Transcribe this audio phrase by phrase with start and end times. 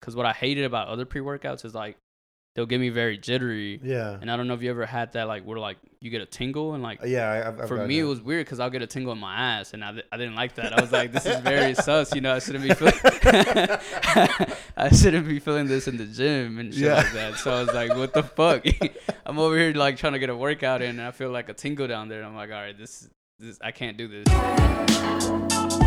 [0.00, 1.96] because what I hated about other pre workouts is like
[2.56, 4.18] they'll get me very jittery, Yeah.
[4.20, 6.26] and I don't know if you ever had that like where like you get a
[6.26, 6.98] tingle and like.
[7.04, 7.30] Yeah.
[7.30, 9.34] I, I've, I've For me, it was weird because I'll get a tingle in my
[9.34, 10.76] ass, and I, I didn't like that.
[10.76, 12.34] I was like, "This is very sus," you know.
[12.34, 12.94] I shouldn't be feeling.
[14.76, 16.94] I shouldn't be feeling this in the gym and shit Yeah.
[16.96, 17.34] like that.
[17.36, 18.64] So I was like, "What the fuck?"
[19.26, 21.54] I'm over here like trying to get a workout in, and I feel like a
[21.54, 22.18] tingle down there.
[22.18, 23.08] And I'm like, "All right, this,
[23.38, 25.79] this, I can't do this."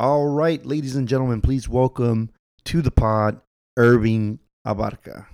[0.00, 2.30] All right, ladies and gentlemen, please welcome
[2.64, 3.38] to the pod
[3.76, 5.26] Irving Abarca.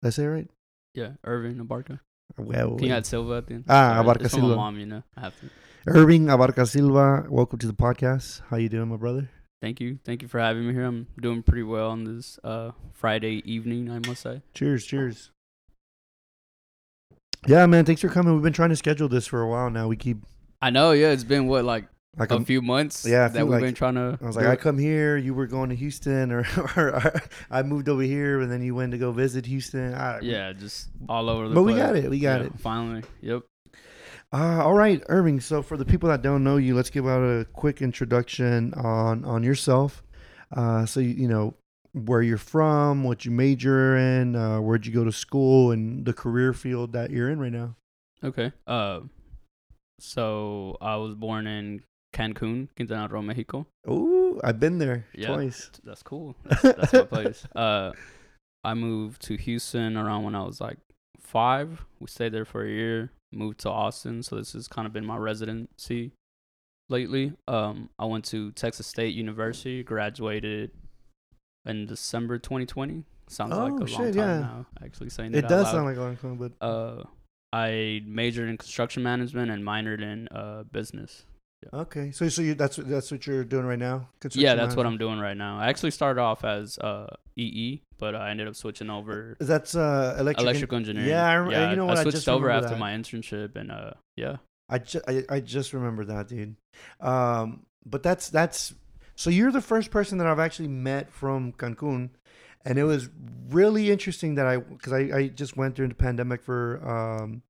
[0.00, 0.48] Did I say it right?
[0.94, 2.00] Yeah, Irving Abarca.
[2.38, 3.64] Well, Can you add Silva at the end?
[3.68, 4.56] Ah, Sorry, Abarca Silva.
[4.56, 5.02] mom, you know.
[5.18, 5.50] I have to.
[5.86, 8.40] Irving Abarca Silva, welcome to the podcast.
[8.48, 9.28] How you doing, my brother?
[9.60, 10.84] Thank you, thank you for having me here.
[10.86, 14.40] I'm doing pretty well on this uh Friday evening, I must say.
[14.54, 15.30] Cheers, cheers.
[17.46, 18.32] Yeah, man, thanks for coming.
[18.32, 19.88] We've been trying to schedule this for a while now.
[19.88, 20.24] We keep
[20.62, 21.08] I know, yeah.
[21.10, 21.84] It's been what like
[22.18, 23.04] like a I'm- few months.
[23.06, 24.18] yeah, I that we've like- been trying to.
[24.20, 26.46] I was like, I come here, you were going to Houston, or,
[26.76, 27.12] or
[27.50, 29.94] I moved over here, and then you went to go visit Houston.
[29.94, 31.74] I, Yeah, just all over the but place.
[31.74, 32.10] we got it.
[32.10, 32.58] We got Yeah, it.
[32.58, 33.02] Finally.
[33.20, 33.42] Yep.
[34.32, 35.40] Uh, all right, Irving.
[35.40, 39.24] So for the people that don't know you, let's give out a quick introduction on
[39.24, 40.02] on yourself.
[40.54, 41.54] Uh, so you, you know
[41.92, 46.12] where you're from, what you major in, uh, where'd you go to school, and the
[46.12, 47.74] career field that you're in right now.
[48.24, 48.52] Okay.
[48.66, 49.00] Uh,
[49.98, 51.82] so I was born in
[52.16, 53.66] Cancun, Quintana Roo, Mexico.
[53.86, 55.28] Oh, I've been there Yeah.
[55.34, 55.70] twice.
[55.84, 56.34] That's cool.
[56.44, 57.46] That's, that's my place.
[57.56, 57.92] Uh,
[58.64, 60.78] I moved to Houston around when I was like
[61.20, 61.84] five.
[62.00, 63.10] We stayed there for a year.
[63.32, 66.12] Moved to Austin, so this has kind of been my residency
[66.88, 67.32] lately.
[67.46, 70.70] Um, I went to Texas State University, graduated
[71.66, 73.04] in December 2020.
[73.28, 74.38] Sounds like a Oh, long time yeah.
[74.40, 74.66] now.
[74.84, 77.02] Actually saying it, It does sound like a long time, but uh,
[77.52, 81.24] I majored in construction management and minored in uh business.
[81.72, 82.10] Okay.
[82.12, 84.08] So so you that's what- that's what you're doing right now.
[84.32, 84.86] yeah, that's what?
[84.86, 85.58] I'm doing right now.
[85.58, 90.16] I actually started off as uh EE, but I ended up switching over That's uh
[90.18, 90.42] electric.
[90.44, 91.08] electrical engineering.
[91.08, 91.70] Yeah, I rem- yeah.
[91.70, 92.78] you know what, I switched just over after that.
[92.78, 94.36] my internship, and uh, yeah,
[94.68, 96.56] I, ju- I I just remember that, dude.
[97.00, 98.74] Um, but that's that's
[99.14, 102.10] so you're the first person that I've actually met from Cancun,
[102.64, 103.08] and it was
[103.50, 107.42] really interesting that I because I, I just went during the pandemic for um.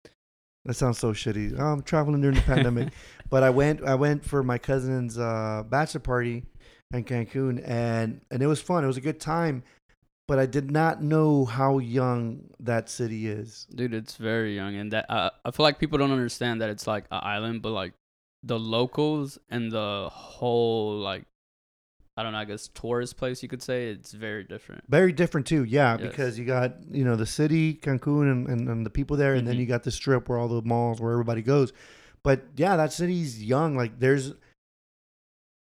[0.66, 1.58] That sounds so shitty.
[1.58, 2.88] I'm traveling during the pandemic,
[3.30, 6.44] but I went I went for my cousin's uh, bachelor party
[6.92, 8.82] in Cancun, and and it was fun.
[8.82, 9.62] It was a good time,
[10.26, 13.68] but I did not know how young that city is.
[13.72, 16.88] dude, it's very young, and that uh, I feel like people don't understand that it's
[16.88, 17.92] like an island, but like
[18.42, 21.26] the locals and the whole like
[22.16, 24.84] I don't know, I guess tourist place you could say it's very different.
[24.88, 26.08] Very different too, yeah, Yes.
[26.08, 29.46] because you got you know the city, Cancun, and, and, and the people there, and
[29.46, 29.60] then Mhm.
[29.60, 31.72] you got the strip where all the malls where everybody goes.
[32.22, 33.76] But yeah, that city's young.
[33.76, 34.32] Like there's,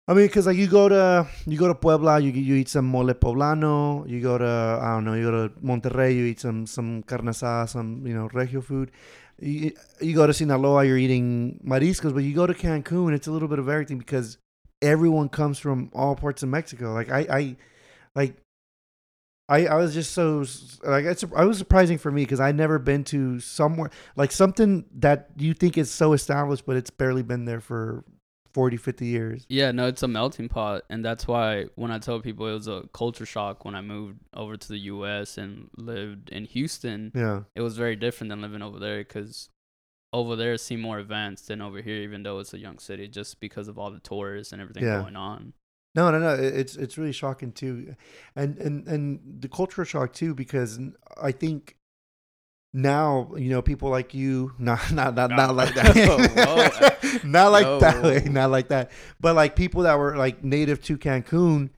[0.07, 2.85] I mean, because like you go to you go to Puebla, you you eat some
[2.85, 4.07] mole poblano.
[4.07, 7.25] You go to I don't know, you go to Monterrey, you eat some some carne
[7.25, 8.91] asada, some you know regio food.
[9.39, 13.31] You, you go to Sinaloa, you're eating mariscos, but you go to Cancun, it's a
[13.31, 14.38] little bit of everything because
[14.85, 16.94] everyone comes from all parts of Mexico.
[16.94, 17.56] Like I, I
[18.16, 18.35] like
[19.47, 20.44] I, I was just so
[20.84, 24.85] like it's I was surprising for me because I'd never been to somewhere like something
[24.96, 28.03] that you think is so established but it's barely been there for
[28.56, 32.22] 40 50 years Yeah, no, it's a melting pot, and that's why when I tell
[32.22, 35.38] people it was a culture shock when I moved over to the U.S.
[35.38, 39.50] and lived in Houston, yeah it was very different than living over there because
[40.13, 43.39] over there seemed more advanced than over here, even though it's a young city, just
[43.39, 45.01] because of all the tourists and everything Yeah.
[45.01, 45.53] going on.
[45.95, 47.95] no no no it's it's really shocking too.
[48.35, 50.79] And and and the cultural shock too because
[51.21, 51.75] I think
[52.73, 55.95] now you know people like you not not not, not like that.
[57.23, 58.91] Not like that not like that.
[59.22, 61.69] But like people that were like native to Cancun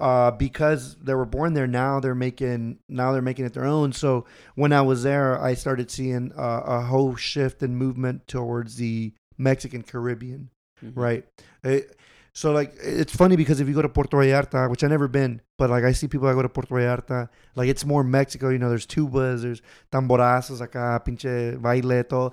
[0.00, 3.92] uh because they were born there now they're making now they're making it their own
[3.92, 4.24] so
[4.56, 9.12] when I was there I started seeing uh, a whole shift and movement towards the
[9.36, 10.50] Mexican Caribbean
[10.84, 10.92] Mhm.
[10.96, 11.24] right?
[11.64, 11.96] It-
[12.34, 15.40] so like it's funny because if you go to Puerto Vallarta, which I never been,
[15.56, 18.48] but like I see people that go to Puerto Vallarta, like it's more Mexico.
[18.50, 19.60] You know, there's tubas, there's
[19.90, 22.30] tamborazos acá, pinche baile, todo.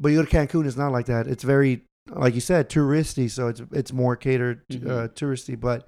[0.00, 1.26] But you go to Cancun, it's not like that.
[1.26, 3.30] It's very, like you said, touristy.
[3.30, 5.60] So it's it's more catered to, uh, touristy.
[5.60, 5.86] But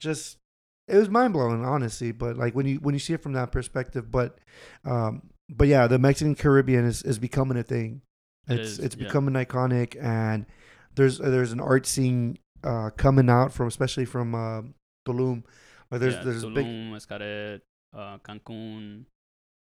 [0.00, 0.38] just
[0.86, 2.12] it was mind blowing, honestly.
[2.12, 4.38] But like when you when you see it from that perspective, but
[4.84, 8.02] um, but yeah, the Mexican Caribbean is is becoming a thing.
[8.48, 9.06] It It's it's yeah.
[9.06, 10.46] becoming iconic, and
[10.94, 14.62] there's there's an art scene uh, coming out from especially from uh,
[15.06, 15.44] Tulum.
[15.90, 16.66] Like there's yeah, there's Tulum, big
[17.02, 17.60] Xcaret,
[17.94, 19.04] uh, Cancun,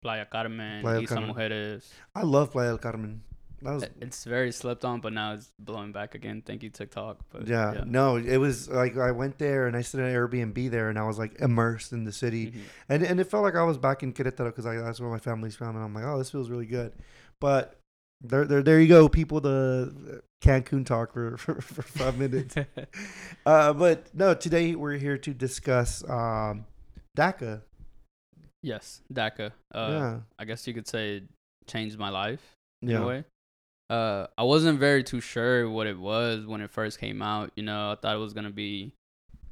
[0.02, 1.34] Playa Carmen, Playa Isla Carmen.
[1.34, 1.92] Mujeres.
[2.14, 3.22] I love Playa del Carmen.
[3.62, 6.42] That was It's very slept on, but now it's blowing back again.
[6.44, 7.18] Thank you, TikTok.
[7.30, 10.70] But yeah, no, it was like I went there and I stayed at an Airbnb
[10.70, 12.52] there and I was like immersed in the city.
[12.52, 12.60] Mhm.
[12.88, 15.56] And and it felt like I was back in Querétaro because that's where my family's
[15.56, 16.92] from, and I'm like, oh, this feels really good.
[17.40, 17.78] But
[18.22, 19.40] there, there, there you go, people.
[19.40, 22.56] The Cancun talk for for, for five minutes.
[23.46, 26.66] uh, but no, today we're here to discuss um,
[27.16, 27.62] DACA.
[28.62, 29.52] yes, DACA.
[29.74, 31.22] Uh, yeah, I guess you could say
[31.66, 33.24] changed my life in a way.
[33.92, 37.52] Uh, I wasn't very too sure what it was when it first came out.
[37.56, 38.94] You know, I thought it was gonna be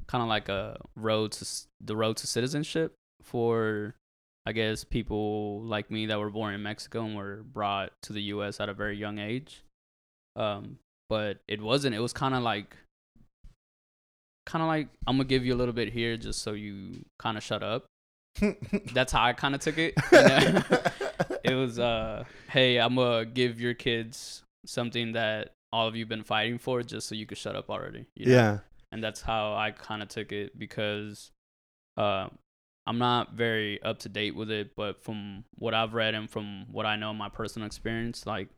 [0.07, 1.47] kind of like a road to
[1.83, 3.95] the road to citizenship for,
[4.47, 8.23] I guess, people like me that were born in Mexico and were brought to the
[8.35, 8.61] U.S.
[8.61, 9.63] at a very young age.
[10.37, 10.79] Um,
[11.11, 11.95] but it wasn't.
[11.95, 12.75] It was kind of like,
[14.47, 17.37] kind of like I'm gonna give you a little bit here just so you kind
[17.37, 17.85] of shut up.
[18.95, 19.93] That's how I kind of took it.
[21.51, 26.23] it was uh hey i'm gonna give your kids something that all of you've been
[26.23, 28.33] fighting for just so you could shut up already you know?
[28.33, 28.59] yeah,
[28.93, 31.31] and that's how i kind of took it because
[31.97, 32.29] uh
[32.87, 36.67] i'm not very up to date with it but from what i've read and from
[36.71, 38.49] what i know in my personal experience like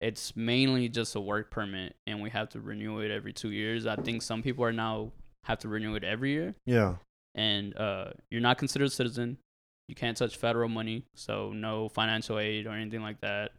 [0.00, 3.86] it's mainly just a work permit and we have to renew it every two years
[3.86, 5.10] i think some people are now
[5.44, 6.96] have to renew it every year yeah,
[7.36, 9.38] and uh, you're not considered a citizen.
[9.88, 13.52] You can't touch federal money, so no financial aid or anything like that.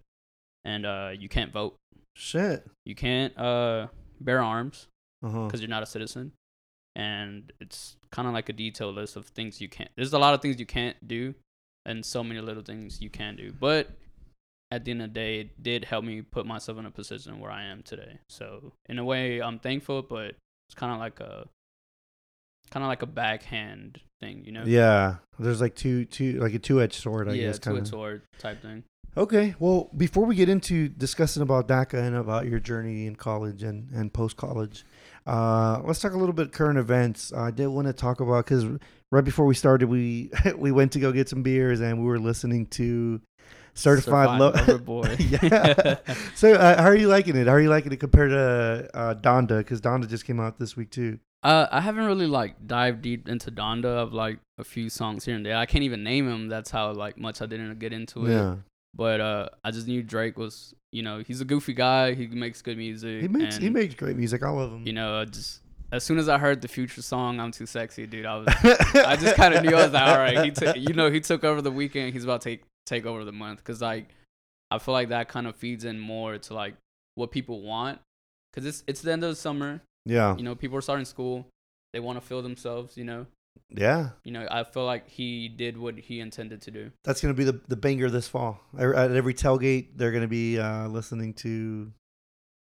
[0.65, 1.75] And uh, you can't vote.
[2.15, 2.65] shit.
[2.85, 3.87] You can't uh,
[4.19, 4.87] bear arms
[5.47, 6.33] because you're not a citizen.
[6.95, 9.89] And it's kind of like a detailed list of things you can't.
[9.95, 11.35] There's a lot of things you can't do,
[11.85, 13.53] and so many little things you can do.
[13.57, 13.91] But
[14.71, 17.39] at the end of the day, it did help me put myself in a position
[17.39, 18.19] where I am today.
[18.29, 20.35] So in a way, I'm thankful, but
[20.67, 21.47] it's kind of like a
[22.69, 24.63] kind of like a backhand thing, you know?
[24.65, 27.89] Yeah, there's like two, two, like a two-edged sword, I yeah, guess, two kind edged
[27.89, 28.83] sword type thing.
[29.15, 33.63] Okay, well, before we get into discussing about DACA and about your journey in college
[33.63, 34.85] and, and post college,
[35.25, 37.33] uh, let's talk a little bit current events.
[37.33, 38.65] I did want to talk about because
[39.11, 42.19] right before we started, we we went to go get some beers and we were
[42.19, 43.19] listening to
[43.73, 45.15] Certified, Lo- Lover Boy.
[45.19, 45.97] yeah.
[46.35, 47.47] so, uh, how are you liking it?
[47.47, 49.59] How are you liking it compared to uh, Donda?
[49.59, 51.19] Because Donda just came out this week too.
[51.47, 54.01] Uh, I haven't really like dived deep into Donda.
[54.05, 55.55] I've like a few songs here and there.
[55.55, 56.49] I can't even name them.
[56.49, 58.31] That's how like much I didn't get into it.
[58.31, 58.55] Yeah,
[58.93, 62.15] But uh, I just knew Drake was, you know, he's a goofy guy.
[62.15, 63.21] He makes good music.
[63.21, 64.43] he makes he makes great music.
[64.43, 64.85] I love him.
[64.85, 65.61] You know, just
[65.93, 69.15] as soon as I heard the Future song, "I'm Too Sexy," dude, I was, I
[69.15, 71.45] just kind of knew I was like, all right, he took, you know, he took
[71.45, 72.11] over the weekend.
[72.11, 74.09] He's about to take take over the month because like,
[74.69, 76.73] I feel like that kind of feeds in more to like
[77.15, 77.99] what people want
[78.51, 79.81] because it's it's the end of the summer.
[80.07, 81.47] Yeah, You know, people are starting school.
[81.93, 82.97] They want to feel themselves.
[82.97, 83.25] You know,
[83.69, 84.09] yeah.
[84.23, 84.47] you know.
[84.49, 86.91] I feel like he did what he intended to do.
[87.03, 88.59] That's gonna be the the banger this fall.
[88.77, 91.91] At every tailgate, they're gonna be uh, listening to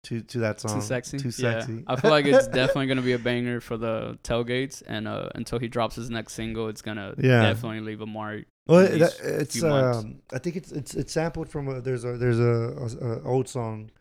[0.06, 0.76] to to that song.
[0.80, 1.18] Too sexy.
[1.18, 1.60] Too Yeah.
[1.60, 1.84] sexy.
[1.88, 5.60] I feel like it's definitely gonna be a banger for the tailgates, and uh, until
[5.60, 7.42] he drops his next single, it's gonna Yeah.
[7.42, 8.46] definitely leave a mark.
[8.68, 12.18] Well, at that, it's um, I think it's it's it's sampled from a there's a
[12.18, 13.92] there's a, a, a old song,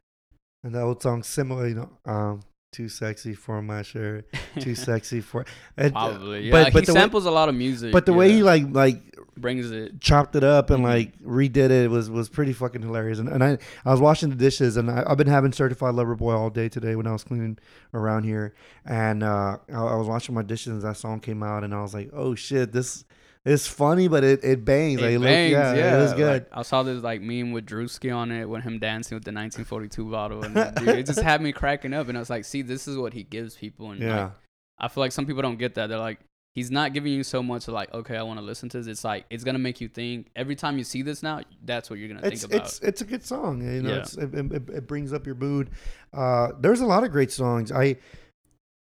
[0.64, 2.40] and the old song similar, you know, um,
[2.72, 4.26] too sexy for my shirt,
[4.60, 5.44] too sexy for.
[5.76, 6.52] And, uh, Probably, yeah.
[6.52, 8.64] but- but he the way- samples a lot of music, But the way he like
[8.70, 9.02] like
[9.38, 10.00] brings it.
[10.00, 10.88] chopped it up and Mhm.
[10.88, 13.18] like redid it was was pretty fucking hilarious.
[13.18, 16.14] And, and I I was washing the dishes and I, I've been having certified lover
[16.16, 17.58] boy all day today when I was cleaning
[17.94, 18.54] around here.
[18.84, 21.80] And uh, I, I was washing my dishes and that song came out and I
[21.82, 23.04] was like, oh shit, this
[23.46, 25.00] is funny, but it it bangs.
[25.00, 26.32] like, It look- bangs, yeah, yeah, it was good.
[26.44, 29.32] Like, I saw this like meme with Drewski on it with him dancing with the
[29.32, 32.08] 1942 bottle, and dude, it just had me cracking up.
[32.08, 34.32] And I was like, see, this is what he gives people, and yeah, like,
[34.78, 35.86] I feel like some people don't get that.
[35.88, 36.20] They're like,
[36.54, 38.86] he's not giving you so much like, okay, I want to listen to this.
[38.86, 40.28] It's like it's gonna make you think.
[40.34, 42.66] Every time you see this now, that's what you're gonna it's think about.
[42.66, 43.62] it's it's a good song.
[43.62, 43.96] You know, Yeah.
[44.00, 45.70] it's, it, it, it brings up your mood.
[46.12, 47.70] Uh, there's a lot of great songs.
[47.70, 47.96] I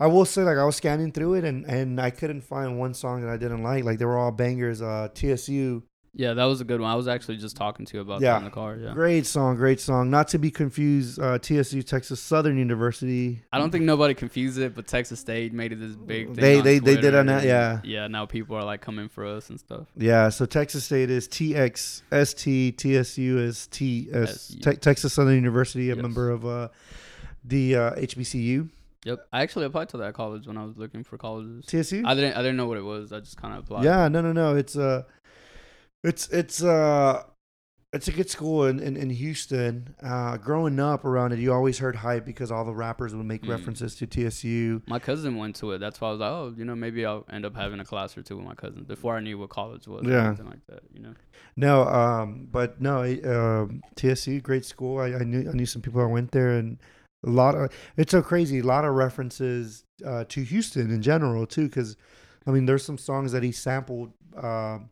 [0.01, 2.95] I will say like I was scanning through it and and I couldn't find one
[2.95, 3.85] song that I didn't like.
[3.85, 4.83] Like they were all bangers.
[4.83, 5.83] Uh, TSU.
[6.15, 6.91] yeah, that was a good one.
[6.91, 8.33] I was actually just talking to you about Yeah.
[8.33, 8.77] that in the car.
[8.77, 8.93] Yeah.
[8.95, 10.11] Great song, great song.
[10.11, 13.43] Not to be confused, uh, TSU, Texas Southern University.
[13.53, 16.35] I don't think nobody confused it, but Texas State made it this big thing.
[16.35, 17.81] They- they- they did on that, yeah.
[17.85, 19.87] Yeah, now people are like coming for us and stuff.
[19.97, 26.03] Yeah, so Texas State is TXST, TSU is TS, Texas Southern University, a Yes.
[26.03, 26.69] member of uh,
[27.45, 28.69] the uh, HBCU.
[29.05, 29.27] Yep.
[29.33, 31.65] I actually applied to that college when I was looking for colleges.
[31.67, 32.03] TSU.
[32.07, 33.13] I didn't I didn't know what it was.
[33.13, 33.85] I just kind of applied.
[33.85, 34.55] Yeah, no, no, no.
[34.57, 35.03] It's uh,
[36.05, 37.23] it's it's uh,
[37.93, 39.95] it's a good school in, in, in Houston.
[40.03, 43.43] Uh, growing up around it, you always heard hype because all the rappers would make
[43.43, 43.51] Mm.
[43.51, 44.83] references to TSU.
[44.87, 45.79] My cousin went to it.
[45.79, 48.17] That's why I was like, oh, you know, maybe I'll end up having a class
[48.17, 50.05] or two with my cousin before I knew what college was.
[50.07, 50.13] Yeah.
[50.13, 50.81] Or anything like that.
[50.95, 51.15] You know.
[51.57, 54.99] No, um, but no, it, um, TSU, great school.
[55.01, 56.79] I, I knew I knew some people that went there, and
[57.25, 58.59] a lot of it's so crazy.
[58.61, 61.97] A lot of references uh, to Houston in general too, because
[62.47, 64.91] I mean, there's some songs that he sampled, um,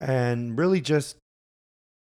[0.00, 1.16] and really just,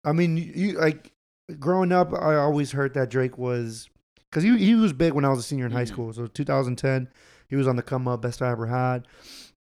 [0.04, 1.12] I mean, you, you like
[1.60, 3.90] growing up, I always heard that Drake was
[4.30, 5.88] because he he was big when I was a senior in high Mhm.
[5.88, 6.14] school.
[6.14, 7.08] So 2010,
[7.50, 9.08] he was on the come up, best I ever had,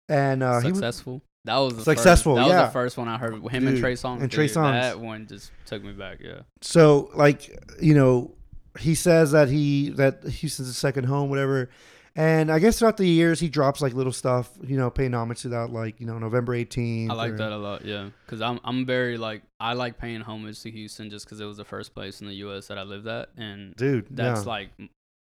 [0.08, 1.22] and uh, Successful.
[1.44, 2.60] that was the Successful, First, that yeah.
[2.62, 3.34] was the first one I heard.
[3.48, 4.22] Him and Trey Songz.
[4.22, 4.80] and Trey dude, Songz.
[4.80, 6.18] That one just took me back.
[6.20, 6.40] Yeah.
[6.62, 7.50] so like
[7.80, 8.32] you know
[8.78, 11.70] he says that he that houston's his second home whatever
[12.16, 15.42] and i guess throughout the years he drops like little stuff you know paying homage
[15.42, 18.10] to that like you know november 18th I like or- that a lot, yeah.
[18.24, 21.56] Because I'm I'm very like I like paying homage to Houston just because it was
[21.56, 22.68] the first place in the U.S.
[22.68, 24.50] that I lived at, and dude that's yeah.
[24.50, 24.70] like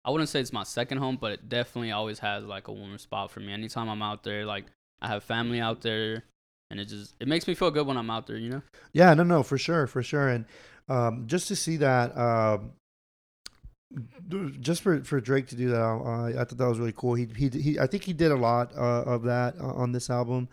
[0.05, 2.97] I wouldn't say it's my second home, but it definitely always has like a warm
[2.99, 3.53] spot for me.
[3.53, 4.67] Anytime I'm out there, like
[5.03, 6.25] I have family out there,
[6.71, 8.63] and it just it makes me feel good when I'm out there, you know.
[8.93, 10.45] yeah no no for sure for sure and
[10.89, 12.73] um just to see that um
[14.61, 17.15] just for, for Drake to do that, uh, I thought that was really cool.
[17.15, 20.11] He, he he I think he did a lot uh, of that uh, on this
[20.11, 20.49] album.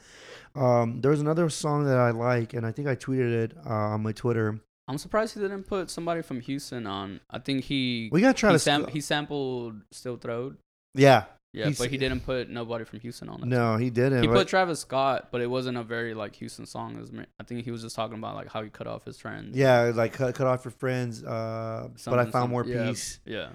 [0.56, 3.70] Um, there was another song that I like, and I think I tweeted it uh,
[3.70, 4.60] on my Twitter.
[4.88, 7.22] I'm surprised he didn't put somebody from Houston on.
[7.30, 10.58] I think he We gotta try he, to sam- he sampled Still Throwed.
[10.94, 11.26] yeah.
[11.54, 13.46] Yeah, He's- but he didn't put nobody from Houston on it.
[13.46, 14.22] No, he didn't.
[14.24, 16.96] He but- put Travis Scott, but it wasn't a very like Houston song.
[16.96, 19.06] It was, ma- I think he was just talking about like how he cut off
[19.06, 19.56] his friends.
[19.56, 21.24] Yeah, like cut, cut off your friends.
[21.24, 23.20] Uh, but I Something, found more yeah, peace.
[23.26, 23.50] Yeah.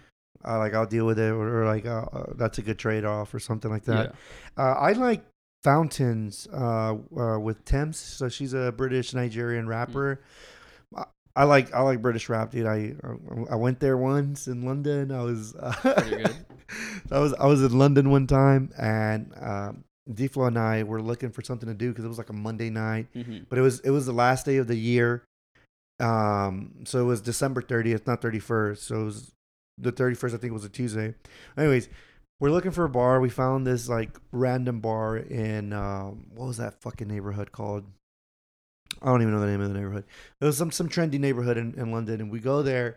[0.46, 3.04] Uh, like I'll deal with it, or, or like uh, uh, that's a good trade
[3.04, 4.14] off, or something like that.
[4.56, 5.24] Uh, I like
[5.64, 7.98] Fountains uh, uh, with Tems.
[7.98, 10.20] So she's a British Nigerian rapper.
[11.40, 12.66] I, like I like British rap, dude.
[12.66, 12.94] I
[13.50, 15.12] I went there once in London.
[15.12, 15.52] I was
[15.82, 16.36] good.
[17.10, 21.30] I was I was in London one time, and um, D-Flow and I were looking
[21.30, 23.06] for something to do because it was like a Monday night.
[23.14, 25.22] hmm but it was it was the last day of the year
[26.00, 29.32] um so it was december 30th not 31st so it was
[29.78, 31.12] the 31st i think it was a tuesday
[31.56, 31.88] anyways
[32.40, 36.56] we're looking for a bar we found this like random bar in um what was
[36.58, 37.84] that fucking neighborhood called
[39.02, 40.04] i don't even know the name of the neighborhood
[40.40, 42.96] it was some some trendy neighborhood in, in london and we go there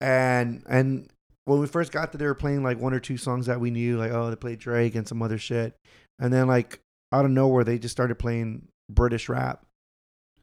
[0.00, 1.08] and and
[1.44, 3.70] when we first got there they were playing like one or two songs that we
[3.70, 5.74] knew like oh they played drake and some other shit
[6.18, 6.80] and then like
[7.12, 9.64] out of nowhere they just started playing british rap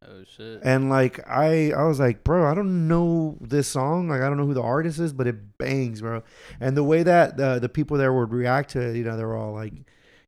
[0.06, 0.60] Oh shit.
[0.64, 4.10] and like I, I was like, bro, I don't know this song.
[4.10, 6.24] Like I don't know who the artist is, but it bangs, bro.
[6.60, 9.24] And the way that the the people there would react to it, you know, they
[9.24, 9.74] were all like,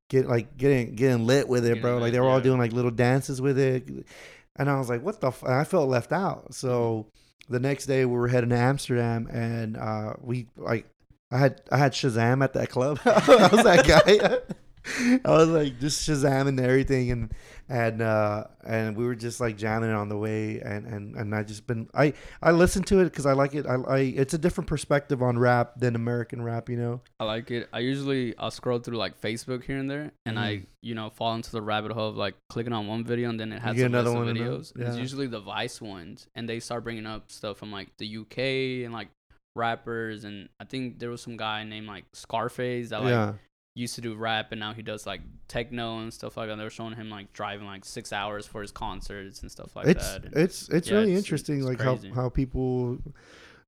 [0.09, 1.97] get like getting getting lit with it, bro.
[1.97, 4.07] Like they were all doing like little dances with it,
[4.55, 5.27] and I was like, what the?
[5.27, 5.43] F-?
[5.43, 6.53] and I felt left out.
[6.53, 7.07] So
[7.49, 10.87] the next day we were heading to Amsterdam, and uh, we like
[11.31, 12.99] I had I had Shazam at that club.
[13.05, 14.55] I was that guy.
[15.25, 17.31] I was like just Shazam and everything, and
[17.67, 21.43] and uh, and we were just like jamming on the way, and and and I
[21.43, 23.65] just been I I listened to it because I like it.
[23.65, 27.01] I, I it's a different perspective on rap than American rap, you know.
[27.19, 27.67] I like it.
[27.73, 30.65] I usually I'll scroll through like Facebook here and there, and I Mm.
[30.83, 33.51] you know fall into the rabbit hole of like clicking on one video and then
[33.51, 34.75] it has another one videos.
[34.75, 38.17] another- It's usually the Vice ones, and they start bringing up stuff from like the
[38.17, 39.07] UK and like
[39.55, 43.33] rappers, and I think there was some guy named like Scarface that like yeah,
[43.75, 46.55] used to do rap and now he does like techno and stuff like that.
[46.55, 49.87] They were showing him like driving like six hours for his concerts and stuff like
[49.87, 50.25] it's that.
[50.25, 52.09] And it's it's Yeah, really it's- interesting, it's like crazy.
[52.09, 52.97] how how people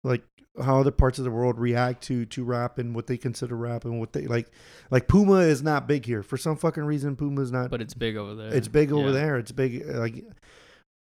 [0.04, 0.24] like
[0.64, 3.84] how other parts of the world react to to rap and what they consider rap
[3.86, 4.50] and what they like.
[4.90, 7.16] Like Puma is not big here for some fucking reason.
[7.18, 7.70] Puma is not.
[7.70, 8.54] but it's big over there.
[8.54, 9.12] it's big over Yeah.
[9.14, 9.38] there.
[9.38, 10.24] It's big like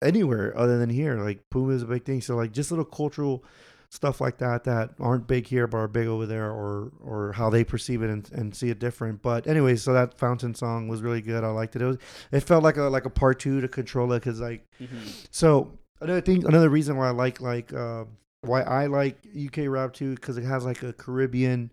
[0.04, 1.16] anywhere other than here.
[1.20, 2.22] Like Puma is a big thing.
[2.22, 3.44] So like just little cultural
[3.90, 7.50] stuff like that that aren't big here but are big over there, or or how
[7.50, 9.22] they perceive it and, and see it different.
[9.22, 11.44] But anyways, so that Fountain song was really good.
[11.44, 11.82] I liked it.
[11.82, 11.98] It was
[12.32, 15.28] it felt like a like a part two to Controlla because like Mhm.
[15.32, 18.06] so another thing another reason why I like like uh,
[18.42, 21.72] why I like UK rap too because it has like a Caribbean.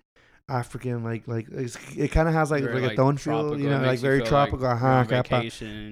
[0.49, 3.71] African like like it's, it kind of has like Very, like a tone feel you
[3.71, 5.88] know like very tropical you're ajá, on acá pa- vacation.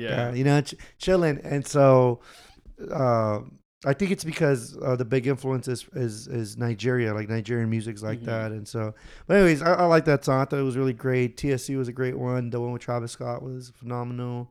[0.00, 0.32] Yeah.
[0.32, 1.38] you know, ch- chilling.
[1.44, 2.18] And so,
[2.90, 3.40] uh,
[3.86, 8.02] I think it's because uh, the big influence is, is is Nigeria, like Nigerian music's
[8.02, 8.26] like Mhm.
[8.26, 8.52] that.
[8.52, 8.94] And so,
[9.26, 10.40] but anyways, I, I like that song.
[10.40, 11.36] I thought it was really great.
[11.38, 12.50] TSC was a great one.
[12.50, 14.50] The one with Travis Scott was phenomenal.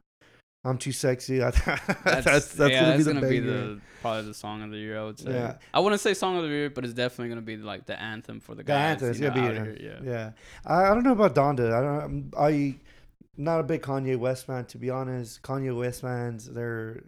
[0.66, 1.42] I'm too sexy.
[1.44, 1.66] I- that's
[2.04, 4.78] That's, that's, yeah, gonna be that's the gonna be the probably the song of the
[4.78, 5.00] year.
[5.00, 5.32] I would say.
[5.32, 5.56] Yeah.
[5.74, 8.40] I wouldn't say song of the year, but it's definitely gonna be like the anthem
[8.40, 8.92] for the The guys.
[8.94, 9.82] anthem, it's know, gonna be out.
[9.82, 10.00] Yeah.
[10.04, 10.32] Yeah,
[10.66, 11.72] I, I don't know about Donda.
[11.72, 12.00] I don't.
[12.00, 12.76] I'm- I
[13.38, 15.44] not a big Kanye West fan to be honest.
[15.44, 17.04] Kanye West fans, they're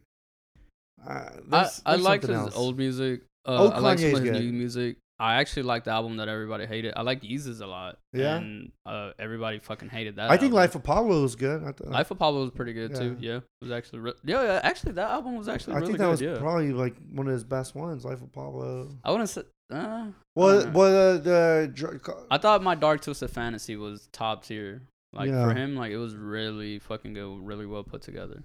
[1.06, 2.56] Uh, I, there's- I there's like his else.
[2.56, 3.22] old music.
[3.48, 4.98] Uh, Old I like some of his new music.
[5.20, 6.94] I actually like the album that everybody hated.
[6.96, 7.98] I like Yeezus a lot.
[8.14, 8.38] Yeah?
[8.38, 10.30] And uh, everybody fucking hated that.
[10.32, 10.54] I think.
[10.54, 11.62] Life of Pablo was good.
[11.64, 13.18] I, th- Life of Pablo was pretty good too.
[13.20, 13.30] Yeah.
[13.32, 14.60] Yeah, it was actually re- yeah, yeah.
[14.64, 16.12] Actually, that album was actually I really think that good.
[16.12, 18.04] was yeah, probably like one of his best ones.
[18.06, 18.90] Life of Pablo.
[19.04, 19.42] I wouldn't say.
[19.72, 24.84] Uh, Well, well, the, the dr- I thought my Dark Twisted Fantasy was top tier.
[25.14, 25.46] Like Yeah.
[25.48, 28.44] for him, like it was really fucking good, really well put together.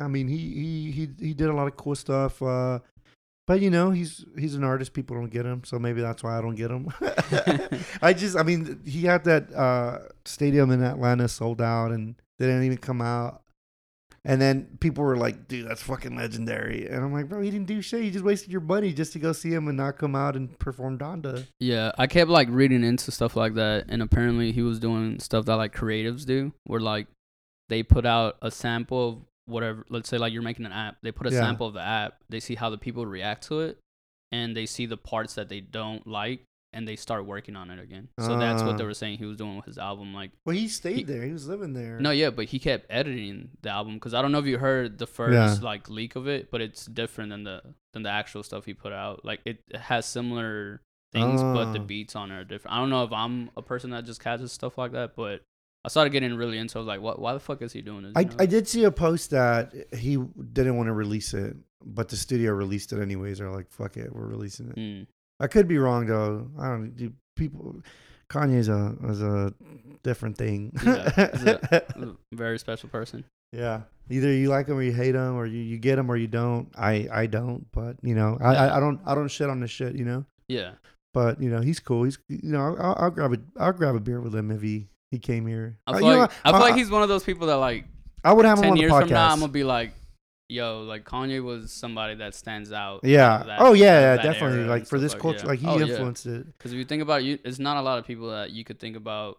[0.00, 2.42] I mean he he he he did a lot of cool stuff.
[2.42, 2.80] Uh,
[3.46, 4.92] but you know he's he's an artist.
[4.92, 6.92] People don't get him, so maybe that's why I don't get him.
[8.02, 12.46] I just I mean he had that uh, stadium in Atlanta sold out, and they
[12.46, 13.42] didn't even come out.
[14.24, 17.68] And then people were like, "Dude, that's fucking legendary." And I'm like, "Bro, he didn't
[17.68, 18.02] do shit.
[18.02, 20.58] You just wasted your money just to go see him and not come out and
[20.58, 24.80] perform Donda." Yeah, I kept like reading into stuff like that, and apparently he was
[24.80, 27.06] doing stuff that like creatives do, where like
[27.68, 29.84] they put out a sample of whatever.
[29.88, 31.40] Let's say like you're making an app, they put a Yeah.
[31.40, 33.78] sample of the app, they see how the people react to it,
[34.32, 37.78] and they see the parts that they don't like, and they start working on it
[37.78, 38.08] again.
[38.18, 38.88] So that's what they Ah.
[38.88, 40.12] were saying he was doing with his album.
[40.12, 41.24] Like, Well, he stayed He- there.
[41.24, 41.98] He was living there.
[42.00, 44.98] no, yeah, but he kept editing the album because I don't know if you heard
[44.98, 45.64] the first Yeah.
[45.64, 47.62] like leak of it, but it's different than the
[47.94, 49.24] than the actual stuff he put out.
[49.24, 51.84] Like it has similar things, but the Ah.
[51.84, 52.76] beats on it are different.
[52.76, 55.40] I don't know if I'm a person that just catches stuff like that, but
[55.86, 56.76] I started getting really into.
[56.76, 56.80] it.
[56.80, 57.20] I was like, what?
[57.20, 58.12] Why the fuck is he doing this?
[58.16, 58.36] I, you know?
[58.40, 60.16] I did see a post that he
[60.52, 63.38] didn't want to release it, but the studio released it anyways.
[63.38, 65.06] They're like, "Fuck it, we're releasing it." Mm.
[65.38, 66.50] I could be wrong though.
[66.58, 66.96] I don't.
[66.96, 67.76] Do people?
[68.28, 69.54] Kanye's a is a
[70.02, 70.72] different thing.
[70.84, 73.24] Yeah, he's a very special person.
[73.52, 73.82] yeah.
[74.10, 76.26] Either you like him or you hate him, or you, you get him or you
[76.26, 76.68] don't.
[76.76, 79.68] I I don't, but you know, I, I I don't I don't shit on the
[79.68, 79.94] shit.
[79.94, 80.72] You know, Yeah,
[81.14, 82.02] but you know, he's cool.
[82.04, 84.88] He's you know, I'll, I'll grab a I'll grab a beer with him if he
[85.10, 85.78] he came here.
[85.86, 86.36] I feel you know like what?
[86.44, 87.84] I feel like he's one of those people that like
[88.24, 89.00] I would have him ten on the years podcast.
[89.00, 89.92] from now, I'm gonna be like,
[90.48, 93.00] yo, like Kanye was somebody that stands out.
[93.04, 93.42] Yeah.
[93.46, 94.64] that- oh yeah, yeah, definitely.
[94.64, 95.46] Like for stuff this culture, yeah.
[95.46, 95.86] like he Oh, yeah.
[95.86, 96.46] influenced it.
[96.58, 98.64] Because if you think about it, you, it's not a lot of people that you
[98.64, 99.38] could think about.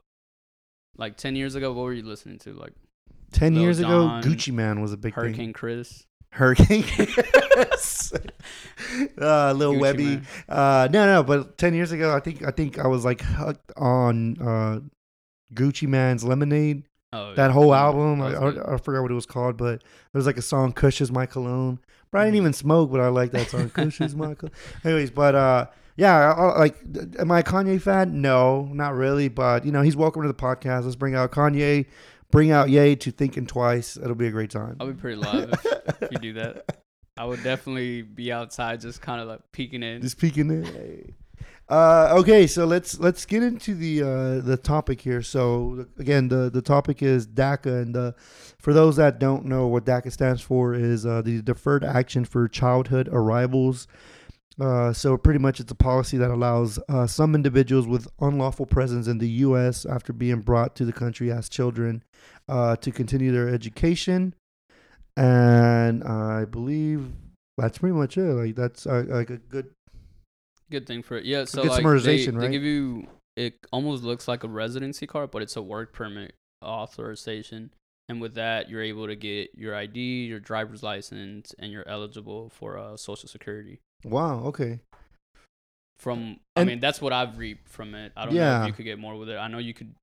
[0.99, 2.53] Like ten years ago, what were you listening to?
[2.53, 2.73] Like
[3.31, 5.23] Ten Lil years ago, Gucci Mane was a big thing.
[5.23, 5.53] Hurricane thing.
[5.53, 6.83] Chris, Hurricane.
[9.21, 10.21] uh, Lil Gucci Webby.
[10.47, 13.71] Uh, no, no, but ten years ago, I think I think I was like hooked
[13.77, 14.79] on uh,
[15.53, 16.83] Gucci Mane's Lemonade.
[17.13, 18.33] Oh, That whole Yeah, album, I.
[18.33, 21.11] I, I forgot what it was called, but there was like a song "Kush is
[21.11, 21.79] my cologne."
[22.11, 22.41] But I didn't Mhm.
[22.41, 26.33] even smoke, but I like that song "Kush is my cologne." Anyways, but uh, yeah,
[26.33, 26.75] I, like,
[27.17, 28.21] am I a Kanye fan?
[28.21, 29.29] No, not really.
[29.29, 30.83] But you know, he's welcome to the podcast.
[30.83, 31.85] Let's bring out Kanye,
[32.29, 33.95] bring out Ye to thinking twice.
[33.95, 34.75] It'll be a great time.
[34.81, 35.65] I'll be pretty live if,
[36.01, 36.65] if you do that.
[37.17, 40.01] I would definitely be outside, just kind of like peeking in.
[40.01, 41.13] Just peeking in.
[41.69, 45.21] Uh, okay, so let's let's get into the uh, the topic here.
[45.21, 48.11] So again, the the topic is DACA, and uh,
[48.57, 52.47] for those that don't know what DACA stands for, is uh, the Deferred Action for
[52.47, 53.87] Childhood Arrivals.
[54.59, 59.17] Uh, so pretty much, it's a policy that allows some individuals with unlawful presence in
[59.17, 59.85] the U.S.
[59.85, 62.01] after being brought to the country as children
[62.47, 64.33] to continue their education,
[65.17, 67.11] and I believe
[67.57, 68.21] that's pretty much it.
[68.21, 69.69] Like that's like a good
[70.69, 71.25] Good thing for it.
[71.25, 75.05] Yeah, so good like summarization, they, they give you it almost looks like a residency
[75.07, 77.71] card, but it's a work permit authorization.
[78.09, 82.49] And with that, you're able to get your ID, your driver's license, and you're eligible
[82.49, 83.79] for uh, Social Security.
[84.05, 84.39] wow.
[84.45, 84.79] Okay.
[85.97, 88.11] From I And- mean, that's what I've reaped from it.
[88.15, 88.61] I don't know Yeah.
[88.61, 89.35] if you could get more with it.
[89.37, 89.93] I know you could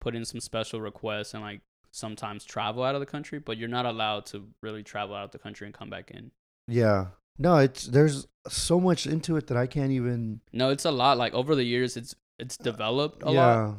[0.00, 1.60] put in some special requests and like
[1.92, 5.30] sometimes travel out of the country, but you're not allowed to really travel out of
[5.30, 6.30] the country and come back in.
[6.66, 7.08] Yeah.
[7.38, 10.40] No, it's there's so much into it that I can't even.
[10.52, 11.18] No, it's a lot.
[11.18, 13.32] Like over the years, it's it's developed a lot.
[13.32, 13.74] yeah.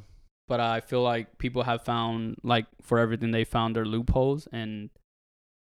[0.47, 4.89] but I feel like people have found like for everything they found their loopholes and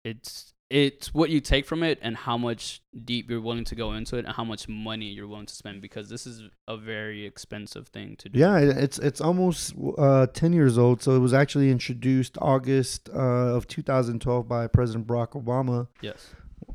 [0.03, 3.93] it's it's what you take from it and how much deep you're willing to go
[3.93, 7.25] into it and how much money you're willing to spend because this is a very
[7.25, 8.37] expensive thing to do.
[8.37, 11.01] Yeah, it's it's almost uh, ten years old.
[11.01, 15.87] So it was actually introduced August uh, of 2012 by President Barack Obama.
[16.01, 16.31] Yes.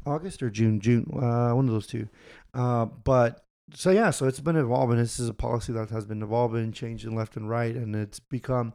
[0.06, 2.08] August or June, June, uh, one of those two.
[2.54, 4.98] Uh, but so yeah, so it's been evolving.
[4.98, 8.74] This is a policy that has been evolving, changing left and right, and it's become.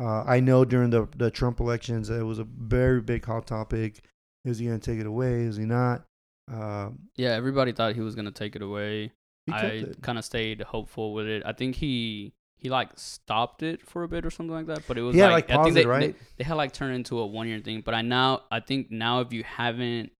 [0.00, 4.04] Uh, I know during the the Trump elections, it was a very big hot topic.
[4.44, 5.42] Is he going to take it away?
[5.42, 6.04] Is he not?
[6.50, 9.12] Um, Yeah, everybody thought he was gonna take it away.
[9.50, 11.42] I kind of stayed hopeful with it.
[11.44, 14.98] I think he he like stopped it for a bit or something like that, but
[14.98, 16.18] it was had like, like I think paused it, right?
[16.18, 17.82] they, they had like turned into a one year thing.
[17.82, 20.12] But I now I think now if you haven't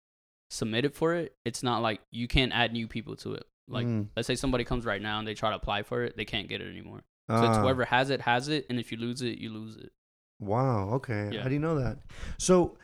[0.51, 3.45] submitted for it, it's not like you can't add new people to it.
[3.69, 4.09] Like Mm.
[4.17, 6.49] let's say somebody comes right now and they try to apply for it, they can't
[6.49, 7.03] get it anymore.
[7.29, 7.61] So it's Ah.
[7.63, 9.93] whoever has it has it, and if you lose it, you lose it.
[10.41, 10.91] Wow.
[10.95, 11.31] Okay.
[11.33, 11.43] Yeah.
[11.43, 11.99] How do you know that?
[12.39, 12.79] So,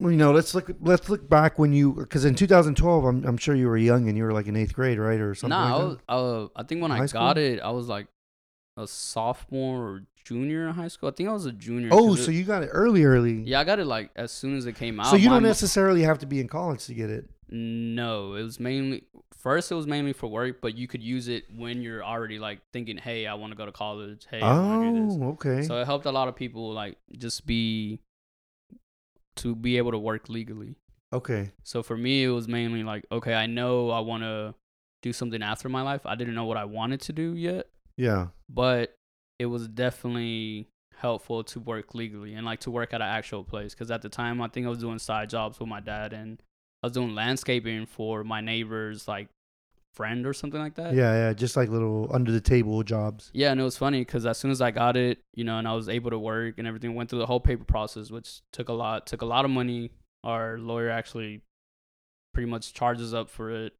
[0.00, 0.70] you know, let's look.
[0.80, 4.16] Let's look back when you, because in 2012, I'm, I'm sure you were young and
[4.16, 5.50] you were like in eighth grade, right, or something.
[5.58, 7.20] nah, I, like was, uh, I think when High I school?
[7.20, 8.06] got it, I was like
[8.76, 11.08] a sophomore or junior in high school.
[11.08, 11.88] I think I was a junior.
[11.92, 13.42] Oh, so it- you got it early, early.
[13.42, 15.06] yeah, I got it like as soon as it came out.
[15.06, 17.28] So you don't necessarily have to be in college to get it.
[17.50, 19.04] No, it was mainly
[19.38, 19.72] first.
[19.72, 22.98] It was mainly for work, but you could use it when you're already like thinking,
[22.98, 24.26] "Hey, I want to go to college.
[24.30, 25.62] Hey, I do this." Oh, okay.
[25.62, 28.00] So it helped a lot of people like just be
[29.36, 30.74] to be able to work legally.
[31.12, 31.52] okay.
[31.62, 34.54] So for me, it was mainly like, okay, I know I want to
[35.00, 36.04] do something after my life.
[36.04, 38.26] I didn't know what I wanted to do yet, Yeah.
[38.50, 38.97] but
[39.38, 43.74] it was definitely helpful to work legally and like to work at an actual place.
[43.74, 46.42] Because at the time, I think I was doing side jobs with my dad and
[46.82, 49.28] I was doing landscaping for my neighbor's like
[49.94, 50.94] friend or something like that.
[50.94, 51.32] Yeah, yeah.
[51.32, 53.30] Just like little under the table jobs.
[53.32, 55.66] Yeah, and it was funny because as soon as I got it, you know, and
[55.66, 58.68] I was able to work and everything, went through the whole paper process, which took
[58.68, 59.90] a lot, took a lot of money.
[60.24, 61.42] Our lawyer actually
[62.34, 63.72] pretty much charges up for it,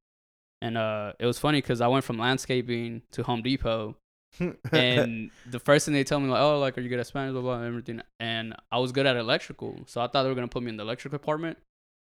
[0.62, 3.96] and uh, it was funny because I went from landscaping to Home Depot,
[4.72, 7.32] and the first thing they tell me like, oh, like, are you good at Spanish,
[7.32, 10.34] blah blah, and everything, and I was good at electrical, so I thought they were
[10.34, 11.58] gonna put me in the electrical department.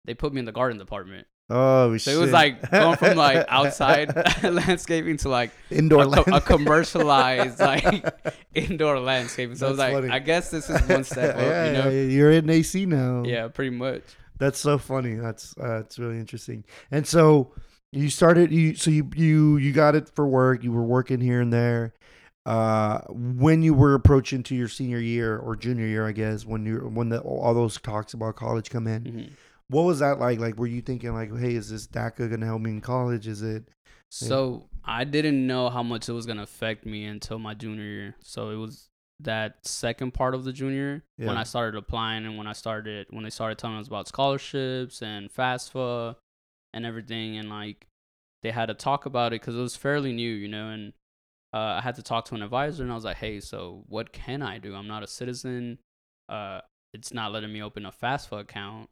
[0.05, 3.47] They put me in the garden department, oh, so it was like going from like
[3.49, 9.57] outside landscaping to like indoor a, co- a commercialized like indoor landscaping.
[9.57, 10.11] So I was like, funny.
[10.11, 11.88] I guess this is one step up, yeah, you know?
[11.90, 13.23] yeah, you're in AC now.
[13.25, 14.03] Yeah, pretty much.
[14.38, 15.14] That's so funny.
[15.14, 16.64] That's uh, that's really interesting.
[16.90, 17.53] And so
[17.92, 20.62] you started you so you you you got it for work.
[20.62, 21.94] You were working here and there.
[22.46, 26.64] Uh, when you were approaching to your senior year or junior year, I guess when
[26.64, 29.31] you when the, all those talks about college come in, Mhm.
[29.68, 30.38] what was that like?
[30.38, 33.29] Like, were you thinking like, hey, is this DACA gonna help me in college?
[33.29, 33.68] Is it?
[34.11, 38.14] So I didn't know how much it was gonna affect me until my junior year.
[38.22, 38.88] So it was
[39.20, 43.24] that second part of the junior when I started applying and when I started when
[43.24, 46.14] they started telling us about scholarships and FAFSA
[46.73, 47.87] and everything and like
[48.43, 50.93] they had to talk about it because it was fairly new, you know, and
[51.53, 54.13] uh, I had to talk to an advisor and I was like, hey, so what
[54.13, 54.75] can I do?
[54.75, 55.79] I'm not a citizen.
[56.29, 56.61] Uh,
[56.93, 58.91] it's not letting me open a FAFSA account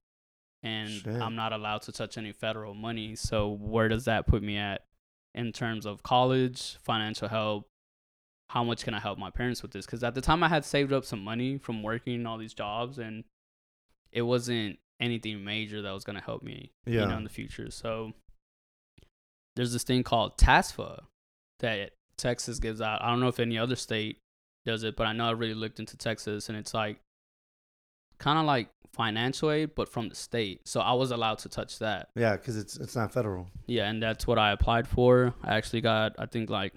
[0.62, 1.20] and Shit.
[1.20, 3.14] I'm not allowed to touch any federal money.
[3.14, 4.82] So where does that put me at
[5.34, 7.68] in terms of college, financial help?
[8.50, 9.86] How much can I help my parents with this?
[9.86, 12.98] Because at the time I had saved up some money from working all these jobs
[12.98, 13.24] and
[14.12, 17.70] it wasn't anything major that was going to help me you know in the future.
[17.70, 18.12] So
[19.54, 21.04] there's this thing called TASFA
[21.60, 23.02] that Texas gives out.
[23.02, 24.18] I don't know if any other state
[24.64, 26.98] does it, but I know I really looked into Texas and it's like
[28.18, 30.60] kind of like financial aid but from the state.
[30.66, 32.08] So I was allowed to touch that.
[32.14, 33.48] Yeah, because it's it's not federal.
[33.66, 35.34] Yeah, and that's what I applied for.
[35.42, 36.74] I actually got I think like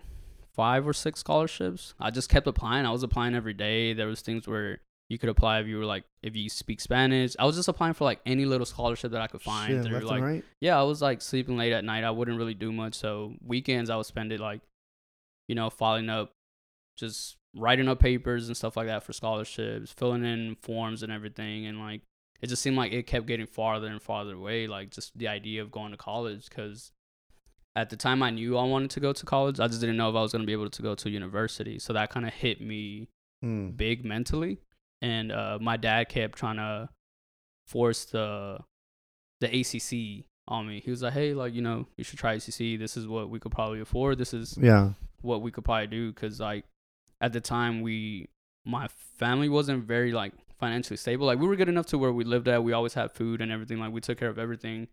[0.54, 1.94] five or six scholarships.
[2.00, 2.86] I just kept applying.
[2.86, 3.94] I was applying every day.
[3.94, 4.80] There was things where
[5.10, 7.36] you could apply if you were like if you speak Spanish.
[7.40, 10.00] I was just applying for like any little scholarship that I could find Shit, through
[10.02, 10.44] like right.
[10.62, 12.04] yeah, I was like sleeping late at night.
[12.04, 12.94] I wouldn't really do much.
[12.96, 14.62] So weekends I would spend it like,
[15.48, 16.32] you know, following up,
[16.98, 21.66] just writing up papers and stuff like that for scholarships, filling in forms and everything.
[21.66, 22.02] And like,
[22.42, 24.68] it just seemed like it kept getting farther and farther away.
[24.68, 26.50] Like just the idea of going to college.
[26.52, 26.92] Cause
[27.76, 29.60] at the time I knew I wanted to go to college.
[29.60, 31.80] I just didn't know if I was going to be able to go to university.
[31.80, 33.10] So that kind of hit me
[33.42, 33.78] Mm.
[33.78, 34.58] big mentally
[35.02, 36.90] and uh my dad kept trying to
[37.68, 38.60] force the
[39.42, 40.82] the ACC on me.
[40.84, 42.78] He was like, "Hey, like, you know, you should try ACC.
[42.78, 44.18] This is what we could probably afford.
[44.18, 44.94] This is Yeah.
[45.22, 46.66] what we could probably do cuz like
[47.22, 48.30] at the time we
[48.66, 51.26] my family wasn't very like financially stable.
[51.28, 52.64] Like we were good enough to where we lived at.
[52.64, 53.80] We always had food and everything.
[53.80, 54.88] Like we took care of everything.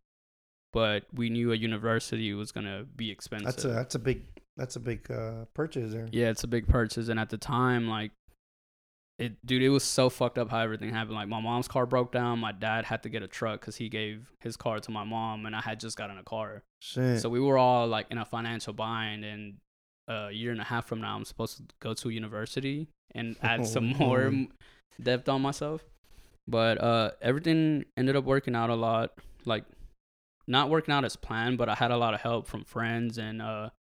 [0.73, 3.47] But we knew a university was going to be expensive.
[3.47, 4.23] That's a that's a big
[4.57, 6.09] that's a big uh, purchase there.
[6.13, 8.13] Yeah, it's a big purchase, and at the time, like,
[9.19, 11.15] it, dude, it was so fucked up how everything happened.
[11.17, 12.39] Like, my mom's car broke down.
[12.39, 15.47] My dad had to get a truck because he gave his car to my mom,
[15.47, 16.63] and I had just gotten a car.
[16.81, 17.21] Shit.
[17.23, 19.25] So we were all like in a financial bind.
[19.25, 19.55] And
[20.09, 23.67] a year and a half from now, I'm supposed to go to university and add
[23.67, 24.27] some Oh, more boy.
[24.27, 24.49] m-
[25.03, 25.83] depth on myself.
[26.47, 29.13] But uh, everything ended up working out a lot.
[29.47, 29.65] Like,
[30.47, 33.41] not working out as planned, but I had a lot of help from friends and
[33.43, 33.71] uh,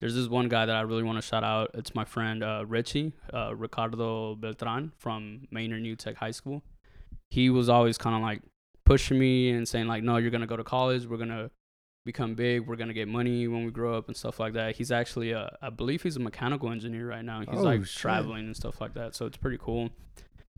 [0.00, 1.70] there's this one guy that I really want to shout out.
[1.74, 6.62] It's my friend uh, Richie, uh, Ricardo Beltran from Manor New Tech High School.
[7.30, 8.42] He was always kind of like
[8.84, 11.06] pushing me and saying like, "No, you're gonna go to college.
[11.06, 11.50] We're gonna
[12.04, 12.66] become big.
[12.66, 15.56] We're gonna get money when we grow up and stuff like that." He's actually, a,
[15.62, 17.40] I believe he's a mechanical engineer right now.
[17.40, 17.96] He's Oh, like shit.
[18.00, 19.90] traveling and stuff like that, so it's pretty cool.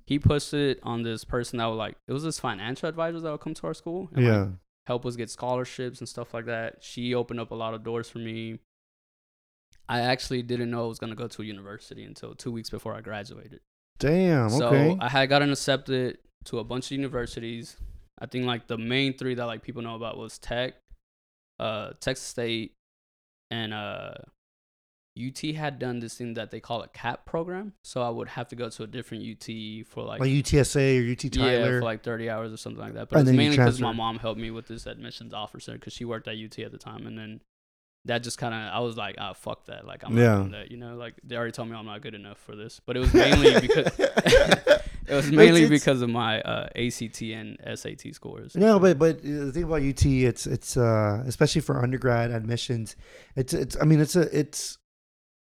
[0.04, 3.30] He pushed it on this person that would like it was this financial advisor that
[3.30, 4.46] would come to our school and like, yeah.
[4.86, 6.78] help us get scholarships and stuff like that.
[6.82, 8.58] She opened up a lot of doors for me.
[9.88, 12.94] I actually didn't know I was gonna go to a university until two weeks before
[12.94, 13.60] I graduated.
[13.98, 14.50] Damn.
[14.50, 14.96] So Okay.
[15.00, 17.76] I had gotten accepted to a bunch of universities.
[18.20, 20.74] I think like the main three that like people know about was Tech,
[21.58, 22.74] uh, Texas State,
[23.50, 24.14] and uh,
[25.18, 27.72] UT had done this thing that they call a CAP program.
[27.82, 31.10] So I would have to go to a different UT for like, Like UTSA or
[31.12, 31.80] UT yeah, Tyler.
[31.80, 33.08] for like thirty hours or something like that.
[33.08, 36.04] But And it's mainly because my mom helped me with this admissions officer because she
[36.04, 37.40] worked at UT at the time, and then
[38.04, 39.86] that just kind of I was like, ah, fuck that.
[39.86, 40.24] Like I'm Yeah.
[40.24, 40.70] not doing that.
[40.70, 42.80] You know, like they already told me I'm not good enough for this.
[42.84, 44.82] But it was mainly because it
[45.14, 48.54] was mainly it's- because of my uh, ACT and SAT scores.
[48.56, 52.96] No, but but uh, the thing about UT, it's it's uh especially for undergrad admissions,
[53.36, 54.78] it's it's I mean it's a it's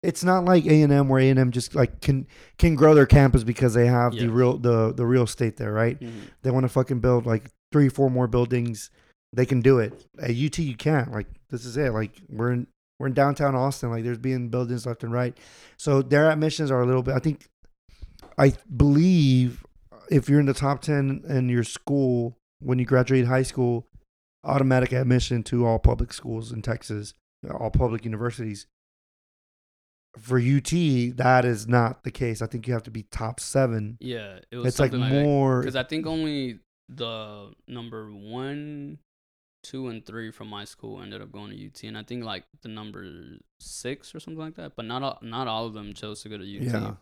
[0.04, 2.94] it's not like A and M where A and M just like can can grow
[2.94, 6.00] their campus because they have the real the the real estate there, right?
[6.00, 6.12] Mhm.
[6.44, 8.90] They want to fucking build like three four more buildings,
[9.34, 9.94] they can do it.
[10.20, 11.12] At UT, you can't.
[11.12, 11.92] Like this is it.
[11.94, 12.68] Like we're in
[13.00, 13.90] we're in downtown Austin.
[13.92, 15.38] Like there's being buildings left and right,
[15.78, 17.14] so their admissions are a little bit.
[17.16, 17.46] I think,
[18.38, 19.66] I believe,
[20.10, 23.86] if you're in the top ten in your school when you graduate high school,
[24.44, 27.14] automatic admission to all public schools in Texas,
[27.52, 28.66] all public universities.
[30.18, 30.72] For UT,
[31.18, 32.42] that is not the case.
[32.42, 33.98] I think you have to be top seven.
[34.00, 35.60] Yeah, it was It's like like more.
[35.60, 36.58] because I think only
[36.90, 38.98] the number one,
[39.70, 42.44] two, and three from my school ended up going to UT, and I think like
[42.62, 43.04] the number
[43.60, 44.76] six or something like that.
[44.76, 46.64] But not all, not all of them chose to go to UT.
[46.64, 46.94] yeah,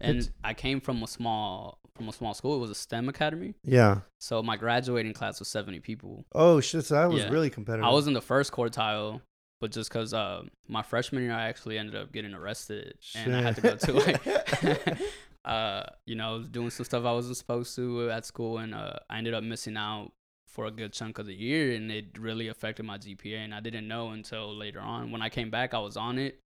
[0.00, 2.56] and It's- I came from a small from a small school.
[2.56, 4.00] It was a STEM academy, yeah.
[4.18, 6.24] so my graduating class was seventy people.
[6.34, 6.84] Oh shit!
[6.86, 7.30] So that was Yeah.
[7.30, 7.84] really competitive.
[7.84, 9.20] I was in the first quartile,
[9.60, 13.42] but just because uh, my freshman year, I actually ended up getting arrested, and I
[13.42, 14.20] had to go to like,
[15.44, 19.18] uh, you know, doing some stuff I wasn't supposed to at school, and uh, I
[19.18, 20.10] ended up missing out
[20.54, 23.58] for a good chunk of the year, and it really affected my GPA, and I
[23.58, 25.10] didn't know until later on.
[25.10, 26.38] When I came back, I was on it,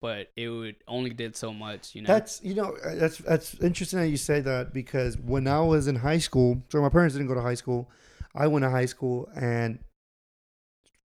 [0.00, 2.06] but it would only did so much, you know.
[2.06, 5.88] That's you know uh, that's that's interesting that you say that because when I was
[5.88, 7.90] in high school, so my parents didn't go to high school.
[8.32, 9.80] I went to high school and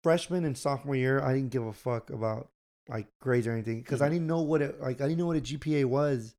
[0.01, 2.49] freshman and sophomore year, I didn't give a fuck about
[2.89, 4.11] like grades or anything because I Mhm.
[4.13, 4.99] didn't know what it like.
[4.99, 6.33] I didn't know what a GPA was,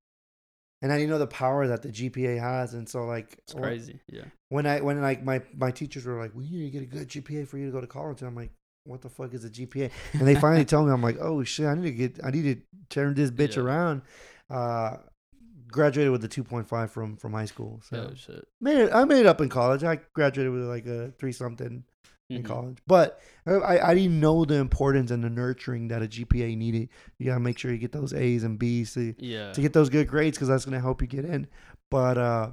[0.83, 2.75] and I didn't know the power that the GPA has.
[2.75, 4.25] And so like it's crazy, yeah.
[4.53, 7.09] When I when like my my teachers were like, "We need to get a good
[7.09, 8.51] GPA for you to go to college," and I'm like,
[8.85, 11.67] "What the fuck is a GPA?" And they finally tell me, I'm like, "Oh shit,
[11.67, 12.57] I need to get, I need to
[12.91, 13.63] turn this bitch Yeah.
[13.63, 14.03] around."
[14.51, 14.97] Uh,
[15.69, 18.45] graduated with a 2.5 from from high school, so oh shit.
[18.61, 18.93] made it.
[18.93, 19.83] I made it up in college.
[19.85, 21.85] I graduated with like a three something
[22.29, 22.47] in Mhm.
[22.47, 26.89] college, but I I didn't know the importance and the nurturing that a GPA needed.
[27.19, 29.53] You gotta make sure you get those A's and B's to Yeah.
[29.53, 31.47] to get those good grades because that's gonna help you get in.
[31.91, 32.51] But uh,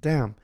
[0.00, 0.34] damn,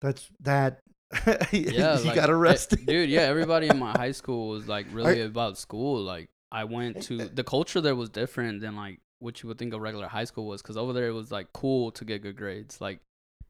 [0.00, 0.80] that's that.
[1.52, 3.10] yeah, you like, got eh, arrested, dude.
[3.10, 6.02] Yeah, everybody in my high school was like really about school.
[6.02, 9.58] Like I went to eh the culture there was different than like what you would
[9.58, 12.22] think a regular high school was, because over there it was like cool to get
[12.22, 12.80] good grades.
[12.80, 13.00] Like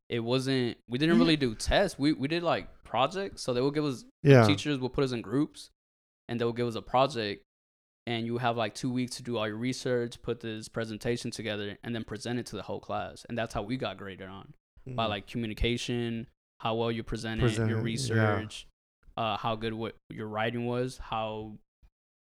[0.08, 0.78] it wasn't.
[0.88, 1.22] We didn't mm-hmm.
[1.22, 1.98] really do tests.
[1.98, 3.42] We we did like projects.
[3.42, 5.70] So they would give us Yeah, teachers would put us in groups,
[6.28, 7.42] and they would give us a project.
[8.06, 11.76] And you have like two weeks to do all your research, put this presentation together,
[11.84, 13.24] and then present it to the whole class.
[13.28, 14.54] And that's how we got graded on
[14.86, 15.10] by mm-hmm.
[15.10, 16.26] like communication,
[16.60, 17.74] how well you presented, your yeah.
[17.82, 18.66] research,
[19.16, 21.52] uh, how good what your writing was, how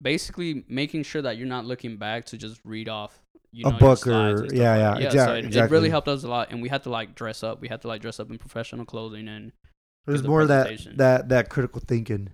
[0.00, 3.20] basically making sure that you're not looking back to just read off
[3.52, 6.24] you A know, your book or- yeah, yeah, exact- So it, it really helped us
[6.24, 7.60] a lot, and we had to like dress up.
[7.60, 9.52] We had to like dress up in professional clothing and
[10.06, 12.30] There's the more that that that critical thinking.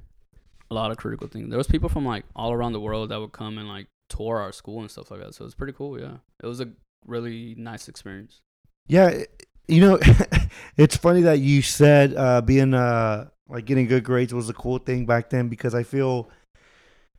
[0.71, 1.51] a lot of critical thinking.
[1.51, 4.39] There was people from like all around the world that would come and like tour
[4.39, 5.35] our school and stuff like that.
[5.35, 5.99] So it was pretty cool.
[5.99, 6.69] Yeah, it was a
[7.05, 8.41] really nice experience.
[8.87, 9.99] Yeah, it- you know,
[10.77, 14.79] it's funny that you said uh, being uh, like getting good grades was a cool
[14.79, 16.31] thing back then because I feel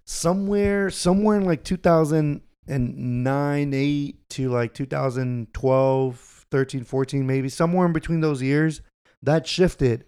[0.06, 8.22] somewhere somewhere in like 2009 8 to like 2012 13 14 maybe somewhere in between
[8.22, 8.82] those years
[9.22, 10.06] that shifted.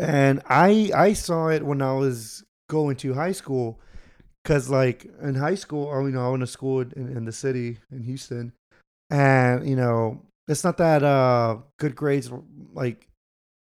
[0.00, 3.80] And i i saw it when i was going to high school
[4.42, 7.32] because like in high school I, you know i went to school in, in the
[7.32, 8.52] city in houston
[9.10, 12.30] and you know it's not that uh good grades
[12.72, 13.06] like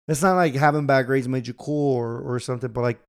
[0.08, 3.00] it's not like having bad grades made you cool or, or something but like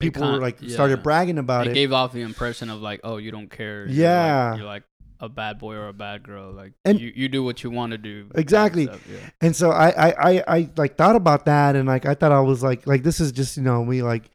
[0.00, 0.74] people were like yeah.
[0.74, 3.86] started bragging about it it, gave off the impression of like, oh, you don't care.
[3.86, 4.56] You're like- Yeah.
[4.56, 4.82] you're like,
[5.18, 6.52] a bad boy or a bad girl.
[6.52, 8.26] Like And- you, you do what you want to do.
[8.34, 8.84] Exactly.
[8.84, 9.30] Stuff, yeah.
[9.40, 12.40] and so I, I i i like thought about that and like i thought i
[12.40, 14.28] was like like this is just you know me like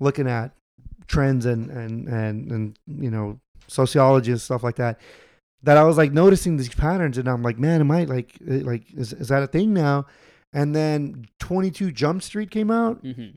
[0.00, 0.52] looking at
[1.06, 5.00] trends and and and and you know sociology and stuff like that
[5.62, 8.60] that i was like noticing these patterns and i'm like man am i like eh,
[8.62, 10.06] like is, is that a thing now?
[10.50, 13.00] And then 22 jump street came out.
[13.02, 13.36] Hmm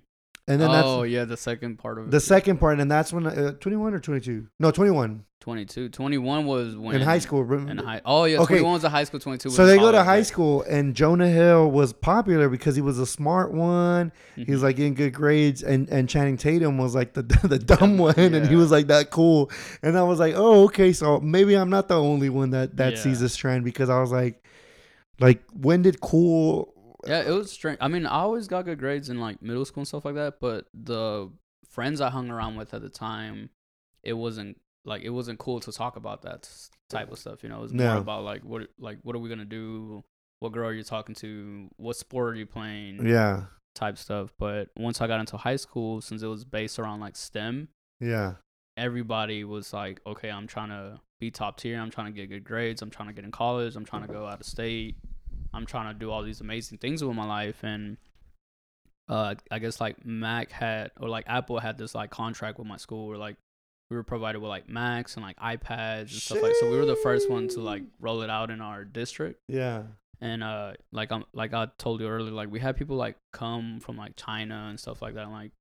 [0.52, 2.12] and then oh yeah, the second part of it.
[2.12, 4.48] the second part, and that's when uh, 21 or 22?
[4.60, 5.90] No, 21 22.
[5.90, 7.42] 21 was when in high school.
[7.52, 8.60] In high, oh yeah, Okay.
[8.60, 9.20] 21 was a high school.
[9.20, 9.50] 22.
[9.50, 10.24] was So they go to high yeah.
[10.24, 14.12] school, and Jonah Hill was popular because he was a smart one.
[14.36, 14.64] He was Mhm.
[14.64, 18.48] like getting good grades, and and Channing Tatum was like the the dumb one, and
[18.48, 19.50] he was like that cool.
[19.82, 23.00] And I was like, oh, okay, so maybe I'm not the only one that that
[23.00, 24.44] sees this trend because I was like,
[25.20, 26.72] like when did cool?
[27.08, 27.78] Yeah, it was strange.
[27.82, 30.40] I mean, I always got good grades in like middle school and stuff like that,
[30.40, 31.32] but the
[31.70, 33.50] friends I hung around with at the time,
[34.04, 36.50] it wasn't like it wasn't cool to talk about that
[36.90, 37.44] type of stuff.
[37.44, 37.98] You know, it was more No.
[38.00, 40.04] about like what like what are we gonna do?
[40.40, 41.70] What girl are you talking to?
[41.78, 43.06] What sport are you playing?
[43.08, 43.44] Yeah,
[43.76, 44.34] Type stuff.
[44.40, 47.68] But once I got into high school, since it was based around like STEM,
[48.00, 48.34] yeah,
[48.76, 51.80] everybody was like, okay, I'm trying to be top tier.
[51.80, 52.82] I'm trying to get good grades.
[52.82, 53.76] I'm trying to get in college.
[53.76, 54.96] I'm trying to go out of state.
[55.54, 57.64] I'm trying to do all these amazing things with my life.
[57.64, 57.98] And
[59.10, 62.78] uh, I guess like Mac had, or like Apple had this like contract with my
[62.78, 63.38] school where like
[63.90, 66.56] we were provided with like Macs and like iPads and stuff like.
[66.60, 69.42] So we were the first one to like roll it out in our district.
[69.48, 69.84] yeah.
[70.24, 73.80] And uh, like I'm like I told you earlier, like we had people like come
[73.80, 75.52] from like China and stuff like that, and, like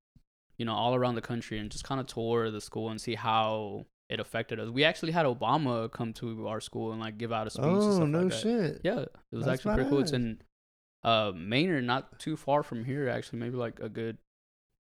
[0.59, 3.15] you know all around the country, and just kind of tour the school and see
[3.15, 4.69] how it affected us.
[4.69, 7.63] We actually had Obama come to our school and like give out a speech.
[7.65, 8.39] and Oh stuff no like that.
[8.39, 8.81] shit.
[8.83, 9.99] Yeah, it was That's actually pretty cool.
[10.01, 10.41] It's in
[11.03, 14.17] uh Manor, not too far from here, actually, maybe like a good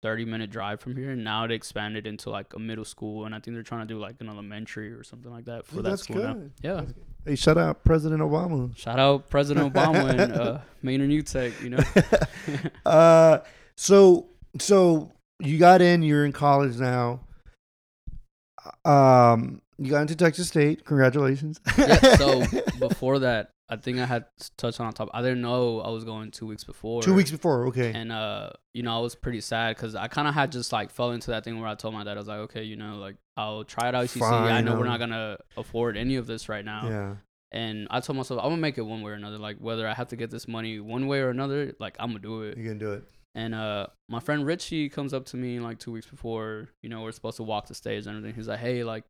[0.02, 1.10] thirty minute drive from here.
[1.10, 3.92] And now it expanded into like a middle school, and I think they're trying to
[3.94, 6.32] do like an elementary or something like that for Dude, that that's school now.
[6.34, 6.52] good.
[6.62, 6.82] Yeah.
[7.24, 8.76] Hey, shout out President Obama.
[8.76, 11.52] Shout out President Obama and uh, Manor Tech.
[11.62, 11.82] you know.
[12.86, 13.38] uh,
[13.76, 14.28] so
[14.60, 16.02] so you got in.
[16.02, 17.20] You're in college now.
[18.84, 20.84] Um, you got into Texas State.
[20.84, 21.60] Congratulations.
[21.76, 22.42] yeah, so
[22.78, 24.26] before that, I think I had
[24.56, 25.10] touched on top.
[25.12, 27.02] I didn't know I was going two weeks before.
[27.02, 27.66] two weeks before.
[27.66, 27.92] Okay.
[27.92, 30.90] And uh, you know, I was pretty sad because I kind of had just like
[30.90, 32.96] fell into that thing where I told my dad I was like, okay, you know,
[32.96, 34.22] like I'll try it out UCC.
[34.22, 36.88] I know we're not gonna afford any of this right now.
[36.88, 37.14] yeah.
[37.52, 39.38] And I told myself I'm gonna make it one way or another.
[39.38, 42.20] Like whether I have to get this money one way or another, like I'm gonna
[42.20, 42.56] do it.
[42.56, 43.04] You can do it.
[43.36, 47.02] And uh, my friend Richie comes up to me like two weeks before, you know,
[47.02, 48.34] we're supposed to walk the stage and everything.
[48.34, 49.04] He's like, hey, like,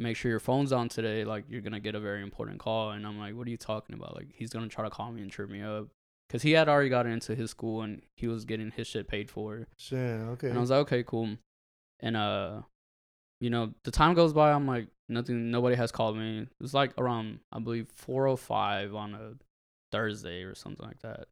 [0.00, 1.24] make sure your phone's on today.
[1.24, 2.90] Like, you're gonna get a very important call.
[2.90, 4.16] And I'm like, what are you talking about?
[4.16, 5.86] Like, he's gonna try to call me and trip me up,
[6.28, 9.30] cause he had already gotten into his school and he was getting his shit paid
[9.30, 9.68] for.
[9.76, 9.98] Shit.
[9.98, 10.48] Okay.
[10.48, 11.36] And I was like, okay, cool.
[12.00, 12.62] And uh,
[13.40, 14.50] you know, the time goes by.
[14.50, 15.52] I'm like, nothing.
[15.52, 16.40] Nobody has called me.
[16.40, 19.34] It was like around, I believe, 4:05 on a
[19.92, 21.28] Thursday or something like that.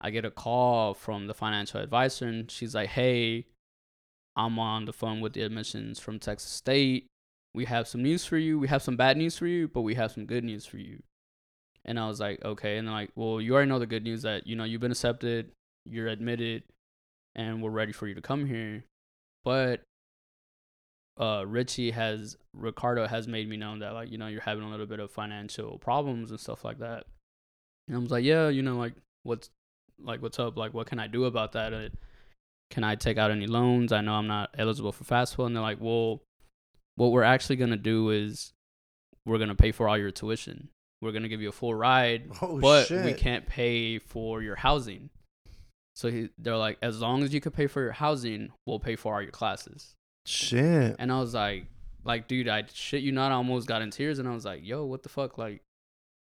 [0.00, 3.46] I get a call from the financial advisor, and she's like, hey,
[4.36, 7.06] I'm on the phone with the admissions from Texas State.
[7.54, 8.58] We have some news for you.
[8.58, 11.02] We have some bad news for you, but we have some good news for you.
[11.84, 12.76] And I was like, okay.
[12.76, 14.92] And they're like, well, you already know the good news that you know you've been
[14.92, 15.50] accepted,
[15.84, 16.62] you're admitted,
[17.34, 18.84] and we're ready for you to come here.
[19.44, 19.82] But
[21.18, 24.70] uh, Richie has Ricardo has made me know that like you know you're having a
[24.70, 27.06] little bit of financial problems and stuff like that.
[27.88, 28.92] And I was like, yeah, you know, like
[29.24, 29.50] what's
[30.02, 30.56] like what's up?
[30.56, 31.72] Like what can I do about that?
[31.72, 31.88] Uh,
[32.70, 33.92] can I take out any loans?
[33.92, 35.46] I know I'm not eligible for FAFSA.
[35.46, 36.22] And they're like, well,
[36.96, 38.52] what we're actually gonna do is
[39.24, 40.68] we're gonna pay for all your tuition.
[41.00, 43.04] We're gonna give you a full ride, oh but shit.
[43.04, 45.10] we can't pay for your housing.
[45.94, 48.94] So he, they're like, as long as you can pay for your housing, we'll pay
[48.94, 49.96] for all your classes.
[50.26, 50.94] Shit.
[50.98, 51.66] And I was like,
[52.04, 54.60] like, dude, I shit you not, I almost got in tears, and I was like,
[54.64, 55.62] yo, what the fuck, like,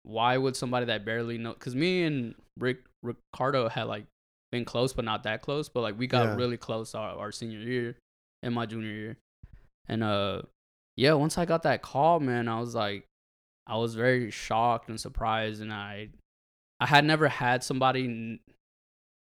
[0.02, 1.54] why would somebody that barely know?
[1.54, 4.06] Because me and Rick Ricardo had like
[4.52, 5.68] been close, but not that close.
[5.68, 6.34] But like we got Yeah.
[6.36, 7.96] really close our, our senior year
[8.42, 9.16] and my junior year,
[9.88, 10.42] and uh,
[10.96, 13.06] yeah, once I got that call, man, I was like,
[13.66, 16.10] I was very shocked and surprised, and I,
[16.80, 18.40] I had never had somebody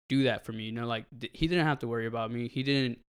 [0.07, 0.63] do that for me.
[0.65, 2.47] You know, like th- he didn't have to worry about me.
[2.47, 2.99] He didn't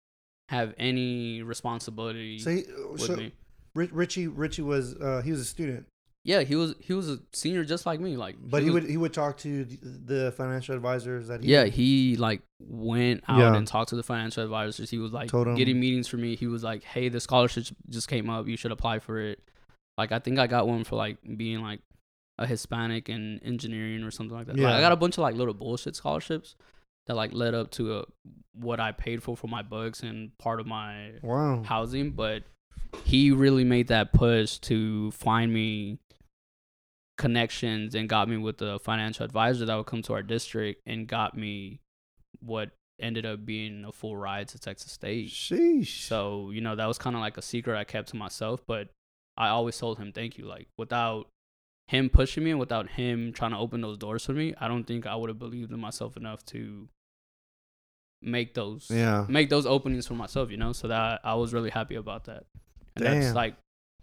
[0.49, 3.33] have any responsibility So, he, with so me.
[3.75, 5.87] Richie Richie was uh, he was a student,
[6.23, 8.17] Yeah, he was he was a senior just like me.
[8.17, 11.65] Like, but he, was- would he would talk to the, financial advisors that he Yeah,
[11.65, 13.55] he like went out Yeah.
[13.57, 14.91] and talked to the financial advisors.
[14.91, 16.37] He was like Told getting meetings for me.
[16.37, 18.47] He was like, "Hey, the scholarship just came up.
[18.47, 19.41] You should apply for it."
[19.97, 21.81] Like I think I got one for like being like
[22.39, 24.57] a Hispanic and engineering or something like that.
[24.57, 24.77] Like, Yeah.
[24.77, 26.55] I got a bunch of like little bullshit scholarships
[27.07, 28.05] that like led up to a,
[28.55, 32.43] what I paid for for my books and part of my wow housing, but
[33.05, 35.99] he really made that push to find me
[37.19, 41.07] connections and got me with the financial advisor that would come to our district and
[41.07, 41.81] got me
[42.41, 45.29] what ended up being a full ride to Texas State.
[45.29, 48.63] sheesh So, you know, that was kind of like a secret I kept to myself,
[48.67, 48.89] but
[49.37, 50.47] I always told him thank you.
[50.47, 51.29] Like, without
[51.89, 54.85] him pushing me and without him trying to open those doors for me, I don't
[54.85, 56.89] think I would have believed in myself enough to
[58.23, 59.25] make those Yeah.
[59.29, 60.73] make those openings for myself, you know.
[60.73, 62.45] So that I was really happy about that.
[62.97, 63.21] And Damn.
[63.21, 63.55] that's like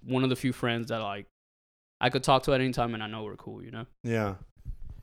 [0.06, 1.26] one of the few friends that like
[2.00, 3.86] I could talk to at any time and I know we're cool, you know.
[4.04, 4.36] Yeah.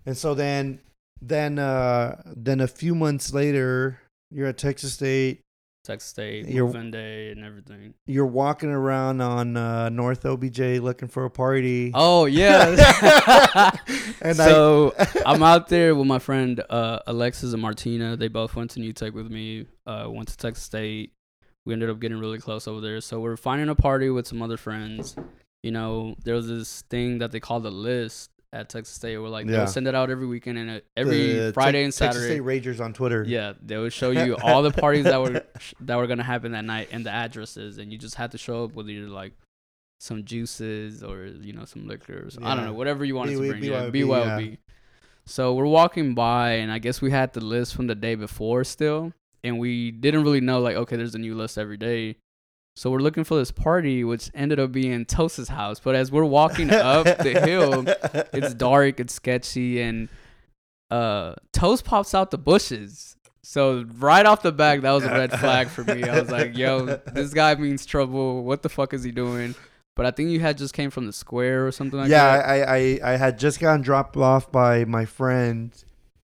[0.07, 0.81] And so then
[1.21, 5.41] then uh then a few months later you're at Texas State.
[5.85, 7.93] Texas State, You're- moving day and everything.
[8.07, 11.91] You're walking around on uh, North LBJ looking for a party.
[11.93, 12.71] Oh yeah.
[14.23, 18.17] and so I, I'm out there with my friend uh, Alexis and Martina.
[18.17, 19.67] They both went to New Tech with me.
[19.87, 21.13] Uh, went to Texas State.
[21.67, 23.01] We ended up getting really close over there.
[23.01, 25.17] So we're finding a party with some other friends.
[25.63, 29.17] You know, there was this thing that they called a list at Texas State.
[29.17, 29.53] Where like Yeah.
[29.59, 32.15] they'll send it out every weekend and uh, every the Friday Tex- and Saturday.
[32.37, 33.25] Texas State Ragers on Twitter.
[33.27, 35.43] Yeah, they would show you all the parties that were
[35.81, 38.65] that were gonna happen that night and the addresses, and you just had to show
[38.65, 39.33] up with either like
[40.01, 42.37] some juices or you know some liquors.
[42.43, 43.65] I don't know, whatever you wanted B- to bring.
[43.65, 44.59] yeah, BYOB, BYOB.
[45.27, 48.63] So we're walking by, and I guess we had the list from the day before
[48.65, 52.17] still, and we didn't really know like okay, there's a new list every day.
[52.77, 55.79] So we're looking for this party, which ended up being Toast's house.
[55.79, 57.85] But as we're walking up the hill,
[58.33, 60.09] it's dark, it's sketchy, and
[60.91, 63.17] uh Toast pops out the bushes.
[63.45, 66.03] So right off the back, that was a red flag for me.
[66.03, 68.43] I was like, "Yo, this guy means trouble.
[68.43, 69.55] What the fuck is he doing?"
[69.97, 72.49] But I think you had just came from the square or something like yeah, that.
[72.49, 75.71] I, I I had just gotten dropped off by my friend.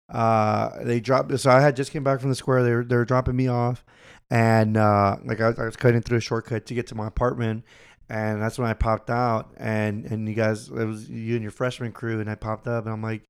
[0.09, 1.37] Uh, they dropped.
[1.39, 2.63] So I had just came back from the square.
[2.63, 3.85] They were they were dropping me off,
[4.31, 7.07] and uh, like I, was- I was cutting through a shortcut to get to my
[7.07, 7.63] apartment,
[8.09, 9.51] and that's when I popped out.
[9.57, 12.85] And and you guys, it was you and your freshman crew, and I popped up,
[12.85, 13.23] and I'm like,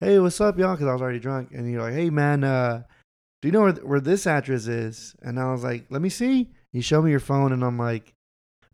[0.00, 2.82] "Hey, what's up, y'all?" Because I was already drunk, and you're like, "Hey, man, uh,
[3.42, 6.50] do you know where where this address is?" And I was like, "Let me see."
[6.72, 8.14] You show me your phone, and I'm like,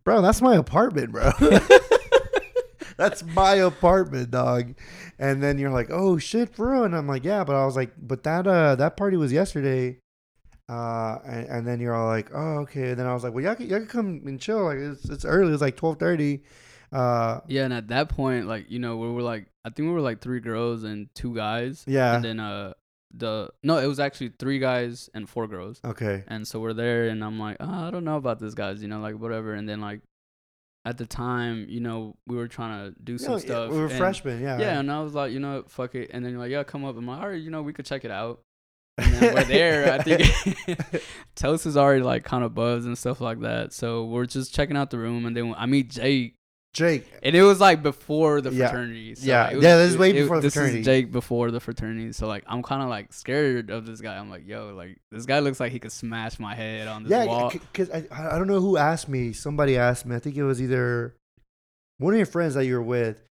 [0.05, 1.31] "Bro, that's my apartment, bro."
[2.97, 4.75] That's my apartment, dog.
[5.19, 7.93] And then you're like, "Oh shit, real?" And I'm like, "Yeah," but I was like,
[7.99, 9.99] "But that uh that party was yesterday."
[10.69, 13.45] Uh, and, and then you're all like, "Oh, okay." And then I was like, "Well,
[13.45, 14.65] y'all can, y'all can come and chill.
[14.65, 15.53] Like it's it's early.
[15.53, 16.43] It's like twelve thirty.
[16.93, 19.93] Uh, Yeah, and at that point, like you know, we were like, I think we
[19.95, 21.85] were like three girls and two guys.
[21.87, 22.17] yeah.
[22.17, 22.73] And then uh,
[23.15, 25.81] the no, it was actually three guys and four girls.
[25.85, 26.25] okay.
[26.27, 28.89] And so we're there, and I'm like, oh, I don't know about this, guys, you
[28.89, 29.55] know, like whatever.
[29.55, 30.01] And then like,
[30.87, 33.71] at the time, you know, we were trying to do some yeah, stuff.
[33.73, 34.41] we were and- freshmen.
[34.41, 34.59] Yeah.
[34.59, 36.11] Yeah, and I was like, you know, fuck it.
[36.13, 36.97] And then you're like, yeah, come up.
[36.97, 38.41] I'm like, all right, you know, we could check it out.
[38.99, 39.93] And then we're there.
[39.93, 41.03] I think
[41.35, 43.75] Toast is already like kind of buzzed and stuff like that.
[43.75, 46.35] So we're just checking out the room, and then I meet Jake,
[46.77, 47.07] Jake.
[47.23, 48.69] and it was like before the Yeah.
[48.69, 49.15] fraternity.
[49.15, 49.51] So Yeah.
[49.51, 50.81] it was- Yeah, this is way it- before the this fraternity.
[50.81, 52.13] is Jake before the fraternity.
[52.13, 54.17] So like, I'm kind of like scared of this guy.
[54.19, 57.11] I'm like, yo, like this guy looks like he could smash my head on this
[57.11, 57.51] Yeah, wall.
[57.51, 59.33] because I I don't know who asked me.
[59.33, 60.15] Somebody asked me.
[60.15, 61.15] I think it was either
[61.99, 63.23] one of your friends that you're with.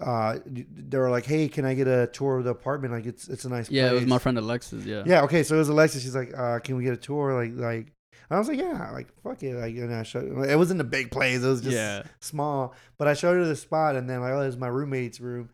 [0.00, 2.92] Uh, they were like, "Hey, can I get a tour of the apartment?
[2.92, 4.84] Like, it's it's a nice yeah, it was my friend Alexis.
[4.84, 5.02] Yeah.
[5.06, 5.42] Yeah, okay.
[5.42, 6.02] So it was Alexis.
[6.02, 7.92] She's like, uh, "Can we get a tour?" Like, like
[8.30, 10.44] I was like, "Yeah, like fuck it." Like, and I showed.
[10.46, 11.42] It wasn't a big place.
[11.42, 12.02] It was just yeah.
[12.20, 12.74] small.
[12.98, 15.50] But I showed her the spot, and then like, oh, this is my roommate's room.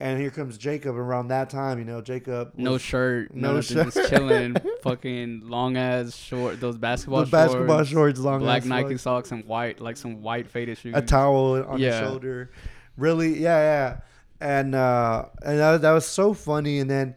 [0.00, 0.96] And here comes Jacob.
[0.96, 2.52] Around that time, you know, Jacob.
[2.56, 3.92] No shirt, no no shirt.
[3.92, 8.90] just chilling, fucking long ass short, those basketball the basketball shorts, shorts, long black Nike
[8.90, 10.94] shorts, socks, and white, like some white faded shoes.
[10.96, 12.50] a towel on the shoulder.
[12.96, 14.00] Really, yeah, yeah.
[14.40, 16.78] And uh, and that, that was so funny.
[16.78, 17.16] And then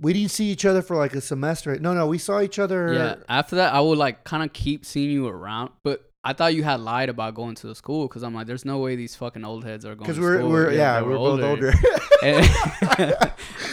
[0.00, 1.78] we didn't see each other for like a semester.
[1.78, 2.92] No, no, we saw each other.
[2.94, 3.14] Yeah.
[3.28, 6.62] After that, I would like kind of keep seeing you around, but I thought you
[6.64, 9.44] had lied about going to the school because I'm like, there's no way these fucking
[9.44, 10.06] old heads are going.
[10.06, 11.72] because to we're we're yeah, they we're both older.
[12.22, 12.32] I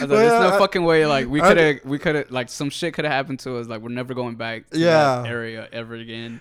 [0.00, 1.06] like, there's no fucking way.
[1.06, 3.66] Like we could have, we could have, like some shit could have happened to us.
[3.68, 5.22] Like we're never going back to Yeah.
[5.22, 6.40] that area ever again.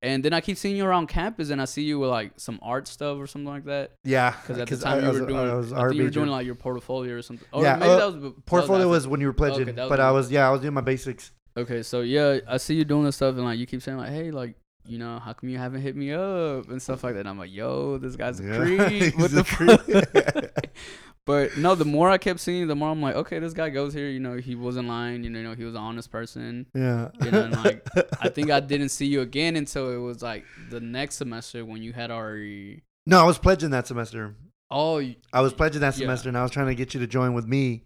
[0.00, 2.60] And then I keep seeing you around campus, and I see you with like some
[2.62, 3.92] art stuff or something like that.
[4.04, 6.10] yeah, Because at the time I- you were was- doing, I was I you were
[6.10, 7.46] doing like your portfolio or something.
[7.52, 9.68] Or Yeah, maybe uh, that was be- that was portfolio was when you were pledging,
[9.70, 11.32] Okay, but I was yeah, I was doing my basics.
[11.56, 14.10] Okay, so yeah, I see you doing this stuff, and like you keep saying like,
[14.10, 14.54] hey, like
[14.86, 17.20] you know, how come you haven't hit me up and stuff like that?
[17.20, 19.18] And I'm like, yo, this guy's a Yeah, creep.
[19.18, 20.64] What the creep.
[21.28, 23.92] but no, the more I kept seeing, the more I'm like, okay, this guy goes
[23.92, 24.08] here.
[24.08, 25.22] You know, he wasn't lying.
[25.22, 26.66] You know, he was an honest person.
[26.74, 27.86] Yeah, You know, like,
[28.20, 31.82] I think I didn't see you again until it was like the next semester when
[31.82, 32.82] you had already.
[33.06, 34.34] no, I was pledging that semester.
[34.70, 35.00] Oh,
[35.32, 36.04] I was pledging that Yeah.
[36.06, 37.84] semester, and I was trying to get you to join with me.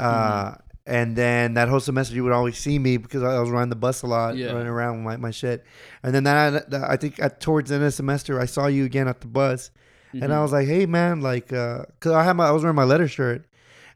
[0.00, 0.48] Mm-hmm.
[0.48, 0.54] Uh,
[0.84, 3.76] And then that whole semester, you would always see me because I was riding the
[3.76, 4.50] bus a lot, Yeah.
[4.52, 5.64] running around with my, my shit.
[6.02, 8.84] And then that, I think at, towards the end of the semester, I saw you
[8.84, 9.70] again at the bus,
[10.12, 12.76] and I was like, "Hey, man, like, uh, cause I had my, I was wearing
[12.76, 13.46] my letter shirt,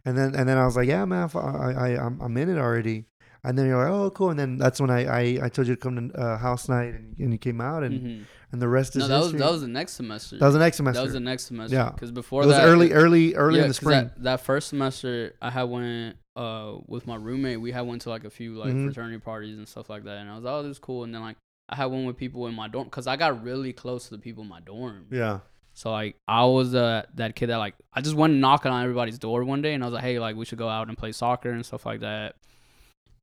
[0.04, 2.58] and then and then I was like, "Yeah, man, I, I, I'm, I'm in it
[2.58, 3.04] already."
[3.44, 5.74] And then you're like, "Oh, cool." And then that's when I, I, I told you
[5.76, 8.24] to come to uh, house night, and, and you came out, and, Mhm.
[8.50, 10.38] and the rest is No, that was that was the next semester.
[10.38, 10.98] That was the next semester.
[11.00, 11.76] That was the next semester.
[11.76, 11.90] Yeah.
[11.90, 14.04] because before it was that, early, early, early yeah, in the spring.
[14.16, 18.10] That, that first semester, I had went uh with my roommate, we had went to
[18.10, 18.84] like a few like Mhm.
[18.86, 21.04] fraternity parties and stuff like that, and I was like, oh, this is cool.
[21.04, 21.36] And then like
[21.68, 24.18] I had one with people in my dorm because I got really close to the
[24.18, 25.06] people in my dorm.
[25.10, 25.40] Yeah.
[25.76, 29.18] So like I was uh that kid that like I just went knocking on everybody's
[29.18, 31.12] door one day and I was like, hey, like we should go out and play
[31.12, 32.36] soccer and stuff like that.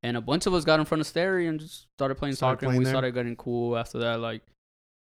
[0.04, 2.58] And a bunch of us got in front of Sterry and just started playing Started
[2.58, 2.92] soccer playing and we there?
[2.92, 4.20] started getting cool after that.
[4.20, 4.42] Like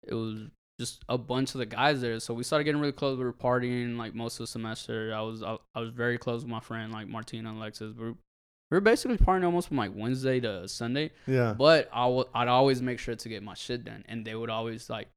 [0.06, 0.42] it was
[0.78, 2.20] just a bunch of the guys there.
[2.20, 3.18] So we started getting really close.
[3.18, 5.12] We were partying like most of the semester.
[5.12, 7.96] I was I, I was very close with my friend like Martina and Alexis.
[7.96, 11.10] We were, we were basically partying almost from like Wednesday to Sunday.
[11.26, 11.54] Yeah.
[11.58, 14.50] But I w- I'd always make sure to get my shit done, and they would
[14.50, 15.08] always like.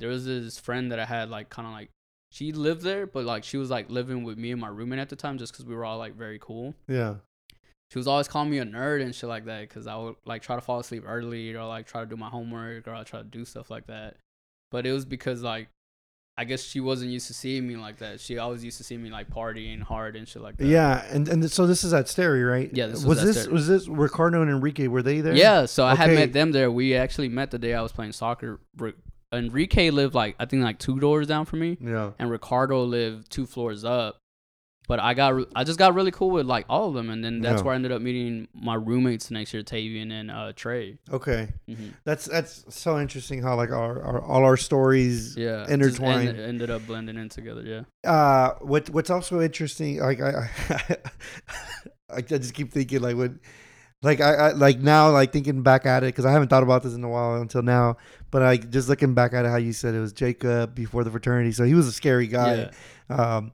[0.00, 1.90] There was this friend that I had like kind of like
[2.32, 5.08] she lived there, but like she was like living with me and my roommate at
[5.08, 6.74] the time, just because we were all like very cool.
[6.88, 7.14] Yeah.
[7.92, 10.42] She was always calling me a nerd and shit like that, because I would like
[10.42, 13.20] try to fall asleep early or like try to do my homework or I try
[13.20, 14.16] to do stuff like that.
[14.70, 15.68] But it was because like.
[16.38, 18.18] I guess she wasn't used to seeing me like that.
[18.18, 20.66] She always used to see me like partying hard and shit like that.
[20.66, 22.70] Yeah, and and so this is at Sterry, right?
[22.72, 23.52] Yeah, this was was this Sterry.
[23.52, 24.86] was this Ricardo and Enrique?
[24.86, 25.34] Were they there?
[25.34, 26.70] Yeah, so I had met them there.
[26.70, 28.58] We actually met the day I was playing soccer.
[29.32, 32.12] Ri- Enrique lived like I think like two doors down from me, Yeah.
[32.18, 34.16] and Ricardo lived two floors up.
[34.88, 37.22] But I got re- I just got really cool with like all of them, and
[37.24, 37.64] then that's Yeah.
[37.64, 40.98] where I ended up meeting my roommates next year, Tavian and uh, Trey.
[41.12, 41.48] Okay.
[41.68, 45.36] hmm That's that's so interesting how like our, our all our stories.
[45.36, 46.30] Yeah, Intertwined.
[46.30, 47.62] end- ended up blending in together.
[47.62, 50.96] Yeah, Uh, what what's also interesting, like I, I,
[52.16, 53.38] I just keep thinking like when,
[54.02, 56.82] like I, I like now like thinking back at it because I haven't thought about
[56.82, 57.96] this in a while until now.
[58.30, 61.10] But like just looking back at it, how you said it was Jacob before the
[61.10, 62.70] fraternity, so he was a scary guy.
[63.10, 63.52] yeah, Um,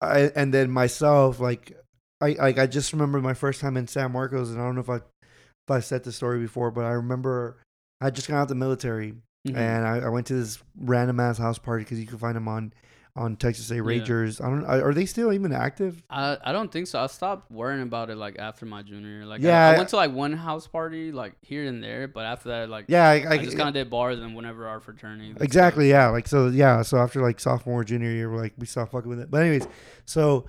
[0.00, 1.72] I and then myself, like
[2.20, 4.82] I like I just remember my first time in San Marcos, and I don't know
[4.82, 7.56] if I if I said the story before, but I remember
[8.00, 9.14] I just got out the military,
[9.48, 9.56] Mhm.
[9.56, 12.48] and I, I went to this random ass house party because you can find them
[12.48, 12.72] on
[13.16, 13.80] on Texas A Yeah.
[13.82, 14.40] Rangers.
[14.40, 16.02] I don't are they still even active?
[16.08, 17.00] I I don't think so.
[17.00, 19.26] I stopped worrying about it like after my junior year.
[19.26, 22.24] Like Yeah, I, I- went to like one house party like here and there, but
[22.24, 25.34] after that like Yeah, I, I, just kind of did bars and whenever our fraternity.
[25.40, 25.88] exactly.
[25.90, 26.48] Yeah, like so.
[26.48, 29.30] Yeah, so after like sophomore junior year, we're like we stopped fucking with it.
[29.30, 29.66] But anyways,
[30.06, 30.46] so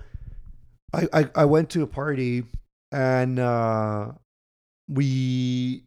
[0.92, 2.44] I I, I went to a party
[2.92, 4.12] and uh
[4.88, 5.84] we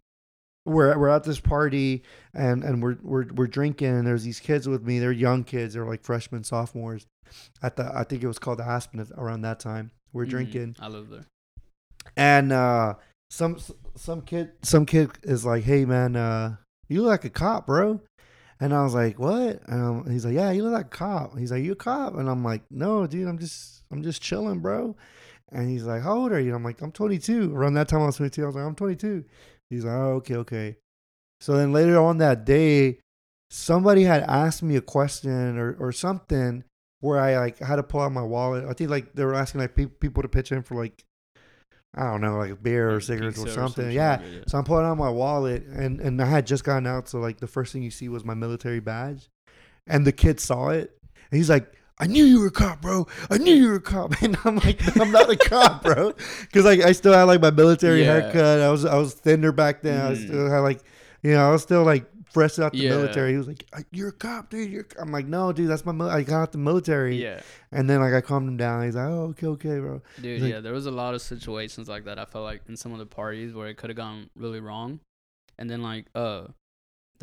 [0.66, 2.04] we're we're at this party
[2.34, 5.00] and and we're we're we're drinking and there's these kids with me.
[5.00, 5.74] They're young kids.
[5.76, 7.06] They're like freshmen, sophomores.
[7.62, 9.92] At the I think it was called Aspen at- around that time.
[10.14, 10.30] We're Mhm.
[10.30, 11.26] drinking I live there.
[12.16, 12.96] and uh
[13.30, 13.58] some
[13.96, 16.56] some kid some kid is like, "Hey man, uh
[16.88, 18.02] you look like a cop, bro."
[18.60, 21.52] And I was like, "What?" And he's like, "Yeah, you look like a cop." He's
[21.52, 24.96] like, "You a cop?" And I'm like, "No, dude, I'm just I'm just chilling, bro."
[25.52, 28.06] And he's like, "How old are you?" I'm like, "I'm 22." Around that time, I
[28.08, 28.44] was 22.
[28.44, 29.26] I was like, "I'm 22."
[29.70, 30.78] He's like, "Oh, okay, okay."
[31.42, 33.00] So then later on that day,
[33.50, 36.64] somebody had asked me a question or or something
[37.02, 38.66] where I like had to pull out my wallet.
[38.66, 41.04] I think like they were asking like pe- people to pitch in for like
[41.98, 43.86] I don't know, like a beer or cigarettes or something.
[43.86, 44.22] shit Yeah.
[44.22, 44.40] yeah.
[44.48, 47.08] So I'm pulling out my wallet and, and I had just gotten out.
[47.08, 49.30] So like the first thing you see was my military badge.
[49.88, 50.98] And the kid saw it.
[51.32, 53.08] And he's like, I knew you were a cop, bro.
[53.30, 54.14] I knew you were a cop.
[54.22, 56.12] And I'm like, I'm not a cop, bro.
[56.54, 58.20] Cause like I still had like my military Yeah.
[58.20, 58.60] haircut.
[58.62, 60.00] I was I was thinner back then.
[60.06, 60.26] I Mhm.
[60.28, 60.82] still had like
[61.24, 62.90] you know, I was still like fresh out the Yeah.
[62.90, 63.32] military.
[63.32, 64.86] He was like, "You're a cop, dude." You're.
[65.00, 65.94] I'm like, "No, dude, that's my.
[65.94, 67.40] Mil- I got out the military." Yeah,
[67.72, 68.84] And then like I calmed him down.
[68.84, 70.42] He's like, "Oh, okay, okay, bro." dude.
[70.42, 72.20] like- yeah, there was a lot of situations like that.
[72.20, 75.00] I felt like in some of the parties where it could have gone really wrong,
[75.58, 76.48] and then like uh,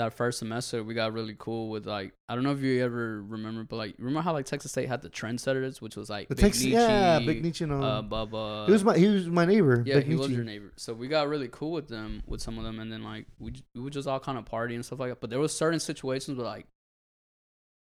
[0.05, 3.23] that first semester we got really cool with like I don't know if you ever
[3.23, 6.35] remember, but like remember how like Texas State had the trendsetters, which was like The
[6.35, 7.67] Big Texas, yeah, Nietzsche, Big Nietzsche.
[7.67, 8.67] No, uh, Bubba.
[8.67, 9.83] he was my he was my neighbor.
[9.87, 10.35] Yeah, Big he was Nietzsche.
[10.37, 10.73] your neighbor.
[10.77, 13.53] So we got really cool with them, with some of them, and then like we
[13.75, 15.21] we would just all kind of party and stuff like that.
[15.21, 16.67] But there was certain situations where like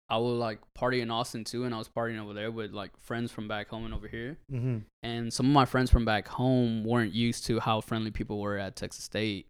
[0.09, 2.95] I would like party in Austin too, and I was partying over there with like
[2.97, 4.37] friends from back home and over here.
[4.49, 4.83] Mhm.
[5.03, 8.57] And some of my friends from back home weren't used to how friendly people were
[8.57, 9.47] at Texas State.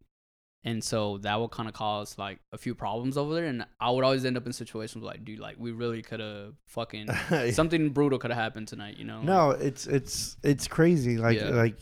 [0.68, 3.46] And so that would kind of cause like a few problems over there.
[3.46, 6.56] And I would always end up in situations like, dude, like we really could have
[6.66, 7.08] fucking
[7.52, 9.22] something brutal could have happened tonight, you know?
[9.22, 11.18] No, it's it's it's crazy.
[11.18, 11.52] Like Yeah.
[11.52, 11.78] like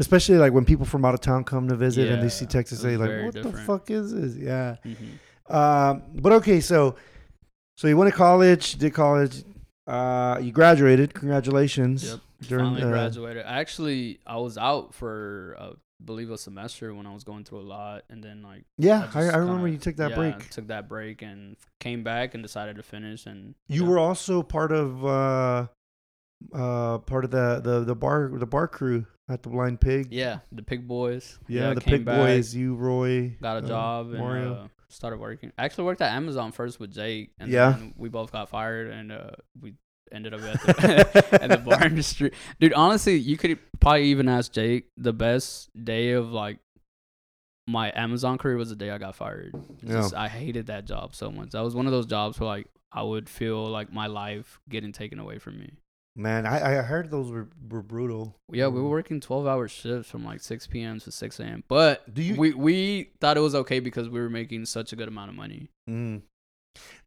[0.00, 2.82] especially like when people from out of town come to visit and they see Texas
[2.82, 4.34] they like what the fuck is this?
[4.36, 4.76] Yeah.
[4.82, 6.96] hmm Um, but okay, so
[7.76, 9.44] so you went to college, did college,
[9.86, 11.14] uh, you graduated.
[11.14, 12.04] Congratulations.
[12.04, 12.20] Yep.
[12.48, 13.44] During Finally uh, graduated.
[13.46, 15.72] Actually, I was out for uh,
[16.04, 19.16] believe a semester when I was going through a lot, and then like yeah, just
[19.16, 20.50] I, I remember kinda- you took that yeah, break.
[20.50, 23.26] Took that break and came back and decided to finish.
[23.26, 25.66] And You know, were also part of uh,
[26.54, 30.08] uh, part of the, the the bar the bar crew at the Blind Pig.
[30.10, 31.38] yeah, the Pig Boys.
[31.48, 32.54] yeah, the came Pig back, Boys.
[32.54, 34.54] You, Roy, got a uh, job and Mario.
[34.54, 35.52] uh, started working.
[35.58, 37.70] I actually worked at Amazon first with Jake, and Yeah.
[37.72, 39.30] then we both got fired, and uh,
[39.60, 39.74] we
[40.12, 42.32] ended up at the, at the bar industry.
[42.60, 44.86] Dude, honestly, you could probably even ask Jake.
[44.96, 46.58] The best day of like
[47.66, 49.54] my Amazon career was the day I got fired.
[49.84, 51.50] Just, I hated that job so much.
[51.50, 54.92] That was one of those jobs where like I would feel like my life getting
[54.92, 55.72] taken away from me.
[56.16, 58.34] Man, I, I heard those were, were brutal.
[58.50, 60.98] Yeah, we were working twelve hour shifts from like six p.m.
[61.00, 61.62] to six a.m.
[61.68, 64.96] But Do you- we we thought it was okay because we were making such a
[64.96, 65.68] good amount of money.
[65.88, 66.22] Mm.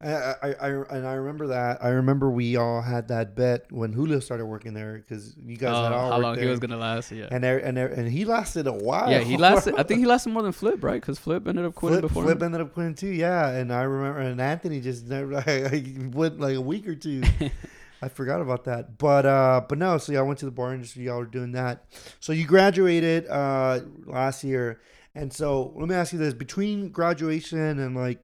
[0.02, 0.68] I, I, I,
[0.98, 1.84] and I remember that.
[1.84, 5.76] I remember we all had that bet when Julio started working there because you guys
[5.76, 6.46] had Oh, all how long there.
[6.46, 7.12] he was gonna last?
[7.12, 9.12] Yeah, and there, and there, and he lasted a while.
[9.12, 9.20] yeah.
[9.20, 9.76] He lasted.
[9.78, 11.00] I think he lasted more than Flip, right?
[11.00, 12.24] Because Flip ended up quitting Flip, before.
[12.24, 12.44] Flip him.
[12.44, 13.08] ended up quitting too.
[13.10, 17.22] Yeah, and I remember, and Anthony just never like, went like a week or two.
[18.04, 18.98] I forgot about that.
[18.98, 21.52] But uh but no, so yeah, I went to the bar industry, y'all were doing
[21.52, 21.86] that.
[22.20, 24.82] So you graduated uh last year.
[25.14, 26.34] And so let me ask you this.
[26.34, 28.20] Between graduation and like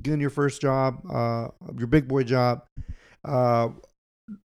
[0.00, 2.62] getting your first job, uh your big boy job,
[3.24, 3.68] uh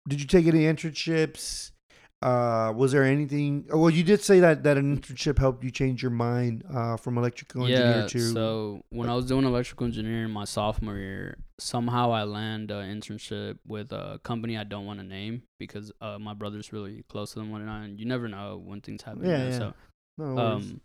[0.08, 1.72] did you take any internships?
[2.20, 6.02] Uh was there anything well you did say that that an internship helped you change
[6.02, 8.08] your mind uh from electrical engineer yeah.
[8.08, 13.00] to So when I was doing electrical engineering my sophomore year, somehow I land an
[13.00, 17.34] internship with a company I don't want to name because uh, my brother's really close
[17.34, 19.24] to them and I- and you never know when things happen.
[19.30, 19.60] Yeah, yeah.
[19.60, 19.74] So
[20.18, 20.82] no um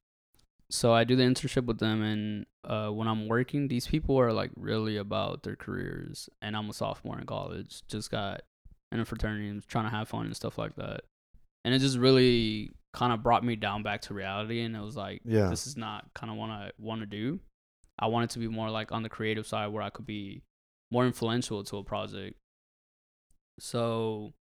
[0.73, 4.33] so i do the internship with them and uh when i'm working these people are
[4.33, 8.41] like really about their careers and i'm a sophomore in college just got
[8.91, 11.01] in a fraternity and trying to have fun and stuff like that.
[11.64, 14.97] And it just really kind of brought me down back to reality and it was
[14.97, 15.49] like Yeah.
[15.49, 17.41] this is not kind of what i want to do.
[17.99, 20.43] I wanted to be more like on the creative side where i could be
[20.91, 22.37] more influential to a project.
[23.59, 24.33] So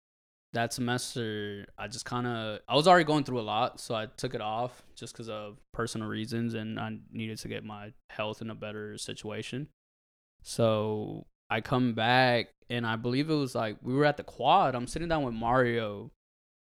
[0.53, 4.05] that semester i just kind of i was already going through a lot so i
[4.17, 8.41] took it off just because of personal reasons and i needed to get my health
[8.41, 9.67] in a better situation
[10.43, 14.75] so i come back and i believe it was like we were at the quad
[14.75, 16.11] i'm sitting down with mario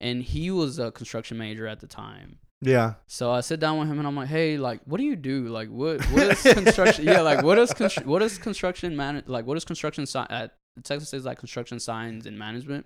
[0.01, 2.95] and he was a construction major at the time yeah.
[3.07, 5.49] so I sit down with him and I'm like, "Hey, like, what do you do?
[5.49, 7.07] Like, what what is construction?
[7.07, 9.23] yeah, like, what is constr- what is construction man?
[9.27, 12.85] Like, what is construction sci- at Texas is like construction science and management?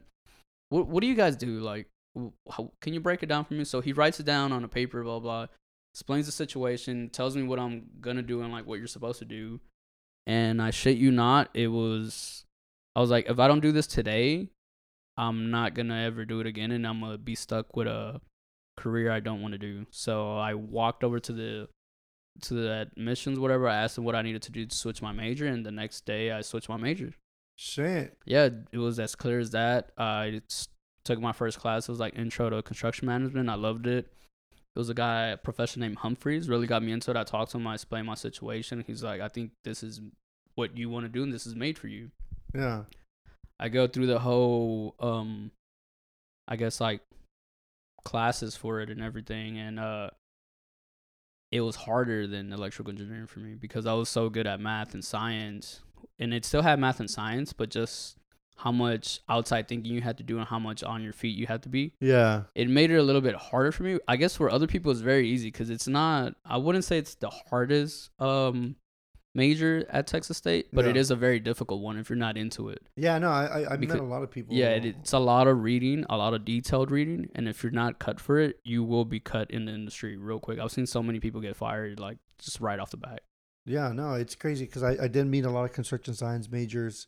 [0.75, 1.61] What what do you guys do?
[1.61, 1.87] Like,
[2.51, 4.68] how, can you break it down for me?" So he writes it down on a
[4.68, 5.47] paper, blah blah,
[5.95, 9.25] explains the situation, tells me what I'm gonna do and like what you're supposed to
[9.25, 9.61] do,
[10.27, 12.45] and I shit you not, it was,
[12.97, 14.51] I was like, if I don't do this today,
[15.16, 18.20] I'm not gonna ever do it again, and I'm gonna be stuck with a
[18.77, 19.87] career I don't want to do.
[19.91, 21.68] So I walked over to the
[22.43, 23.68] to the admissions, whatever.
[23.68, 26.05] I asked them what I needed to do to switch my major, and the next
[26.05, 27.14] day I switched my major.
[27.57, 28.16] Shit.
[28.24, 29.92] Yeah, it was as clear as that.
[29.96, 30.42] I
[31.05, 31.88] took my first class.
[31.88, 33.48] It was like intro to construction management.
[33.48, 34.07] I loved it.
[34.74, 37.16] It was a guy, a professor named Humphreys, really got me into it.
[37.16, 37.66] I talked to him.
[37.66, 38.82] I explained my situation.
[38.84, 40.00] He's like, I think this is
[40.57, 42.11] what you want to do, and this is made for you.
[42.52, 42.82] Yeah.
[43.59, 45.50] I go through the whole um
[46.48, 47.00] I guess like
[48.05, 50.11] classes for it and everything and uh
[51.50, 54.92] it was harder than electrical engineering for me because I was so good at math
[54.92, 55.80] and science
[56.19, 58.17] and it still had math and science but just
[58.57, 61.47] how much outside thinking you had to do and how much on your feet you
[61.47, 62.45] had to be Yeah.
[62.55, 65.01] it made it a little bit harder for me i guess for other people it's
[65.01, 68.77] very easy because it's not i wouldn't say it's the hardest um
[69.37, 71.01] major at texas state but it Yeah.
[71.01, 73.77] is a very difficult one if you're not into it Yeah, no, I I, I
[73.77, 74.55] met a lot of people.
[74.55, 77.73] yeah, it, it's a lot of reading, a lot of detailed reading, and if you're
[77.73, 80.61] not cut for it, you will be cut in the industry real quick.
[80.61, 83.23] I've seen so many people get fired like just right off the bat.
[83.67, 87.07] Yeah, no, it's crazy because I, I did meet a lot of construction science majors,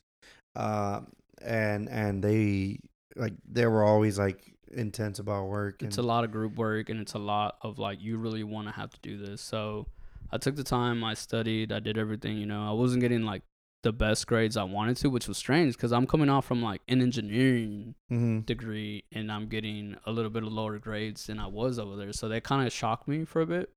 [0.54, 1.00] uh,
[1.42, 2.80] and and they
[3.14, 5.82] like they were always like intense about work.
[5.82, 8.68] It's a lot of group work, and it's a lot of like you really want
[8.68, 9.42] to have to do this.
[9.42, 9.86] So
[10.32, 12.38] I took the time, I studied, I did everything.
[12.38, 13.42] You know, I wasn't getting like
[13.82, 16.80] the best grades I wanted to, which was strange because I'm coming off from like
[16.88, 18.44] an engineering Mhm.
[18.44, 22.12] degree and I'm getting a little bit of lower grades than I was over there.
[22.12, 23.70] So that kind of shocked me for a bit,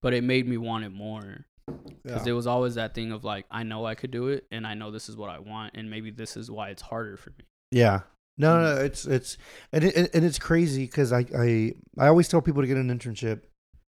[0.00, 1.44] but it made me want it more.
[1.66, 2.18] Because Yeah.
[2.22, 4.74] there was always that thing of like I know I could do it and I
[4.74, 7.44] know this is what I want and maybe this is why it's harder for me.
[7.70, 8.00] Yeah.
[8.38, 9.38] No, no, it's it's
[9.72, 12.88] and it, and it's crazy because I, I I always tell people to get an
[12.96, 13.40] internship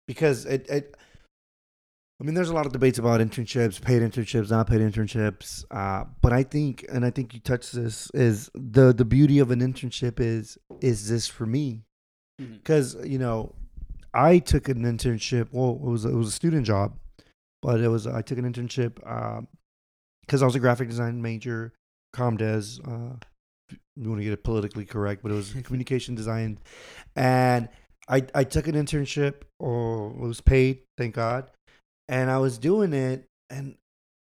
[0.07, 0.95] because it, it
[2.21, 5.65] I mean there's a lot of debates about internships, paid internships, not paid internships.
[5.71, 9.51] Uh, but I think and I think you touched this is the the beauty of
[9.51, 11.83] an internship is is this for me
[12.39, 13.55] because you know
[14.13, 15.49] I took an internship.
[15.53, 16.99] Well, it was it was a student job,
[17.65, 18.97] but it was I took an internship
[20.21, 21.73] because I was a graphic design major,
[22.13, 22.79] comdes.
[22.79, 23.17] Uh,
[23.97, 26.59] you want to get it politically correct, but it was communication design,
[27.17, 27.71] and
[28.07, 29.45] I I took an internship.
[29.59, 31.51] Or it was paid, thank God,
[32.07, 33.77] and I was doing it, and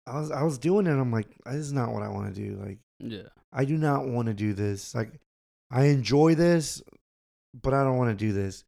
[0.05, 0.91] I was I was doing it.
[0.91, 2.61] I'm like, this is not what I want to do.
[2.63, 3.29] Like Yeah.
[3.51, 4.93] I do not want to do this.
[4.93, 5.19] Like,
[5.71, 6.81] I enjoy this,
[7.59, 8.63] but I don't want to do this.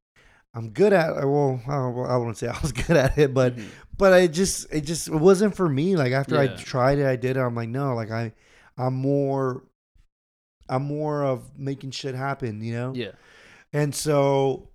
[0.56, 3.68] I'm good at well, I wouldn't say I was good at it, but Mhm.
[3.97, 5.95] but I just it just it wasn't for me.
[5.95, 7.39] Like after I tried it, I did it.
[7.39, 8.34] I'm like, no, like I
[8.78, 9.64] I'm more
[10.70, 12.93] I'm more of making shit happen, you know?
[12.95, 13.12] yeah.
[13.74, 14.70] And so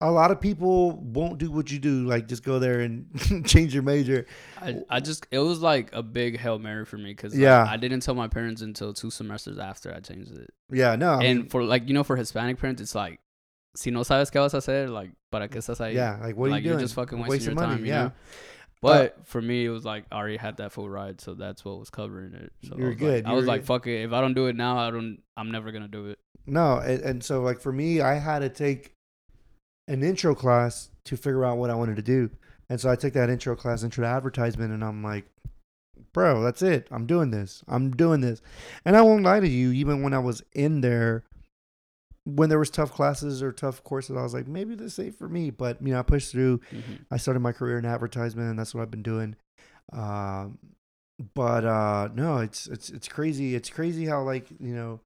[0.00, 3.06] a lot of people won't do what you do, like just go there and
[3.46, 4.26] change your major.
[4.60, 7.64] I, I just it was like a big hail mary for me because Yeah.
[7.68, 10.50] I didn't tell my parents until two semesters after I changed it.
[10.70, 13.20] Yeah, no, I and mean, for like you know for Hispanic parents it's like
[13.74, 16.50] si no sabes qué vas a hacer like para qué estás ahí yeah, like what
[16.50, 16.84] like are you you're doing?
[16.84, 18.02] just fucking You're wasting, your time you yeah.
[18.02, 18.12] know uh,
[18.82, 21.78] but for me it was like I already had that full ride so that's what
[21.78, 24.02] was covering it so You're I was good, like, I was you're like fuck it
[24.02, 27.00] if I don't do it now I don't I'm never gonna do it No, and,
[27.00, 28.94] and so like for me, I had to take
[29.86, 32.30] an intro class to figure out what I wanted to do,
[32.68, 35.26] and so I took that intro class, intro to advertisement, and I'm like,
[36.12, 36.88] bro, that's it.
[36.90, 37.62] I'm doing this.
[37.68, 38.42] I'm doing this,
[38.84, 39.70] and I won't lie to you.
[39.70, 41.22] Even when I was in there,
[42.24, 45.28] when there was tough classes or tough courses, I was like, maybe this ain't for
[45.28, 45.50] me.
[45.50, 46.58] But you know, I pushed through.
[46.70, 47.04] Mhm.
[47.10, 49.36] I started my career in advertisement, and that's what I've been doing.
[49.92, 50.58] Um,
[51.34, 53.54] but uh, no, it's it's it's crazy.
[53.54, 55.00] It's crazy how like you know,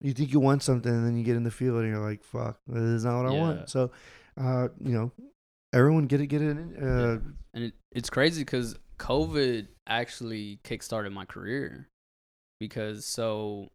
[0.00, 2.22] you think you want something, and then you get in the field, and you're like,
[2.24, 3.90] "Fuck, this is not what I want." So,
[4.36, 5.12] uh, you know,
[5.72, 6.50] everyone get it, get it.
[6.50, 7.20] in, Uh,
[7.54, 11.88] and it, it's crazy because COVID actually kickstarted my career
[12.60, 13.70] because so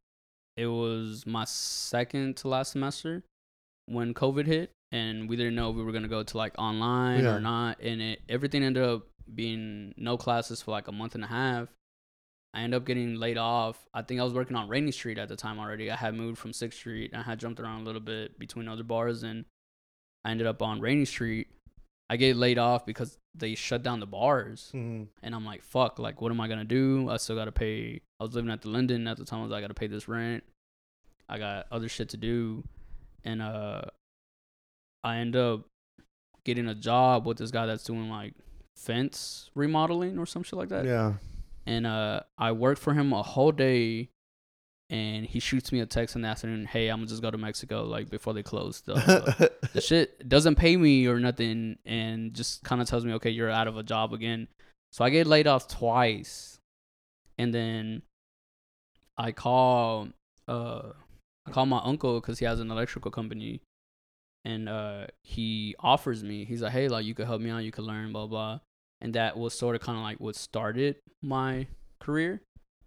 [0.57, 3.23] it was my second to last semester
[3.87, 7.23] when COVID hit, and we didn't know if we were gonna go to like online
[7.23, 7.35] Yeah.
[7.35, 11.23] or not, and it everything ended up being no classes for like a month and
[11.23, 11.69] a half.
[12.53, 13.85] I ended up getting laid off.
[13.93, 15.91] I think I was working on Rainey Street at the time already.
[15.91, 17.11] I had moved from Sixth Street.
[17.11, 19.43] And I had jumped around a little bit between other bars, and
[20.23, 21.47] I ended up on Rainey Street.
[22.09, 25.07] I get laid off because they shut down the bars, mhm.
[25.21, 25.99] and I'm like, "Fuck!
[25.99, 27.09] Like, what am I gonna do?
[27.09, 29.39] I still gotta pay." I was living at the Linden at the time.
[29.39, 30.43] I was like, "I gotta pay this rent.
[31.27, 32.63] I got other shit to do,"
[33.23, 33.81] and uh,
[35.03, 35.65] I end up
[36.43, 38.33] getting a job with this guy that's doing like
[38.75, 41.13] fence remodeling or some shit like that yeah,
[41.65, 44.09] and uh I worked for him a whole day
[44.89, 47.37] and he shoots me a text in the afternoon, hey, I'm gonna just go to
[47.37, 48.81] Mexico like before they close.
[48.81, 53.31] The, the shit doesn't pay me or nothing and just kind of tells me, okay,
[53.31, 54.47] you're out of a job again.
[54.91, 56.59] So I get laid off twice.
[57.37, 58.03] And then
[59.17, 60.09] I call
[60.47, 60.89] uh
[61.47, 63.61] I call my uncle because he has an electrical company
[64.43, 67.71] and uh he offers me he's like hey like you could help me out you
[67.71, 68.59] could learn blah blah
[69.01, 71.67] and that was sort of kind of like what started my
[71.99, 72.41] career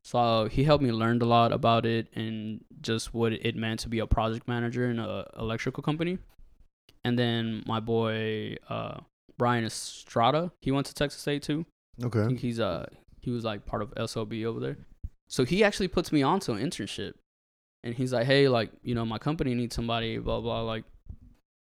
[0.09, 3.88] so he helped me learn a lot about it and just what it meant to
[3.88, 6.18] be a project manager in a electrical company
[7.04, 8.98] and then my boy uh
[9.36, 11.64] brian estrada he went to texas state too
[12.02, 12.86] I okay, think he's uh
[13.20, 14.76] he was like part of SLB over there.
[15.28, 17.14] So he actually puts me onto an internship.
[17.84, 20.84] And he's like, Hey, like, you know, my company needs somebody, blah blah like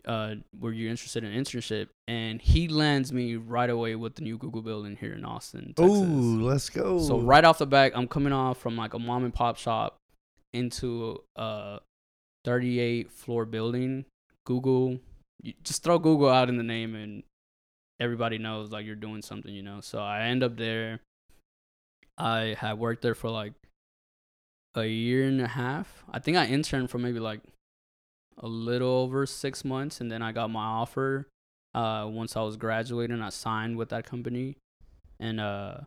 [0.08, 1.88] uh were you interested in internship?
[2.08, 5.98] And he lands me right away with the new Google building here in Austin, Texas.
[5.98, 6.98] Ooh, let's go.
[6.98, 9.98] So right off the back, I'm coming off from like a mom and pop shop
[10.52, 11.80] into a
[12.44, 14.06] 38 floor building.
[14.46, 14.98] Google,
[15.62, 17.22] just throw Google out in the name and
[18.00, 19.80] everybody knows like you're doing something, you know.
[19.82, 21.00] So I end up there.
[22.16, 23.52] I had worked there for like
[24.74, 26.04] a year and a half.
[26.10, 27.40] I think I interned for maybe like
[28.40, 31.28] a little over six months, and then I got my offer.
[31.74, 34.56] Uh, once I was graduating, I signed with that company,
[35.20, 35.78] and uh,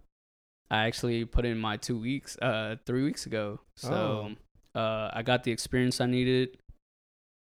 [0.69, 3.59] I actually put in my two weeks, uh, three weeks ago.
[3.75, 3.89] So,
[4.75, 6.57] uh, I got the experience I needed.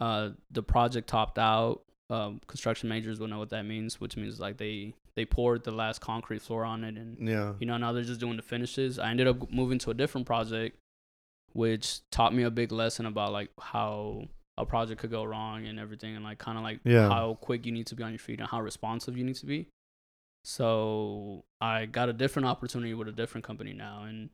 [0.00, 1.82] Uh, the project topped out.
[2.11, 5.72] Um, construction majors will know what that means, which means like they they poured the
[5.72, 8.98] last concrete floor on it, and yeah, you know now they're just doing the finishes.
[8.98, 10.78] I ended up moving to a different project,
[11.52, 14.28] which taught me a big lesson about like how
[14.59, 17.09] a project could go wrong and everything, and like kind of like Yeah.
[17.09, 19.46] how quick you need to be on your feet and how responsive you need to
[19.46, 19.68] be.
[20.44, 24.30] So I got a different opportunity with a different company now, and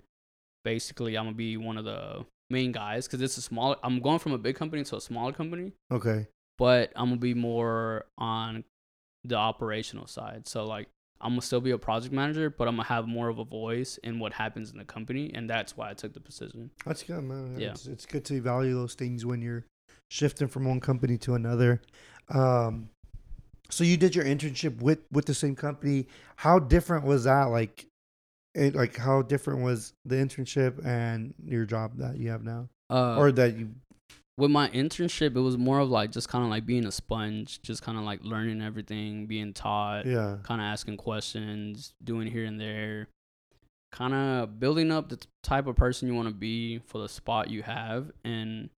[0.65, 3.77] basically I'm gonna be one of the main guys because it's a small.
[3.83, 7.35] I'm going from a big company to a smaller company, okay, but I'm gonna be
[7.35, 8.65] more on
[9.25, 10.47] the operational side.
[10.47, 10.89] So like
[11.21, 13.99] I'm gonna still be a project manager, but I'm gonna have more of a voice
[14.05, 16.71] in what happens in the company, and that's why I took the position.
[16.85, 17.59] that's good, man.
[17.59, 17.71] Yeah.
[17.71, 19.65] it's, it's good to value those things when you're
[20.11, 21.81] shifting from one company to another.
[22.29, 22.89] Um,
[23.71, 26.07] so you did your internship with with the same company.
[26.37, 27.45] How different was that?
[27.45, 27.87] Like,
[28.55, 33.17] it, like how different was the internship and your job that you have now, Uh,
[33.17, 33.71] or that you?
[34.37, 37.63] with my internship, it was more of like just kind of like being a sponge,
[37.63, 42.45] just kind of like learning everything, being taught, Yeah, kind of asking questions, doing here
[42.45, 43.09] and there,
[43.93, 47.09] kind of building up the t- type of person you want to be for the
[47.09, 48.71] spot you have, and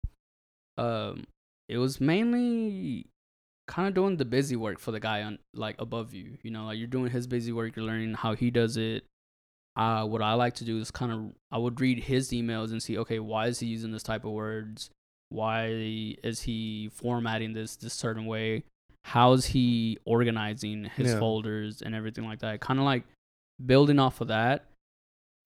[0.77, 1.25] um,
[1.69, 3.07] it was mainly
[3.67, 6.37] kind of doing the busy work for the guy on like above you.
[6.43, 9.03] You know, like you're doing his busy work, you're learning how he does it.
[9.75, 12.81] Uh, what I like to do is kind of I would read his emails and
[12.81, 14.89] see, okay, why is he using this type of words?
[15.29, 15.67] Why
[16.23, 18.63] is he formatting this this certain way?
[19.03, 21.19] How's he organizing his Yeah.
[21.19, 22.59] folders and everything like that?
[22.61, 23.03] Kind of like
[23.65, 24.65] building off of that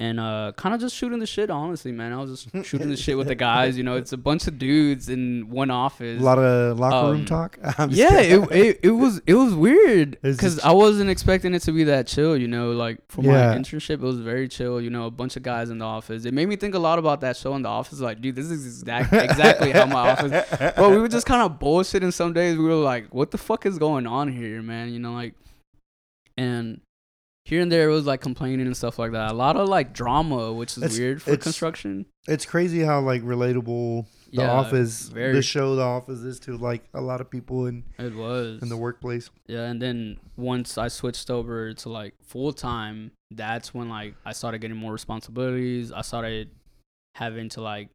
[0.02, 2.96] and uh kind of just shooting the shit honestly man i was just shooting the
[2.96, 6.22] shit with the guys you know it's a bunch of dudes in one office.
[6.22, 7.58] A lot of locker room Um, talk.
[7.78, 11.72] I'm yeah it, it, it was it was weird because i wasn't expecting it to
[11.74, 13.50] be that chill you know like for Yeah.
[13.52, 16.24] my internship it was very chill you know a bunch of guys in the office
[16.26, 18.50] it made me think a lot about that show in the office like dude this
[18.50, 20.46] is exact, exactly how my office
[20.78, 22.58] but we were just kind of bullshitting some days.
[22.58, 24.94] We were like, what the fuck is going on here, man?
[24.94, 25.34] You know, like,
[26.38, 26.82] and
[27.50, 29.32] here and there it was like complaining and stuff like that.
[29.32, 32.06] A lot of like drama, which is It's- weird for it's- construction.
[32.28, 35.34] It's crazy how like relatable the Yeah, office, very.
[35.34, 38.62] the show, the office is to like a lot of people in It was.
[38.62, 39.32] in the workplace.
[39.48, 44.34] yeah, and then once I switched over to like full time, that's when like I
[44.34, 45.92] started getting more responsibilities.
[45.92, 46.52] I started
[47.16, 47.90] having to like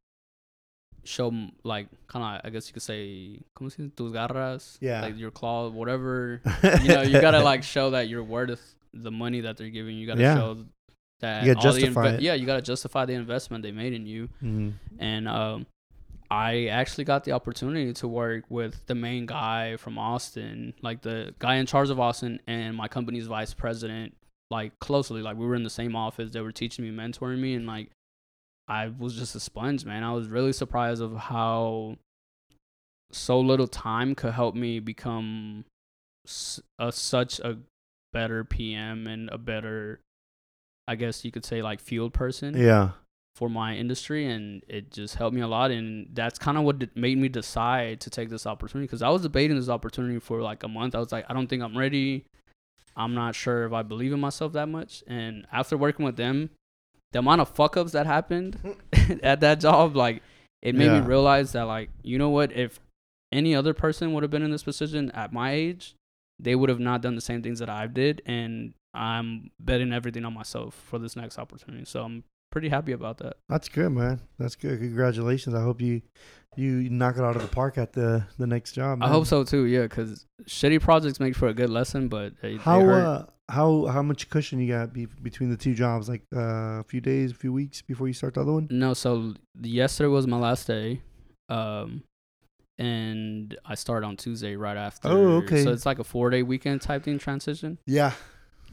[1.05, 1.33] show
[1.63, 5.03] like kind of I guess you could say como se tus garras, Yeah.
[5.03, 6.41] like your claw, whatever.
[6.83, 10.03] you know, you gotta like show that you're worth the money that they're giving you.
[10.03, 10.35] You gotta Yeah.
[10.37, 10.65] show
[11.21, 12.21] that You gotta all the justify it.
[12.23, 14.29] yeah, you gotta justify the investment they made in you.
[14.43, 14.75] Mhm.
[14.99, 15.67] And um,
[16.31, 21.35] I actually got the opportunity to work with the main guy from Austin, like the
[21.39, 24.15] guy in charge of Austin, and my company's vice president,
[24.51, 25.23] like closely.
[25.23, 26.31] Like we were in the same office.
[26.33, 27.91] They were teaching me, mentoring me, and like
[28.69, 30.03] I was just a sponge, man.
[30.03, 31.99] I was really surprised of how
[33.13, 35.65] so little time could help me become
[36.79, 37.59] a, such a
[38.15, 40.01] better PM and a better,
[40.89, 42.91] I guess you could say, like field person Yeah.
[43.37, 46.77] for my industry and it just helped me a lot and that's kind of what
[46.97, 50.63] made me decide to take this opportunity because i was debating this opportunity for like
[50.63, 52.25] a month i was like i don't think i'm ready
[52.97, 56.49] i'm not sure if i believe in myself that much and after working with them
[57.13, 58.57] the amount of fuck ups that happened
[59.25, 60.23] at that job like
[60.63, 61.01] it made Yeah.
[61.01, 62.79] me realize that like you know what if
[63.33, 65.97] any other person would have been in this position at my age
[66.39, 70.25] they would have not done the same things that i did and i'm betting everything
[70.25, 74.21] on myself for this next opportunity so i'm pretty happy about that That's good, man.
[74.39, 74.79] That's good.
[74.79, 75.57] Congratulations.
[75.57, 76.03] I hope you
[76.57, 79.03] you knock it out of the park at the the next job.
[79.03, 79.65] I hope so too.
[79.65, 83.87] Yeah, because shitty projects make for a good lesson, but they, How they uh how
[83.87, 86.09] how much cushion you got be- between the two jobs?
[86.09, 88.69] Like uh, a few days, a few weeks before you start the other one.
[88.71, 91.03] no, so yesterday was my last day,
[91.49, 92.05] um,
[92.79, 95.09] and I start on Tuesday right after.
[95.09, 95.63] Oh, okay.
[95.63, 97.79] So it's like a four day weekend type thing transition.
[97.87, 98.13] Yeah,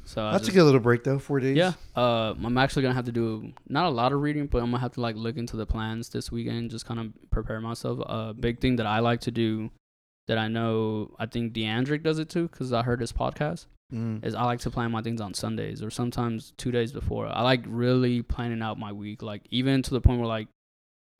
[0.06, 1.20] So I that's a just- good little break though.
[1.20, 1.56] Four days.
[1.56, 4.72] Yeah, uh, I'm actually gonna have to do not a lot of reading, but I'm
[4.72, 8.00] gonna have to like look into the plans this weekend, just kind of prepare myself.
[8.00, 9.70] A uh, big thing that I like to do,
[10.28, 13.66] that I know I think Deandric does it too, because I heard his podcast.
[13.94, 14.26] Mm.
[14.26, 17.28] is I like to plan my things on Sundays or sometimes two days before.
[17.28, 20.48] I like really planning out my week, like even to the point where like,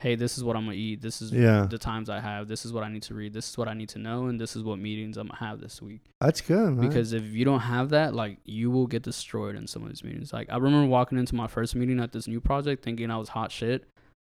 [0.02, 1.00] hey, this is what I'm gonna eat.
[1.00, 2.48] This is Yeah, the times I have.
[2.48, 3.32] This is what I need to read.
[3.32, 5.60] This is what I need to know, and this is what meetings I'm gonna have
[5.60, 6.00] this week.
[6.20, 6.74] that's good.
[6.76, 6.88] Man.
[6.88, 10.02] Because if you don't have that, like you will get destroyed in some of these
[10.04, 10.32] meetings.
[10.32, 13.28] Like I remember walking into my first meeting at this new project thinking I was
[13.30, 13.84] hot shit.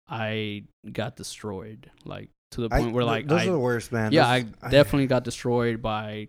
[0.09, 3.93] I got destroyed, like to the I- point where like those I, are the worst,
[3.93, 4.13] man.
[4.13, 6.29] yeah, Those- I definitely got destroyed by,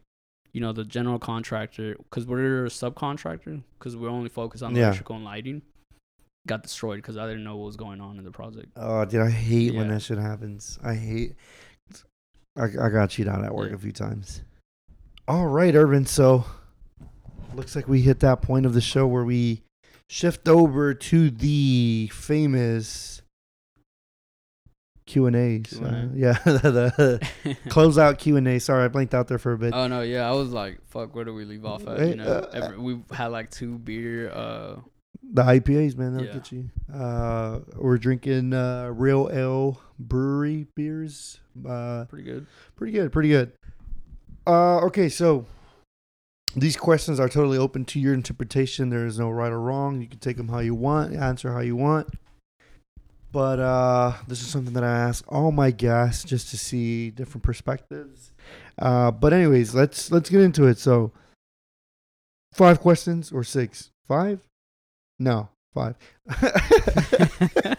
[0.54, 4.84] you know, the general contractor because we're a subcontractor because we're only focused on Yeah.
[4.88, 5.64] electrical and lighting.
[6.46, 8.68] Got destroyed because I didn't know what was going on in the project.
[8.76, 10.78] Oh, dude, I hate when that shit happens.
[10.84, 11.36] I hate.
[12.58, 13.76] I, I got cheated out at work Yeah.
[13.76, 14.41] a few times.
[15.28, 16.06] All right, Irvin.
[16.06, 16.46] So,
[17.56, 19.62] looks like we hit that point of the show where we
[20.10, 23.22] shift over to the famous
[25.06, 25.68] Q and A's.
[25.78, 25.88] Q&A.
[25.88, 27.28] Uh, yeah, the
[27.70, 28.60] close out Q and A.
[28.60, 29.74] Sorry, I blanked out there for a bit.
[29.74, 32.08] oh no, yeah, I was like, fuck, where do we leave off at?
[32.08, 34.30] You know, uh, every, we've had like two beer.
[34.30, 34.76] Uh,
[35.34, 36.34] the IPAs, man, they'll Yeah.
[36.34, 36.70] get you.
[36.94, 41.40] Uh, we're drinking uh, Real Ale Brewery beers.
[41.68, 42.46] Uh, pretty good.
[42.76, 43.52] Pretty good, pretty good.
[44.46, 45.46] Uh, okay, so
[46.56, 48.90] these questions are totally open to your interpretation.
[48.90, 50.02] There is no right or wrong.
[50.02, 52.10] You can take them how you want, answer how you want.
[53.32, 57.42] But uh, this is something that I ask all my guests just to see different
[57.44, 58.32] perspectives.
[58.78, 60.78] Uh, but anyways, let's let's get into it.
[60.78, 61.12] So,
[62.54, 63.90] five questions or six?
[64.08, 64.42] Five?
[65.20, 65.95] No, five.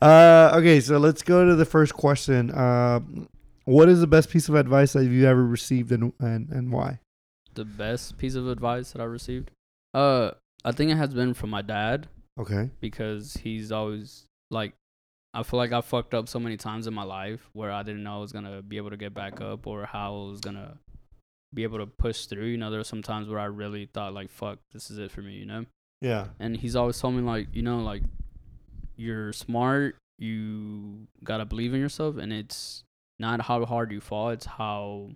[0.00, 2.50] uh, okay, so let's go to the first question.
[2.50, 3.00] Uh,
[3.64, 7.00] what is the best piece of advice that you ever received and and, and why?
[7.56, 9.50] the best piece of advice that I received.
[9.92, 10.30] Uh,
[10.64, 12.06] I think it has been from my dad.
[12.38, 12.68] Okay.
[12.80, 14.74] because he's always like
[15.32, 18.02] I feel like I fucked up so many times in my life where I didn't
[18.02, 20.76] know I was gonna be able to get back up or how I was gonna
[21.54, 22.44] be able to push through.
[22.44, 25.10] You know, there were some times where I really thought like, "Fuck, this is it
[25.10, 25.64] for me," you know.
[26.00, 26.28] Yeah.
[26.38, 28.02] And he's always told me like, you know, like
[28.96, 32.82] you're smart, you gotta believe in yourself, and it's
[33.18, 35.10] not how hard you fall, it's how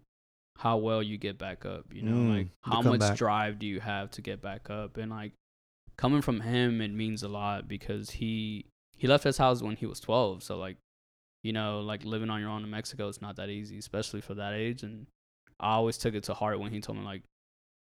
[0.59, 1.87] how well you get back up.
[1.93, 3.17] You know, Mm, like how much comeback.
[3.17, 5.33] drive do you have to get back up, and like
[5.97, 8.67] coming from him, it means a lot because he
[8.97, 10.77] he left his house when he was 12, so like
[11.43, 14.35] you know, like living on your own in Mexico is not that easy, especially for
[14.35, 14.83] that age.
[14.83, 15.07] And
[15.59, 17.23] I always took it to heart when he told me like,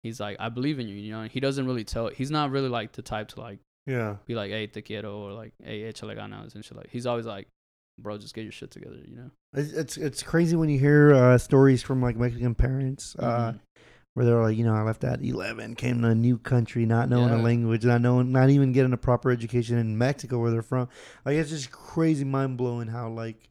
[0.02, 0.94] he's like, I believe in you.
[0.96, 2.08] You know, he doesn't really tell.
[2.08, 4.16] He's not really like the type to like Yeah.
[4.26, 6.76] be like, hey, te quiero, or like, hey, échale ganas and shit.
[6.76, 7.48] Like, he's always like,
[8.00, 8.98] bro, just get your shit together.
[9.06, 9.30] You know.
[9.54, 13.60] It's it's, it's crazy when you hear uh, stories from like Mexican parents uh, Mhm.
[14.14, 17.08] where they're like, you know, I left at 11, came to a new country, not
[17.08, 17.40] knowing Yeah.
[17.40, 20.88] a language, not knowing, not even getting a proper education in Mexico where they're from.
[21.24, 23.49] Like it's just crazy, mind blowing how like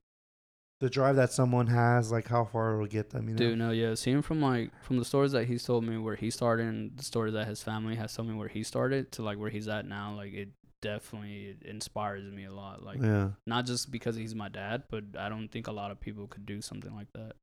[0.79, 3.27] the drive that someone has, like how far it'll get them.
[3.27, 3.37] You know.
[3.37, 3.95] Dude, no, yeah.
[3.95, 7.03] Seeing from like from the stories that he's told me where he started and the
[7.03, 9.85] stories that his family has told me where he started to like where he's at
[9.85, 10.49] now, like it
[10.81, 12.83] definitely inspires me a lot.
[12.83, 13.31] Like yeah.
[13.45, 16.45] not just because he's my dad, but I don't think a lot of people could
[16.45, 17.33] do something like that.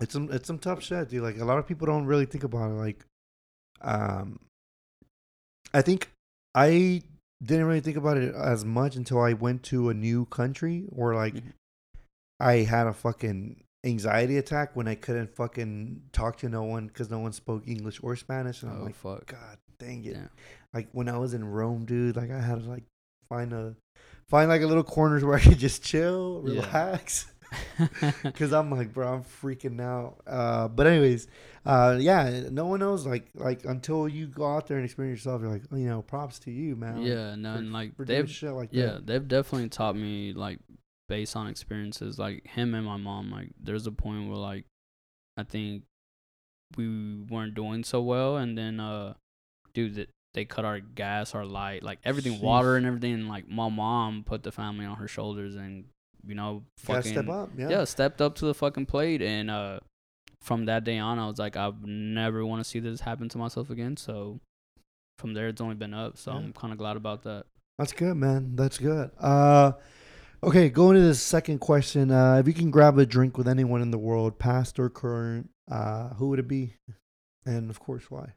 [0.00, 1.22] It's some it's some tough shit, dude.
[1.22, 2.74] Like a lot of people don't really think about it.
[2.74, 3.04] Like,
[3.82, 4.40] um,
[5.74, 6.10] I think
[6.54, 7.02] I
[7.42, 11.14] didn't really think about it as much until I went to a new country or
[11.14, 11.52] like Mhm.
[12.42, 17.10] I had a fucking anxiety attack when I couldn't fucking talk to no one because
[17.10, 19.26] no one spoke English or Spanish, and I'm oh like, fuck.
[19.26, 20.14] God dang it!
[20.16, 20.28] Yeah.
[20.74, 22.84] Like when I was in Rome, dude, like I had to like
[23.28, 23.74] find a
[24.28, 26.62] find like a little corners where I could just chill, Yeah.
[26.66, 27.26] relax.
[28.34, 30.22] Cause I'm like, bro, I'm freaking out.
[30.26, 31.26] Uh, but anyways,
[31.66, 33.04] uh, yeah, no one knows.
[33.06, 36.38] Like, like until you go out there and experience yourself, you're like, you know, props
[36.40, 37.02] to you, man.
[37.02, 39.06] yeah, no, for- and like they've shit like yeah, that.
[39.06, 40.60] they've definitely taught me like
[41.12, 42.18] based on experiences.
[42.18, 44.64] Like him and my mom, like there's a point where like
[45.36, 45.82] I think
[46.78, 49.12] we weren't doing so well, and then uh,
[49.74, 52.40] dude, that they cut our gas, our light, like everything, Sheesh.
[52.42, 53.12] water and everything.
[53.12, 55.84] And, like my mom put the family on her shoulders, and
[56.26, 57.50] you know, fucking step up.
[57.58, 57.68] Yeah.
[57.68, 59.80] yeah, stepped up to the fucking plate, and uh,
[60.40, 63.36] from that day on, I was like, I never want to see this happen to
[63.36, 63.98] myself again.
[63.98, 64.40] So
[65.18, 66.16] from there, it's only been up.
[66.16, 66.38] So Yeah.
[66.38, 67.44] I'm kind of glad about that.
[67.78, 68.56] That's good, man.
[68.56, 69.10] That's good.
[69.20, 69.72] Uh,
[70.42, 72.10] okay, going to the second question.
[72.10, 75.50] Uh, if you can grab a drink with anyone in the world, past or current,
[75.70, 76.74] uh, who would it be?
[77.44, 78.34] And of course, why?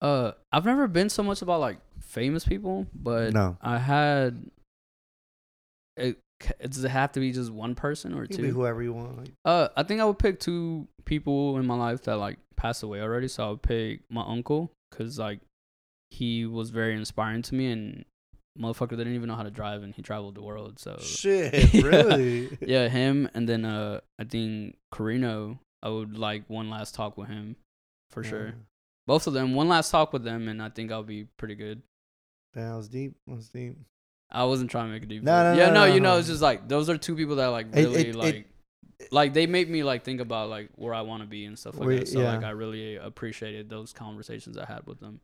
[0.00, 4.50] Uh, I've never been so much about like famous people, but no, I had.
[5.96, 6.18] It,
[6.60, 8.52] does it have to be just one person or it could be two?
[8.52, 9.18] whoever you want.
[9.18, 12.84] Like, Uh, I think I would pick two people in my life that like passed
[12.84, 13.26] away already.
[13.26, 15.40] So I would pick my uncle because like
[16.10, 18.04] he was very inspiring to me, and
[18.58, 20.78] motherfucker didn't even know how to drive, and he traveled the world.
[20.78, 21.82] So shit, Yeah.
[21.82, 22.58] really?
[22.66, 25.60] yeah, him, and then uh, I think Carino.
[25.80, 27.54] I would like one last talk with him,
[28.10, 28.54] for sure.
[29.06, 31.82] Both of them, one last talk with them, and I think I'll be pretty good.
[32.54, 33.14] That was deep.
[33.28, 33.76] That was deep.
[34.30, 35.22] I wasn't trying to make a deep.
[35.22, 36.18] No, no, yeah, no, no, no, you know, no.
[36.18, 38.46] it's just like those are two people that like really it- it- like,
[39.12, 41.78] like they make me like think about like where I want to be and stuff
[41.78, 42.08] like Wait, that.
[42.08, 42.42] So like.
[42.42, 45.20] I really appreciated those conversations I had with them.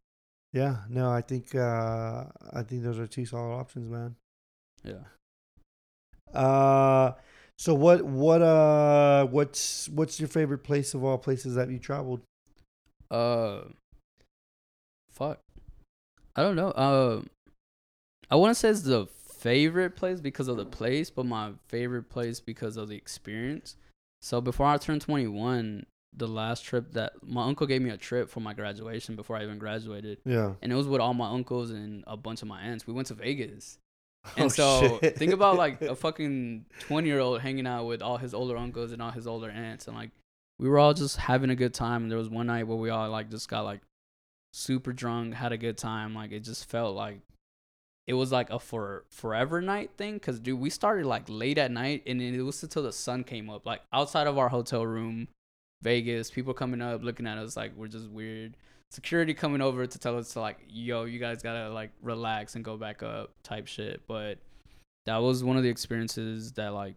[0.55, 4.15] Yeah, no, I think uh, I think those are two solid options, man.
[4.85, 5.03] Yeah.
[6.33, 7.15] Uh,
[7.59, 12.21] so what what uh what's what's your favorite place of all places that you traveled?
[13.11, 13.63] Uh,
[15.11, 15.41] fuck.
[16.37, 16.71] I don't know.
[16.71, 17.23] Uh,
[18.31, 22.09] I want to say it's the favorite place because of the place, but my favorite
[22.11, 23.75] place because of the experience.
[24.23, 25.85] So before I turned 21,
[26.17, 29.43] the last trip that my uncle gave me a trip for my graduation before I
[29.43, 30.55] even graduated, Yeah.
[30.63, 32.87] and it was with all my uncles and a bunch of my aunts.
[32.87, 33.79] We went to Vegas.
[34.39, 35.19] And Oh, so shit.
[35.19, 38.91] think about like a fucking 20 year old hanging out with all his older uncles
[38.93, 39.87] and all his older aunts.
[39.87, 40.13] And like
[40.59, 42.03] we were all just having a good time.
[42.05, 43.81] And there was one night where we all like just got like
[44.53, 46.15] super drunk, had a good time.
[46.15, 47.21] Like it just felt like
[48.07, 50.19] it was like a for forever night thing.
[50.21, 53.51] Cause dude, we started like late at night and it was until the sun came
[53.51, 53.67] up.
[53.67, 55.29] Like outside of our hotel room,
[55.83, 58.57] Vegas, people coming up looking at us like we're just weird
[58.91, 62.65] security coming over to tell us to like, yo, you guys gotta like relax and
[62.65, 64.03] go back up type shit.
[64.07, 64.39] But
[65.07, 66.95] that was one of the experiences that like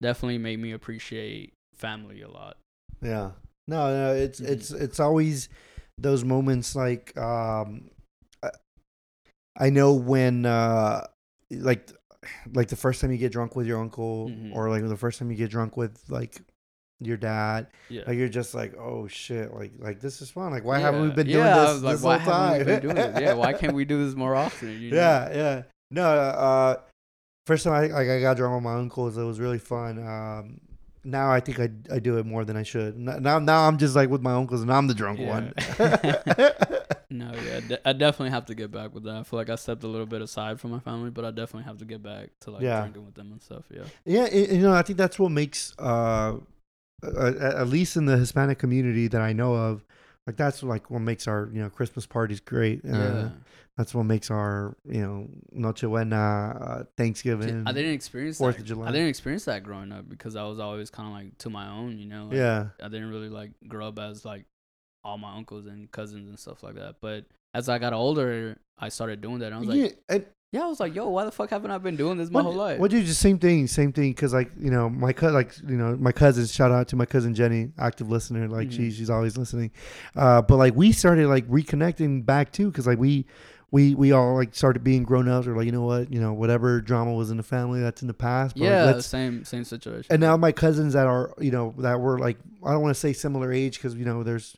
[0.00, 2.56] definitely made me appreciate family a lot.
[3.02, 3.32] Yeah.
[3.66, 4.48] No, no, it's Mhm.
[4.48, 5.48] it's it's always
[5.98, 7.90] those moments like um
[9.58, 11.06] I, know when uh
[11.50, 11.90] like
[12.54, 14.54] like the first time you get drunk with your uncle Mhm.
[14.54, 16.40] or like the first time you get drunk with like
[17.00, 17.68] your dad.
[17.88, 18.02] Yeah.
[18.06, 20.52] Like you're just like, oh shit, like like this is fun.
[20.52, 22.58] Like why haven't we been doing yeah, I this was like, this why whole time?
[22.58, 23.20] we been doing this?
[23.20, 24.70] Yeah, why can't we do this more often?
[24.80, 24.96] You know?
[24.96, 25.62] Yeah, yeah.
[25.90, 26.76] No, uh,
[27.46, 29.98] first time I like I got drunk with my uncles, it was really fun.
[29.98, 30.60] Um,
[31.02, 32.98] now I think I I do it more than I should.
[32.98, 35.54] Now now I'm just like with my uncles and I'm the drunk one.
[37.12, 39.16] No, yeah, de- I definitely have to get back with that.
[39.16, 41.64] I feel like I stepped a little bit aside from my family, but I definitely
[41.64, 42.82] have to get back to like Yeah.
[42.82, 43.64] drinking with them and stuff.
[43.68, 46.34] Yeah, yeah, it, you know I think that's what makes uh,
[47.02, 49.84] uh, at least in the Hispanic community that I know of.
[50.26, 52.84] Like that's like what makes our you know Christmas parties great.
[52.84, 53.28] Uh, yeah.
[53.76, 56.16] That's what makes our you know Noche Buena,
[56.60, 57.64] uh, Thanksgiving.
[57.66, 58.62] I didn't experience Fourth that.
[58.62, 58.88] of July.
[58.88, 61.68] I didn't experience that growing up because I was always kind of like to my
[61.68, 62.26] own, you know.
[62.26, 64.44] Like, yeah, I didn't really like grow up as like
[65.02, 66.96] all my uncles and cousins and stuff like that.
[67.00, 67.24] But
[67.54, 69.46] as I got older, I started doing that.
[69.46, 71.78] And I was like, and yeah, I was like, yo, why the fuck haven't I
[71.78, 72.78] been doing this my whole life?
[72.80, 73.06] What dude?
[73.06, 74.12] Just same thing, same thing.
[74.14, 76.52] Cause like you know, my cousin, like you know, my cousins.
[76.52, 78.48] Shout out to my cousin Jenny, active listener.
[78.48, 78.92] Like she, Mhm.
[78.92, 79.70] she's always listening.
[80.16, 83.26] Uh, but like we started like reconnecting back too, cause like we,
[83.70, 85.46] we, we all like started being grown ups.
[85.46, 88.08] Or like you know what, you know, whatever drama was in the family, that's in
[88.08, 88.56] the past.
[88.56, 90.06] But like, yeah, let's- same same situation.
[90.10, 93.00] and now my cousins that are you know that were like I don't want to
[93.00, 94.56] say similar age because you know there's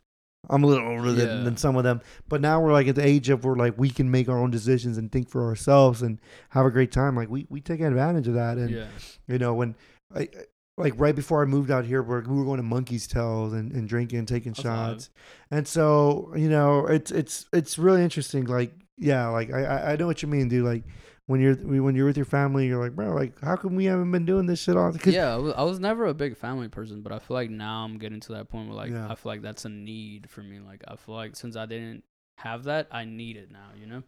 [0.51, 1.45] I'm a little older than, Yeah.
[1.45, 3.91] than some of them, but now we're like at the age of where like we
[3.91, 6.21] can make our own decisions and think for ourselves and
[6.51, 7.15] have a great time.
[7.15, 8.87] Like we we take advantage of that, and yeah,
[9.29, 9.77] you know when
[10.15, 10.29] I
[10.77, 13.89] like right before I moved out here, we're, were going to Monkey's Tails and, and
[13.89, 15.11] drinking, taking That's shots,
[15.51, 18.45] and so you know it's it's it's really interesting.
[18.47, 20.65] Like yeah, like I- I know what you mean, dude.
[20.65, 20.83] Like
[21.27, 24.11] when you're when you're with your family, you're like, bro, like how come we haven't
[24.11, 24.93] been doing this shit all?
[24.93, 25.33] Cause yeah.
[25.33, 27.99] I was, I was never a big family person, but I feel like now I'm
[27.99, 29.09] getting to that point where like Yeah.
[29.09, 30.59] I feel like that's a need for me.
[30.61, 32.03] Like I feel like since I didn't
[32.39, 33.69] have that, I need it now.
[33.79, 34.03] You know?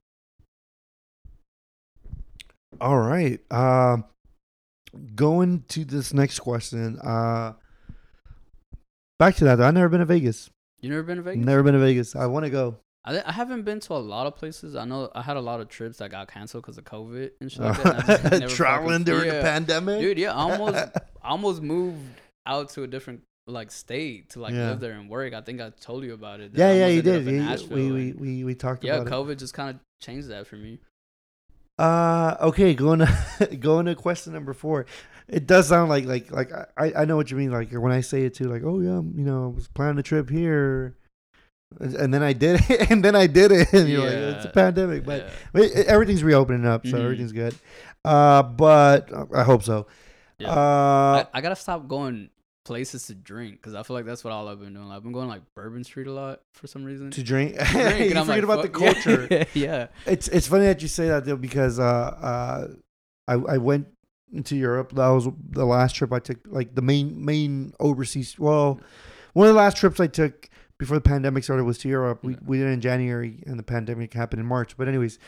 [2.81, 3.41] All right.
[3.53, 4.05] Um,
[5.15, 6.99] going to this next question.
[6.99, 7.53] Uh,
[9.19, 9.57] back to that.
[9.57, 9.67] Though.
[9.67, 10.51] I've never been to Vegas.
[10.81, 11.45] You never been to Vegas?
[11.45, 12.17] Never been to Vegas.
[12.17, 12.79] I want to go.
[13.07, 14.75] I, I haven't been to a lot of places.
[14.77, 17.53] I know I had a lot of trips that got canceled because of COVID and
[17.53, 18.41] shit like that.
[18.41, 20.19] just Traveling fucking- during the pandemic, dude.
[20.19, 20.77] Yeah, I almost
[21.23, 22.01] I almost moved
[22.47, 24.71] out to a different like state to like Yeah.
[24.71, 25.35] live there and work.
[25.35, 26.53] I think I told you about it.
[26.55, 27.27] yeah, yeah, you did.
[27.27, 29.11] You- we, we we we talked yeah, about it.
[29.11, 30.79] Yeah, COVID just kind of changed that for me.
[31.79, 34.87] Uh, okay, going to going to question number four.
[35.29, 37.51] It does sound like like like I I know what you mean.
[37.51, 40.03] Like when I say it too, like oh yeah, you know, I was planning a
[40.03, 40.97] trip here,
[41.81, 44.45] and and then I did it, and then I did it, and you're like it's
[44.47, 45.61] a pandemic, but yeah.
[45.63, 47.03] it, it- everything's reopening up, so Mhm.
[47.05, 47.55] everything's good.
[48.05, 49.87] Uh, but I hope so.
[50.39, 50.51] Yeah.
[50.51, 52.31] Uh, I, I gotta stop going
[52.65, 54.91] places to drink because I feel like that's what all I've been doing.
[54.91, 57.11] I've been going like Bourbon Street a lot for some reason.
[57.11, 59.29] to drink, To drink, you and I'm forget like, about the culture.
[59.31, 59.87] Yeah, yeah.
[60.07, 62.69] It's it's funny that you say that though because uh uh
[63.29, 63.87] I I went
[64.33, 64.93] into Europe.
[64.93, 66.39] That was the last trip I took.
[66.47, 68.39] Like the main main overseas.
[68.39, 68.81] Well,
[69.35, 70.49] one of the last trips I took
[70.85, 72.23] before the pandemic started was to Europe.
[72.23, 72.39] We Yeah.
[72.47, 74.77] we did it in January, and the pandemic happened in March.
[74.77, 75.19] But anyways,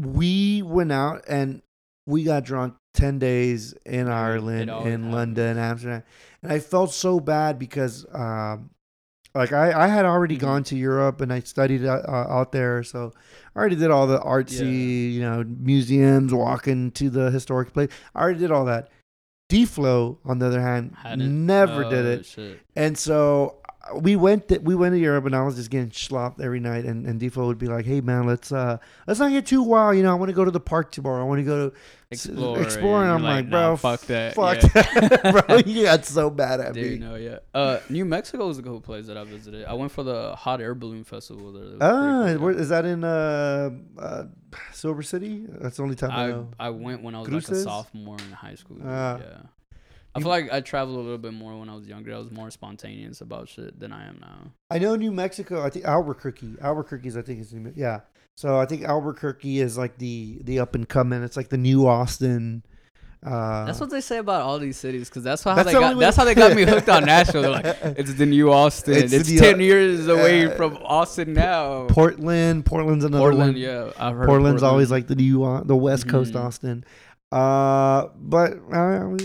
[0.00, 1.62] we went out and
[2.06, 5.58] we got drunk ten days in Ireland, in London.
[5.58, 6.02] Amsterdam,
[6.42, 8.06] and I felt so bad because.
[8.12, 8.70] Um,
[9.36, 10.40] like I, I had already Mhm.
[10.42, 13.12] gone to Europe and I studied uh, uh, out there, so
[13.56, 15.10] I already did all the artsy, Yeah.
[15.10, 17.90] you know, museums, walking to the historic place.
[18.14, 18.90] I already did all that.
[19.48, 22.60] D-Flow, on the other hand, Hadn't- never did Oh, it, Shit.
[22.76, 23.56] and so
[24.00, 24.48] we went.
[24.48, 26.84] To, we went to Europe, and I was just getting slopped every night.
[26.84, 29.96] And and D-Flow would be like, "Hey man, let's uh let's not get too wild.
[29.96, 31.20] You know, I want to go to the park tomorrow.
[31.20, 31.76] I want to go to
[32.10, 32.62] Explore.
[32.62, 34.34] explore." And you're I'm like, nah, "Bro, fuck that.
[34.34, 34.68] fuck yeah.
[34.68, 35.56] that, bro.
[35.66, 37.38] You got so bad at Dude, me." no, yeah.
[37.52, 39.64] Uh, New Mexico is a cool place that I visited.
[39.66, 41.76] I went for the hot air balloon festival there.
[41.80, 44.24] Ah, cool, is that in uh, uh,
[44.72, 45.46] Silver City?
[45.48, 46.10] That's the only time
[46.58, 46.68] I, I.
[46.68, 48.78] I went when I was like a sophomore in high school.
[48.84, 49.18] Ah.
[49.18, 49.38] yeah.
[50.14, 52.14] I feel like I traveled a little bit more when I was younger.
[52.14, 54.52] I was more spontaneous about shit than I am now.
[54.70, 55.64] I know New Mexico.
[55.64, 56.56] I think Albuquerque.
[56.60, 58.00] Albuquerque's I think is New, yeah.
[58.36, 61.22] So I think Albuquerque is like the the up and coming.
[61.22, 62.62] It's like the new Austin.
[63.26, 65.80] Uh, That's what they say about all these cities, because that's how That's they the
[65.80, 65.98] got.
[65.98, 67.40] That's how they got me hooked on Nashville.
[67.40, 67.64] They're like,
[67.96, 68.96] it's the new Austin.
[68.96, 71.86] It's It's, ten years away uh, from Austin now.
[71.86, 72.66] Portland.
[72.66, 73.56] Portland's another Portland, one.
[73.56, 74.26] yeah, I've heard.
[74.28, 76.44] Portland's of always like the new uh, the West Coast Mhm.
[76.44, 76.84] Austin.
[77.32, 79.16] Uh, but uh,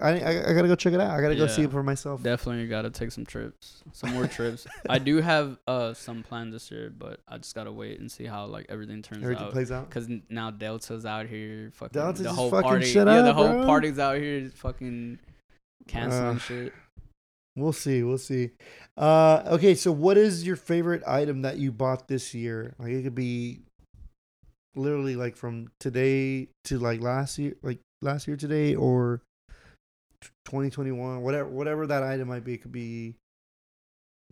[0.00, 1.10] I, I I gotta go check it out.
[1.10, 2.22] I gotta go see it for myself.
[2.22, 4.66] Definitely got to take some trips, some more trips.
[4.88, 8.24] I do have uh some plans this year, but I just gotta wait and see
[8.24, 9.52] how like everything turns Everything out.
[9.52, 9.88] plays out.
[9.90, 12.86] Cause n- now Delta's out here, fucking Delta's the just whole fucking party.
[12.86, 13.66] shit yeah, the up, whole bro.
[13.66, 15.18] party's out here, fucking
[15.88, 16.72] canceling Uh, shit.
[17.56, 18.02] We'll see.
[18.02, 18.50] We'll see.
[18.98, 22.74] Uh, okay, so what is your favorite item that you bought this year?
[22.78, 23.60] Like it could be
[24.74, 29.22] literally like from today to like last year, like last year today, or
[30.46, 32.54] 2021, whatever whatever that item might be.
[32.54, 33.14] It could be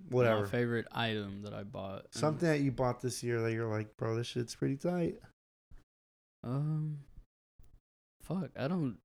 [0.08, 0.42] whatever.
[0.42, 2.06] My favorite item that I bought.
[2.12, 5.16] Something that you bought this year that you're like, bro, this shit's pretty tight.
[6.42, 6.98] Um.
[8.22, 8.96] Fuck, I don't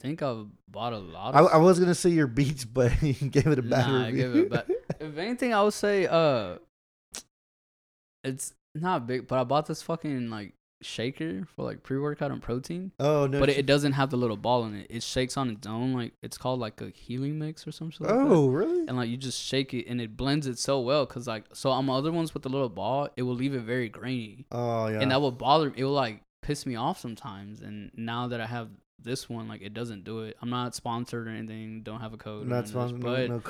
[0.00, 1.34] think I've bought a lot.
[1.34, 4.06] I, I was gonna say your beats, but you gave it a bad Nah, I
[4.08, 4.22] review.
[4.22, 4.66] gave it a bad-
[5.00, 6.58] if anything, I would say uh,
[8.22, 12.40] it's not big, but I bought this fucking like shaker for like pre workout and
[12.40, 12.92] protein.
[13.00, 13.40] oh no!
[13.40, 14.86] but it, it doesn't have the little ball in it.
[14.90, 15.92] It shakes on its own.
[15.94, 18.06] Like it's called like a Helimix or something.
[18.06, 18.20] Like that.
[18.20, 18.86] oh really?
[18.86, 21.70] and like you just shake it and it blends it so well because like so
[21.70, 24.86] on my other ones with the little ball it will leave it very grainy Oh
[24.88, 25.00] yeah.
[25.00, 28.46] and that will bother it will like piss me off sometimes and now that i
[28.46, 28.68] have
[29.02, 32.16] this one like it doesn't do it i'm not sponsored or anything don't have a
[32.16, 33.02] code Not sponsored.
[33.02, 33.42] this, No, no.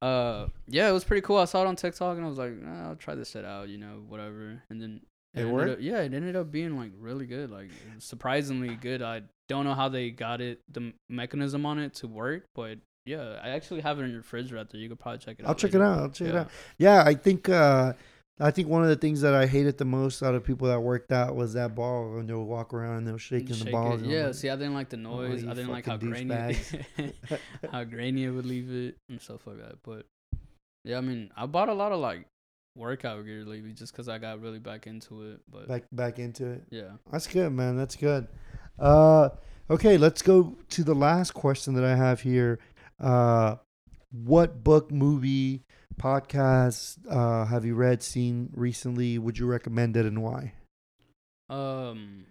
[0.00, 2.38] but uh yeah it was pretty cool i saw it on tiktok and i was
[2.38, 5.00] like "Ah, i'll try this shit out you know whatever and then
[5.36, 5.72] It worked?
[5.72, 9.74] up- yeah it ended up being like really good like surprisingly good i don't know
[9.74, 13.98] how they got it the mechanism on it to work but yeah i actually have
[14.00, 14.80] it in your fridge right there.
[14.80, 15.98] you could probably check it out I'll check it out.
[16.00, 16.40] I'll check it Yeah.
[16.40, 16.50] out.
[16.78, 17.92] Yeah, I think uh
[18.38, 20.78] I think one of the things that I hated the most out of people that
[20.80, 23.72] worked out was that ball when they'll walk around and they'll shaking Shake the it.
[23.72, 24.02] balls.
[24.02, 25.42] Yeah, like, see, I didn't like the noise.
[25.42, 26.34] you I didn't like how grainy,
[26.98, 27.16] it,
[27.72, 29.76] how grainy it would leave it and stuff like that.
[29.82, 30.04] But
[30.84, 32.26] yeah, I mean, I bought a lot of like
[32.76, 35.40] workout gear lately just because I got really back into it.
[35.50, 36.62] But back back into it.
[36.70, 37.76] yeah, That's good, man.
[37.76, 38.28] That's good.
[38.78, 39.30] Uh,
[39.70, 42.58] okay, let's go to the last question that I have here.
[43.00, 43.56] Uh,
[44.10, 45.62] what book, movie,
[46.00, 49.18] podcast uh, have you read, seen recently?
[49.18, 50.52] Would you recommend it, and why?
[51.48, 52.26] um,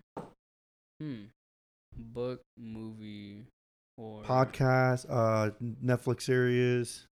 [1.00, 1.24] hmm,
[1.98, 3.46] book, movie,
[3.98, 5.52] or Podcast, uh,
[5.84, 7.08] Netflix series.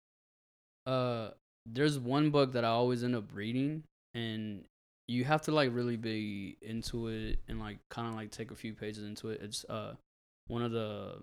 [0.86, 1.31] Uh,
[1.72, 3.84] there's one book that I always end up reading,
[4.14, 4.64] and
[5.09, 8.55] you have to like really be into it and like kind of like take a
[8.55, 9.40] few pages into it.
[9.42, 9.94] It's uh
[10.47, 11.14] one of the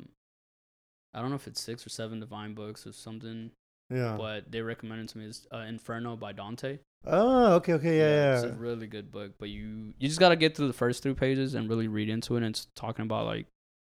[1.13, 3.51] I don't know if it's six or seven divine books or something,
[3.89, 4.15] Yeah.
[4.17, 6.79] but they recommended to me is uh, Inferno by Dante.
[7.05, 8.51] Oh, okay, okay, yeah, it's yeah.
[8.51, 11.53] a really good book, but you you just gotta get through the first three pages
[11.55, 12.37] and really read into it.
[12.43, 13.47] And it's talking about like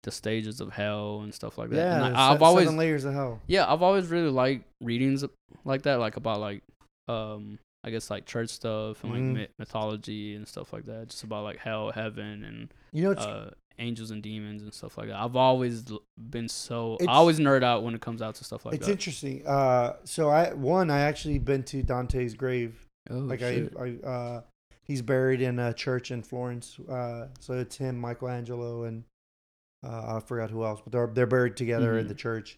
[0.04, 1.76] the stages of hell and stuff like that.
[1.78, 3.42] Yeah, and, like, I've always seven layers of hell.
[3.48, 5.24] yeah, I've always really liked readings
[5.66, 6.64] like that, like about like
[7.08, 9.34] um I guess like church stuff and like Mhm.
[9.34, 11.10] myth- mythology and stuff like that.
[11.10, 15.08] Just about like hell, heaven, and You know, uh angels and demons and stuff like
[15.08, 15.16] that.
[15.18, 15.84] I've always
[16.18, 18.94] been so I always nerd out when it comes out to stuff like it's that.
[18.94, 19.46] It's interesting.
[19.46, 22.76] Uh, so I one I actually been to Dante's grave.
[23.10, 23.74] oh, like shit.
[23.80, 24.42] I, I uh,
[24.84, 26.78] he's buried in a church in Florence.
[26.90, 29.04] Uh, so it's him, Michelangelo, and
[29.84, 32.10] I forgot who else, but they're they're buried together in Mhm.
[32.10, 32.58] the church.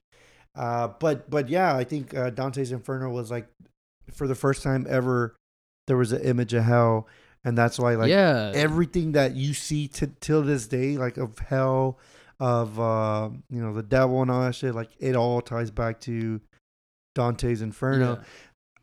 [0.56, 3.48] Uh, but but yeah, I think uh, Dante's Inferno was like
[4.12, 5.36] for the first time ever
[5.88, 7.08] there was an image of hell,
[7.44, 11.38] and that's why like yeah, everything that you see t- till this day, like of
[11.40, 12.00] hell,
[12.40, 16.00] of uh, you know the devil and all that shit, like it all ties back
[16.02, 16.42] to
[17.16, 18.16] Dante's Inferno.
[18.18, 18.24] yeah.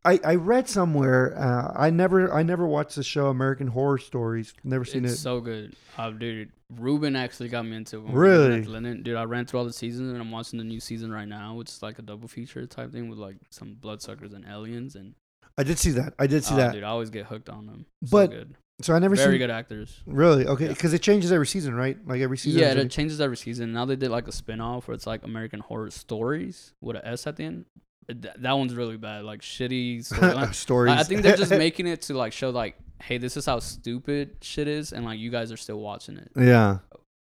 [0.07, 1.37] I, I read somewhere.
[1.37, 4.55] Uh, I never I never watched the show American Horror Stories.
[4.63, 5.09] Never seen it.
[5.09, 5.23] It's it.
[5.23, 5.75] so good.
[5.99, 8.13] Uh, dude, Ruben actually got me into it.
[8.13, 8.63] Really?
[8.63, 11.55] Dude, I ran through all the seasons and I'm watching the new season right now,
[11.55, 14.95] which is like a double feature type thing with like some bloodsuckers and aliens.
[14.95, 15.15] And
[15.59, 16.15] I did see that.
[16.19, 16.73] I did see oh, that.
[16.73, 17.87] dude, I always get hooked on them.
[18.05, 18.55] So But good.
[18.83, 19.39] So I never Very seen.
[19.39, 20.03] good actors.
[20.05, 20.47] Really?
[20.47, 20.73] Okay, Yeah.
[20.73, 21.97] because it changes every season, right?
[22.07, 22.61] Like every season.
[22.61, 23.73] Yeah, it changes every season.
[23.73, 27.03] Now they did like a spin off where it's like American Horror Stories with an
[27.05, 27.65] S at the end.
[28.09, 29.25] Th- that one's really bad.
[29.25, 30.55] Like shitty storyline.
[30.67, 30.93] stories.
[30.95, 33.59] I I think they're just making it to like show like, hey, this is how
[33.61, 36.31] stupid shit is, and like you guys are still watching it.
[36.37, 36.79] Yeah.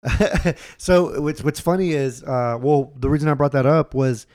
[0.79, 4.27] so what's what's funny is, uh, well, the reason I brought that up was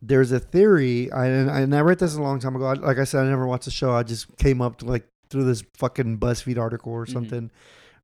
[0.00, 2.66] there's a theory, I, and I, and I read this a long time ago.
[2.66, 3.92] I, like I said, I never watched the show.
[3.92, 7.12] I just came up to like through this fucking BuzzFeed article or Mhm.
[7.12, 7.50] something.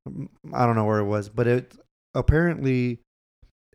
[0.09, 1.73] Mm, I don't know where it was, but it
[2.15, 2.99] apparently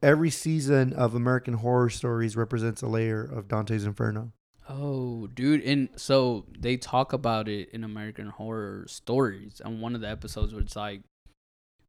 [0.02, 4.32] every season of American Horror Stories represents a layer of Dante's Inferno.
[4.68, 10.00] Oh, dude, and so they talk about it in American Horror Stories, and one of
[10.00, 11.02] the episodes where it's like,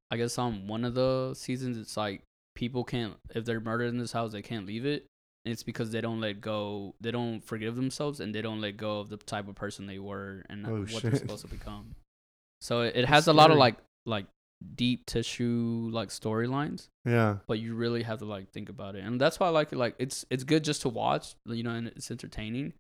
[0.10, 2.24] I guess on one of the seasons, it's like
[2.56, 5.06] people can't if they're murdered in this house, they can't leave it.
[5.46, 8.78] And it's because they don't let go, they don't forgive themselves, and they don't let
[8.78, 11.96] go of the type of person they were and Oh, what they're supposed to become.
[12.62, 13.76] So it, it That's has a lot of like
[14.06, 14.26] like
[14.76, 17.38] deep tissue like storylines Yeah.
[17.48, 19.04] but you really have to like think about it.
[19.04, 21.72] And that's why i like it like it's it's good just to watch you know
[21.72, 22.74] and it's entertaining.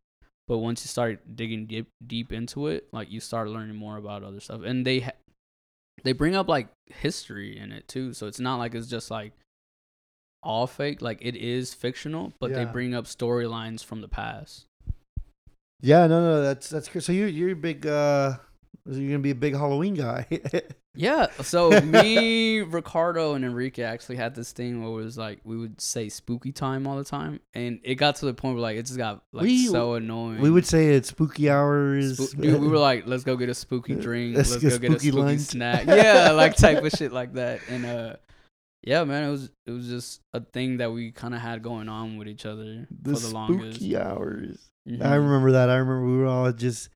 [0.47, 4.23] But once you start digging deep deep into it like you start learning more about
[4.23, 4.61] other stuff.
[4.64, 5.11] And they ha-
[6.03, 8.14] they bring up like history in it too.
[8.14, 9.34] So it's not like it's just like
[10.41, 14.65] all fake like it is fictional but they bring up storylines from the past.
[15.81, 16.89] Yeah, no, no, that's that's.
[17.05, 18.38] So you you're a big uh
[18.85, 20.27] You're gonna be a big Halloween guy.
[20.95, 21.26] Yeah.
[21.41, 25.81] So me, Ricardo, and Enrique actually had this thing where it was like we would
[25.81, 28.84] say spooky time all the time, and it got to the point where like it
[28.85, 30.39] just got like We- so annoying.
[30.39, 32.18] we would say it's spooky hours.
[32.30, 34.38] Spook- dude, we were like, let's go get a spooky drink.
[34.38, 35.39] Let's Let's, go get a spooky lunch.
[35.39, 35.88] snack.
[35.88, 37.61] Yeah, like type of shit like that.
[37.69, 38.15] And uh,
[38.84, 41.89] yeah, man, it was it was just a thing that we kind of had going
[41.89, 43.77] on with each other the for the longest.
[43.77, 44.69] spooky hours.
[44.88, 45.03] Mhm.
[45.03, 45.72] I remember that.
[45.72, 46.89] I remember we were all just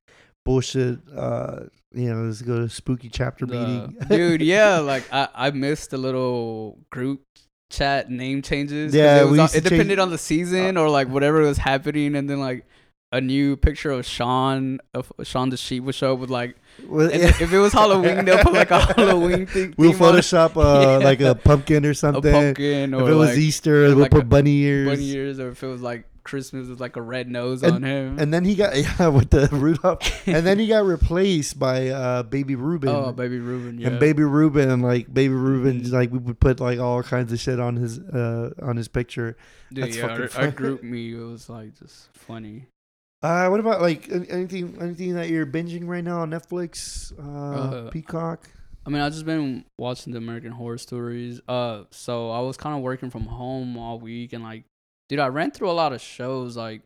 [0.48, 0.98] bullshit.
[1.14, 1.60] Uh,
[1.92, 3.96] you know, let's go to spooky chapter meeting.
[4.08, 4.40] dude.
[4.42, 7.22] Yeah, like I I missed the little group
[7.70, 8.94] chat name changes.
[8.94, 10.88] Yeah, it, was we on- used to it depended change- Uh, on the season or
[10.88, 12.64] like whatever was happening, and then like.
[13.10, 16.56] A new picture of Shaun, of Shaun the sheep would show up with like,
[16.86, 17.28] Well, yeah.
[17.40, 19.72] if it was Halloween, they'll put like a Halloween thing.
[19.78, 20.18] We'll theme on it.
[20.20, 20.96] Photoshop uh, Yeah.
[20.98, 22.30] like a pumpkin or a something.
[22.30, 24.88] pumpkin if or it was Easter, we'll like put bunny ears.
[24.90, 27.82] bunny ears, or if it was like Christmas with like a red nose And- on
[27.82, 28.18] him.
[28.18, 32.22] And then he got yeah with the Rudolph, and then he got replaced by uh,
[32.22, 32.90] Baby Ruben.
[32.90, 33.88] oh, baby Ruben, yeah.
[33.88, 37.40] And Baby Ruben, and like Baby Ruben, like we would put like all kinds of
[37.40, 39.36] shit on his uh on his picture.
[39.72, 42.66] Dude, that's yeah, fucking our, our group me it was like just funny.
[43.22, 47.90] Uh, what about like anything anything that you're binging right now on Netflix, uh, Uh,
[47.90, 48.48] Peacock?
[48.86, 51.40] I mean, I've just been watching the American Horror Stories.
[51.46, 54.64] Uh, so I was kind of working from home all week, and like,
[55.08, 56.56] dude, I ran through a lot of shows.
[56.56, 56.82] Like,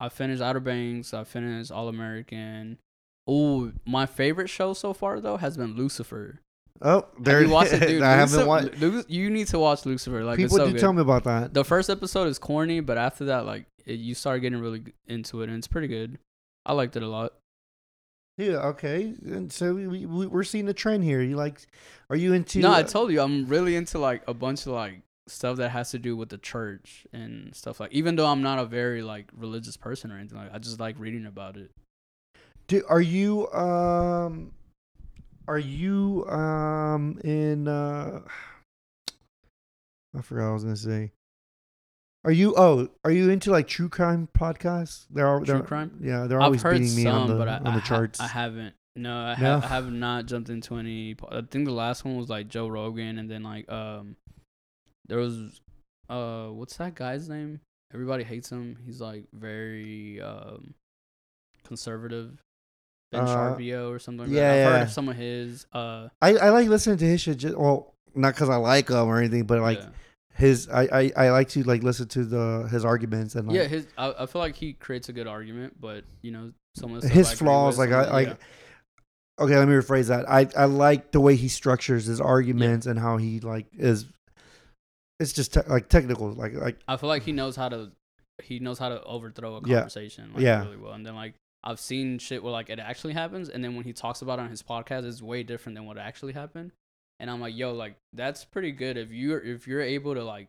[0.00, 2.78] I finished Outer Banks, I finished All American.
[3.26, 6.40] Oh, my favorite show so far though has been Lucifer.
[6.80, 8.02] Oh, there you watched it, dude?
[8.04, 8.80] I haven't Lucifer- watched.
[8.80, 10.22] Lu- you need to watch Lucifer.
[10.24, 10.80] Like, People it's so do good.
[10.80, 11.52] tell me about that.
[11.52, 15.42] the first episode is corny, but after that, like it, you start getting really into
[15.42, 16.18] it, and it's pretty good.
[16.64, 17.32] I liked it a lot.
[18.36, 19.12] Yeah, okay.
[19.24, 21.20] And so we, we we're seeing a trend here.
[21.20, 21.60] You like?
[22.08, 22.60] Are you into?
[22.60, 25.90] no, I told you I'm really into like a bunch of like stuff that has
[25.92, 27.92] to do with the church and stuff like.
[27.92, 30.98] Even though I'm not a very like religious person or anything, like I just like
[30.98, 31.70] reading about it.
[32.66, 34.52] Do, are you um
[35.46, 38.20] are you um in uh
[40.16, 41.12] I forgot what I was gonna say.
[42.24, 45.06] Are you oh are you into like true crime podcasts?
[45.10, 45.98] They're all True crime?
[46.02, 47.80] Yeah, they're I've always heard beating me some, on the but I, on I the
[47.80, 48.20] ha- charts.
[48.20, 48.74] I haven't.
[48.96, 49.60] No, I, No?
[49.60, 51.14] ha- I have not jumped into any.
[51.30, 54.16] I think the last one was like Joe Rogan, and then like um,
[55.08, 55.60] there was
[56.08, 57.60] uh, what's that guy's name?
[57.92, 58.76] Everybody hates him.
[58.84, 60.74] He's like very um,
[61.64, 62.42] conservative.
[63.10, 64.26] Ben Uh, Shapiro or something.
[64.26, 64.66] Like yeah, that.
[64.66, 65.66] I've heard of some of his.
[65.72, 67.38] Uh, I, I like listening to his shit.
[67.38, 69.88] Just, well, not because I like him or anything, but like yeah.
[70.34, 73.64] his I, I I like to like listen to the his arguments and like yeah,
[73.64, 73.86] his.
[73.96, 77.32] I, I feel like he creates a good argument, but you know, some of his
[77.32, 77.78] I flaws.
[77.78, 78.28] Like I like.
[78.28, 78.34] yeah.
[79.40, 80.28] Okay, let me rephrase that.
[80.28, 84.06] I I like the way he structures his arguments and how he like is.
[85.20, 87.90] It's just te- like technical, like like I feel like he knows how to
[88.42, 89.76] he knows how to overthrow a Yeah.
[89.76, 90.62] conversation like, Yeah.
[90.64, 90.92] really well.
[90.92, 91.34] And then like
[91.64, 94.42] I've seen shit where like it actually happens and then when he talks about it
[94.42, 96.70] on his podcast it's way different than what actually happened.
[97.20, 100.48] And I'm like, yo, like that's pretty good if you're if you're able to like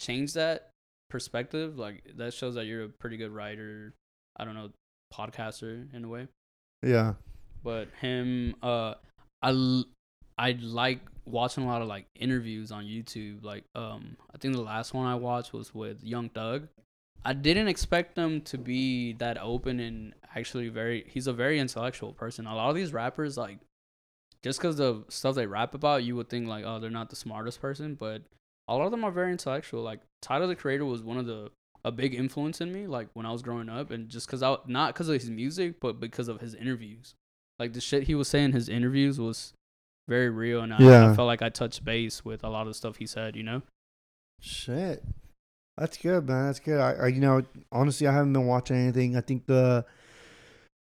[0.00, 0.70] change that
[1.10, 3.92] perspective, like that shows that you're a pretty good writer,
[4.36, 4.70] I don't know,
[5.12, 6.28] podcaster in a way
[6.82, 7.14] yeah.
[7.64, 8.94] but him uh
[9.42, 9.84] I l-
[10.38, 14.62] I like watching a lot of like interviews on YouTube like um I think the
[14.62, 16.68] last one I watched was with Young Thug.
[17.24, 22.12] I didn't expect him to be that open and actually very he's a very intellectual
[22.12, 22.46] person.
[22.46, 23.58] A lot of these rappers like
[24.42, 27.16] just cuz the stuff they rap about you would think like oh they're not the
[27.16, 28.22] smartest person but
[28.68, 31.50] a lot of them are very intellectual like Tyler the Creator was one of the
[31.84, 34.56] a big influence in me like when I was growing up and just cuz I
[34.66, 37.14] not cuz of his music but because of his interviews
[37.58, 39.54] like the shit he was saying in his interviews was
[40.08, 41.12] very real and I, Yeah.
[41.12, 43.44] I felt like I touched base with a lot of the stuff he said you
[43.44, 43.62] know
[44.40, 45.04] Shit.
[45.76, 46.46] That's good, man.
[46.46, 46.80] That's good.
[46.80, 49.16] I, I you know, honestly, I haven't been watching anything.
[49.16, 49.84] I think the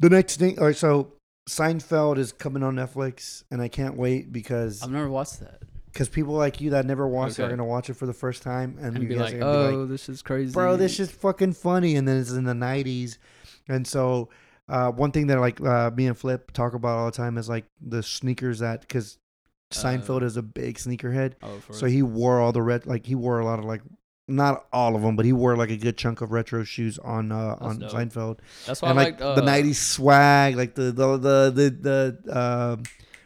[0.00, 0.58] the next thing.
[0.58, 1.12] All right, so
[1.48, 5.62] Seinfeld is coming on Netflix, and I can't wait because I've never watched that
[5.92, 8.42] because people like you that never watched it are gonna watch it for the first
[8.42, 10.76] time, and, and you be guys like are gonna be oh this is crazy bro,
[10.76, 11.94] this is fucking funny.
[11.94, 13.18] And then it's in the '90s,
[13.68, 14.30] and so
[14.68, 17.48] uh, one thing that like uh, me and Flip talk about all the time is
[17.48, 19.18] like the sneakers that because
[19.72, 21.32] Seinfeld Uh, is a big sneakerhead.
[21.42, 23.80] oh, So he wore all the red, like he wore a lot of like,
[24.28, 27.32] not all of them, but he wore like a good chunk of retro shoes on
[27.32, 27.90] uh on dope.
[27.90, 32.16] Seinfeld, that's why and I like uh, the '90s swag, like the the the the,
[32.24, 32.82] the um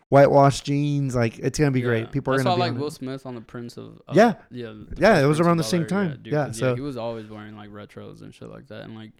[0.08, 1.86] whitewashed jeans, like it's gonna be yeah.
[1.86, 2.12] great.
[2.12, 2.90] People are gonna why I like Will.
[2.90, 4.34] Smith on the Prince of uh, Yeah.
[4.50, 6.18] yeah Yeah, it was Prince around the same time.
[6.22, 9.12] dude, Yeah, so- he was always wearing like retros and shit like that and like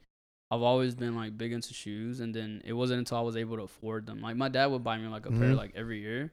[0.51, 3.57] I've always been like big into shoes and then it wasn't until I was able
[3.57, 5.57] to afford them like my dad would buy me like a pair Mhm.
[5.57, 6.33] like every year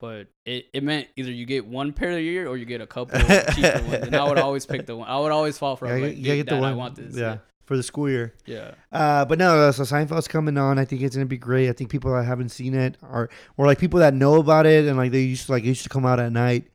[0.00, 2.86] but it, it meant either you get one pair a year or you get a
[2.96, 5.86] couple cheaper ones and I would always pick the one I would always fall for
[5.86, 7.38] Yeah, like you get the Dad, I want this yeah.
[7.66, 8.34] for the school year.
[8.46, 8.72] Yeah.
[8.90, 10.78] Uh, but no, so Seinfeld's coming on.
[10.78, 11.68] I think it's gonna be great.
[11.68, 14.86] I think people that haven't seen it are, or like people that know about it
[14.86, 16.66] and like they used to like it used to come out at night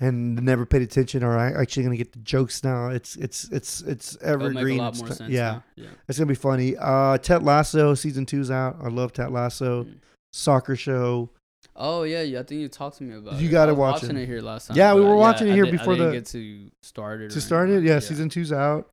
[0.00, 2.88] and never paid attention are actually gonna get the jokes now.
[2.88, 4.78] It's it's it's it's It'll make a evergreen.
[4.78, 5.30] lot It's more sense.
[5.30, 5.60] yeah.
[5.76, 5.86] Yeah.
[6.08, 6.76] it's gonna be funny.
[6.78, 8.76] Uh, Ted Lasso season two's out.
[8.82, 9.84] I love Ted Lasso.
[9.84, 9.94] Mm.
[10.32, 11.30] Soccer show.
[11.74, 12.40] Oh yeah, yeah.
[12.40, 13.40] I think you talked to me about.
[13.40, 13.50] You it.
[13.50, 14.22] gotta I was watch watching it.
[14.22, 14.76] it here last time.
[14.76, 17.30] Yeah, we were watching it here did- before I didn't the- get to start it.
[17.30, 18.88] To start it, anything, yeah, season two's out.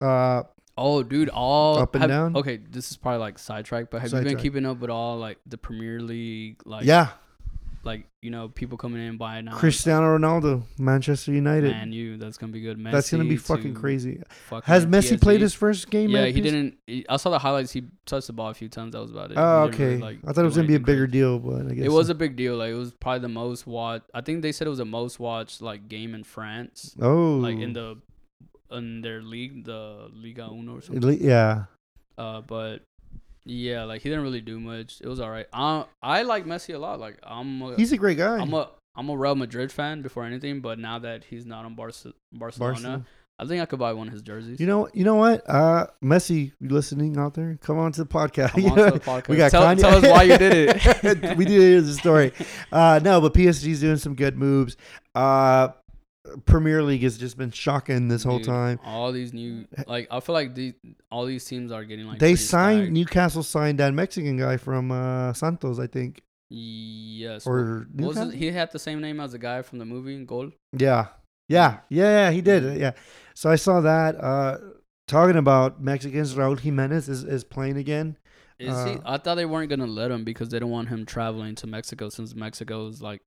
[0.00, 0.42] Uh,
[0.76, 2.36] Oh, dude, all Up and have- down?
[2.36, 5.38] Okay, this is probably like sidetrack, but have you been keeping up with all like
[5.46, 7.10] the Premier League, like yeah,
[7.84, 11.70] like you know people coming in buying Now, Cristiano Ronaldo, Manchester United.
[11.70, 12.78] Man, you that's gonna be good.
[12.78, 14.22] Messi That's gonna be fucking crazy.
[14.48, 15.20] fucking Has Messi PSG.
[15.20, 16.10] played his first game?
[16.10, 16.78] Yeah, he didn't.
[16.86, 17.72] he- I saw the highlights.
[17.72, 18.92] He touched the ball a few times.
[18.92, 19.36] That was about it.
[19.36, 20.02] Oh, didn't really, okay.
[20.02, 21.12] like, I thought it was gonna be a bigger crazy.
[21.18, 22.56] deal, but I guess It was a big deal.
[22.56, 24.06] Like it was probably the most watched.
[24.14, 27.58] I think they said it was the most watched like game in France, oh, like
[27.58, 27.98] in the
[28.70, 31.18] in their league, the Liga Uno or something.
[31.20, 31.64] Yeah.
[32.16, 32.82] Uh, but
[33.44, 35.00] yeah, like he didn't really do much.
[35.00, 35.46] It was all right.
[35.52, 37.00] I I like Messi a lot.
[37.00, 38.38] Like I'm a, He's a great guy.
[38.38, 40.60] I'm a I'm a Real Madrid fan before anything.
[40.60, 43.06] But now that he's not on Barca, Barcelona, Barcelona.
[43.36, 44.60] I think I could buy one of his jerseys.
[44.60, 45.42] You know, you know what?
[45.50, 47.58] Uh, Messi, you listening out there?
[47.60, 48.50] Come on to the podcast.
[48.50, 49.28] Come on to the podcast.
[49.28, 49.80] we got tell, Kanye.
[49.80, 51.36] tell us why you did it.
[51.36, 52.32] we did hear the story.
[52.72, 54.76] Uh, no, but PSG's doing some good moves.
[55.14, 55.68] Uh,
[56.46, 58.80] Premier League has just been shocking this whole Dude, time.
[58.84, 60.74] All these new, like, I feel like these,
[61.10, 62.18] all these teams are getting like.
[62.18, 62.92] they signed stacked.
[62.92, 67.46] Newcastle signed that Mexican guy from uh, Santos, I think, Yes.
[67.46, 68.34] or it?
[68.34, 70.50] He had the same name as the guy from the movie Goal.
[70.72, 71.08] Yeah.
[71.48, 71.80] Yeah.
[71.88, 72.78] Yeah, yeah, he did.
[72.78, 72.92] Yeah.
[73.34, 74.16] So I saw that.
[74.16, 74.58] Uh
[75.06, 78.16] talking about Mexicans, Raul Jimenez is, is playing again.
[78.58, 78.98] Is Uh, he?
[79.04, 82.08] I thought they weren't gonna let him because they don't want him traveling to Mexico
[82.08, 83.20] since Mexico is like,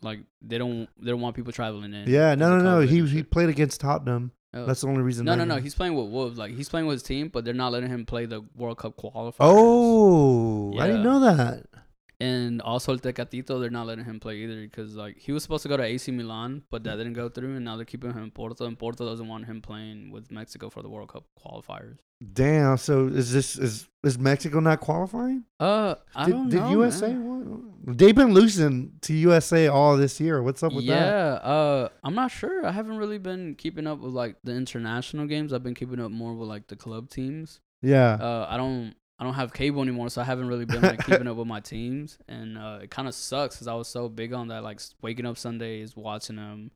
[0.00, 2.08] like they don't they don't want people traveling in.
[2.08, 2.80] Yeah, no, no, no.
[2.86, 4.32] He he played against Tottenham.
[4.54, 4.64] Oh.
[4.64, 5.26] That's the only reason.
[5.26, 5.56] no, no, no.
[5.56, 6.38] He's playing with Wolves.
[6.38, 8.96] Like he's playing with his team, but they're not letting him play the World Cup
[8.96, 9.36] qualifiers.
[9.40, 11.66] Oh, I didn't know that.
[12.20, 15.62] And also El Tecatito, they're not letting him play either because like he was supposed
[15.62, 18.24] to go to AC Milan, but that didn't go through, and now they're keeping him
[18.24, 21.98] in Porto, and Porto doesn't want him playing with Mexico for the World Cup qualifiers.
[22.32, 22.76] Damn.
[22.78, 25.44] So is this is is Mexico not qualifying?
[25.60, 26.70] Uh, I did don't did know.
[26.70, 27.08] USA?
[27.12, 27.72] man.
[27.84, 27.98] What?
[27.98, 30.42] They've been losing to USA all this year.
[30.42, 31.44] What's up with yeah, that?
[31.44, 32.66] uh, I'm not sure.
[32.66, 35.52] I haven't really been keeping up with like the international games.
[35.52, 37.60] I've been keeping up more with like the club teams.
[37.80, 38.14] Yeah.
[38.14, 41.26] Uh, I don't, I don't have cable anymore, so I haven't really been like keeping
[41.26, 44.32] up with my teams, and uh, it kind of sucks because I was so big
[44.32, 46.70] on that, like waking up Sundays, watching them.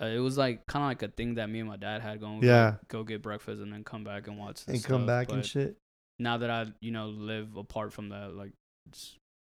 [0.00, 2.20] Uh, it was like kind of like a thing that me and my dad had
[2.20, 2.44] going.
[2.44, 2.66] Yeah.
[2.66, 4.62] like, go get breakfast and then come back and watch.
[4.68, 5.76] and come stuff, back and shit.
[6.20, 8.52] Now that I, you know, live apart from that, like,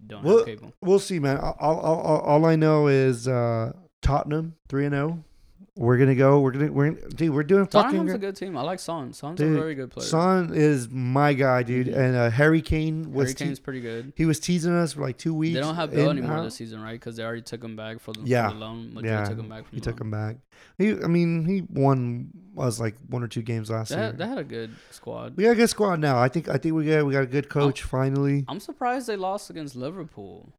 [0.06, 0.74] don't Well, have cable.
[0.82, 1.38] We'll see, man.
[1.38, 3.72] All, all, all, all I know is uh,
[4.02, 5.24] Tottenham three and zero.
[5.76, 6.40] We're gonna go.
[6.40, 6.72] We're gonna.
[6.72, 7.34] We're gonna, dude.
[7.34, 7.82] We're doing fucking.
[7.98, 8.36] Tottenham's a Good.
[8.36, 8.56] team.
[8.56, 9.12] I like Son.
[9.12, 10.06] Son's Dude, a very good player.
[10.06, 11.86] Son is my guy, dude.
[11.88, 11.96] Mhm.
[11.96, 13.28] And uh, Harry Kane was.
[13.28, 14.12] Harry te- Kane's pretty good.
[14.16, 15.54] he was teasing us for like two weeks.
[15.54, 16.92] They don't have Bale anymore uh, this season, right?
[16.92, 18.48] Because they already took him back for the, Yeah.
[18.48, 18.94] for the loan.
[18.94, 20.36] Madrid Yeah, took him back from He took him back.
[20.78, 20.90] He.
[20.90, 24.12] I mean, he won us like one or two games last They year.
[24.12, 25.36] they had a good squad.
[25.36, 26.18] we got a good squad now.
[26.18, 26.48] I think.
[26.48, 28.44] I think we got we got a good coach finally.
[28.48, 30.52] I'm surprised they lost against Liverpool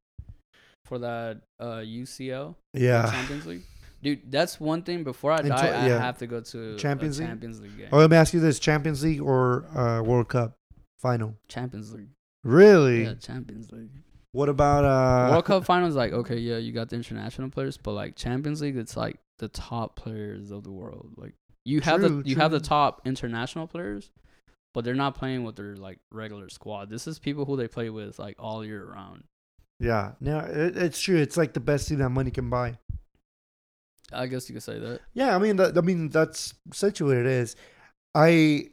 [0.86, 3.10] for that uh, UCL Yeah.
[3.12, 3.64] Champions League.
[4.04, 5.04] Dude, that's one thing.
[5.04, 7.30] Before I die, to- I have to go to Champions League?
[7.30, 7.88] Champions League game.
[7.92, 10.58] Oh, let me ask you this: Champions League or uh, World Cup
[11.00, 11.36] final?
[11.48, 12.10] Champions League.
[12.44, 13.04] Really?
[13.04, 13.90] Yeah, Champions League.
[14.34, 15.32] What about uh?
[15.32, 18.76] World Cup finals, like okay, yeah, you got the international players, but like Champions League,
[18.76, 21.14] it's like the top players of the world.
[21.16, 24.12] Like you have True, the you have the top international players,
[24.74, 26.90] but they're not playing with their like regular squad.
[26.90, 29.24] This is people who they play with like all year round.
[29.80, 31.18] Yeah, no, it, it's true.
[31.18, 32.80] It's like the best thing that money can buy.
[34.14, 35.02] I guess you could say that.
[35.14, 37.56] Yeah, I mean, that, I mean that's essentially what it is.
[38.15, 38.69] I,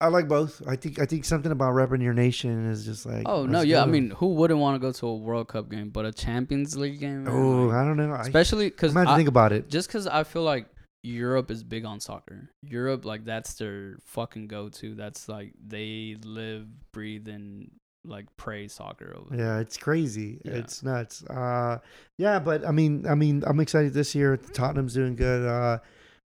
[0.00, 0.62] I like both.
[0.66, 3.22] I think I think something about repping your nation is just like.
[3.26, 3.82] Oh no, yeah.
[3.82, 6.76] I mean, who wouldn't want to go to a World Cup game, but a Champions
[6.76, 7.24] League game?
[7.24, 8.14] man, oh, I don't know.
[8.14, 9.68] Especially because have to think about it.
[9.68, 10.66] just because I feel like
[11.02, 12.50] Europe is big on soccer.
[12.62, 14.94] Europe, like that's their fucking go to.
[14.94, 17.70] That's like they live, breathe, and
[18.04, 19.34] like pray soccer over.
[19.36, 20.40] Yeah, it's crazy.
[20.44, 20.52] Yeah.
[20.54, 21.24] It's nuts.
[21.24, 21.78] Uh,
[22.18, 24.36] yeah, but I mean, I mean, I'm excited this year.
[24.36, 25.46] Tottenham's doing good.
[25.46, 25.78] Uh,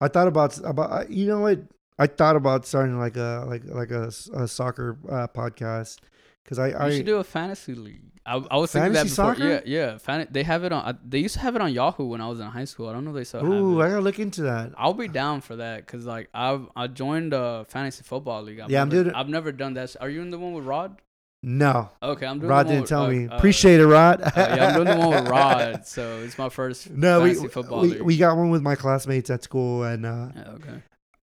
[0.01, 1.61] I thought about about uh, you know what?
[1.99, 5.99] I thought about starting like a like like a, a soccer uh, podcast
[6.45, 8.03] because I You I should do a fantasy league.
[8.25, 9.35] I, I was thinking that before.
[9.35, 9.49] soccer?
[9.49, 9.99] Yeah, yeah.
[9.99, 10.85] Fan- they have it on.
[10.95, 12.89] I, they used to have it on Yahoo when I was in high school.
[12.89, 14.73] I don't know if they still ooh I gotta look into that.
[14.77, 18.61] I'll be down for that because like I've I joined a fantasy football league.
[18.61, 19.97] I've Yeah, I'm doing it- I've never done that.
[20.01, 21.01] Are you in the one with Rod?
[21.45, 22.49] No, Okay, I'm doing.
[22.49, 23.27] Rod didn't with, tell uh, me.
[23.27, 24.23] uh, Appreciate it, Rod.
[24.23, 27.81] uh, yeah, I'm doing the one with Rod, so it's my first no, we football
[27.81, 30.83] we, we got one with my classmates at school, and uh, Yeah, okay.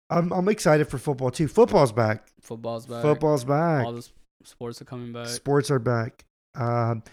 [0.09, 1.47] I'm I'm excited for football too.
[1.47, 2.27] Football's back.
[2.41, 3.01] Football's back.
[3.01, 3.85] Football's back.
[3.85, 4.05] All the
[4.43, 5.27] sports are coming back.
[5.27, 6.25] Sports are back.
[6.55, 7.03] Um,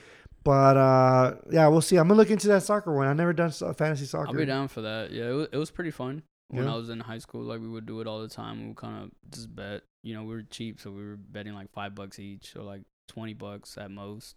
[0.42, 1.96] but uh, yeah, we'll see.
[1.98, 3.06] I'm gonna look into that soccer one.
[3.06, 4.28] I never done fantasy soccer.
[4.28, 5.12] I'll be down for that.
[5.12, 6.72] Yeah, it was, it was pretty fun when Yeah.
[6.74, 7.42] I was in high school.
[7.42, 8.60] Like we would do it all the time.
[8.60, 9.82] We would kind of just bet.
[10.02, 12.82] You know, we were cheap, so we were betting like five bucks each, or like
[13.08, 14.36] twenty bucks at most.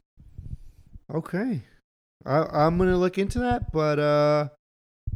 [1.13, 1.61] Okay,
[2.25, 4.49] I, I'm gonna look into that, but uh,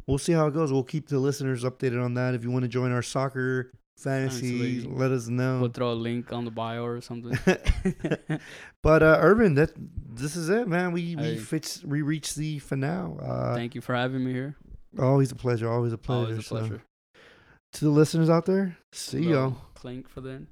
[0.07, 0.71] we'll see how it goes.
[0.71, 2.33] We'll keep the listeners updated on that.
[2.35, 5.61] If you want to join our soccer fantasy, let us know.
[5.61, 7.37] We'll throw a link on the bio or something.
[8.83, 10.91] but uh, Urban, that this is it, man.
[10.91, 11.37] We we Hey.
[11.37, 13.17] fits we reached the finale.
[13.21, 14.57] Uh, Thank you for having me here.
[14.99, 15.69] Always a pleasure.
[15.69, 16.31] Always a pleasure.
[16.31, 16.81] Always a So, pleasure.
[17.73, 19.57] to the listeners out there, see y'all.
[19.75, 20.47] Clink for then.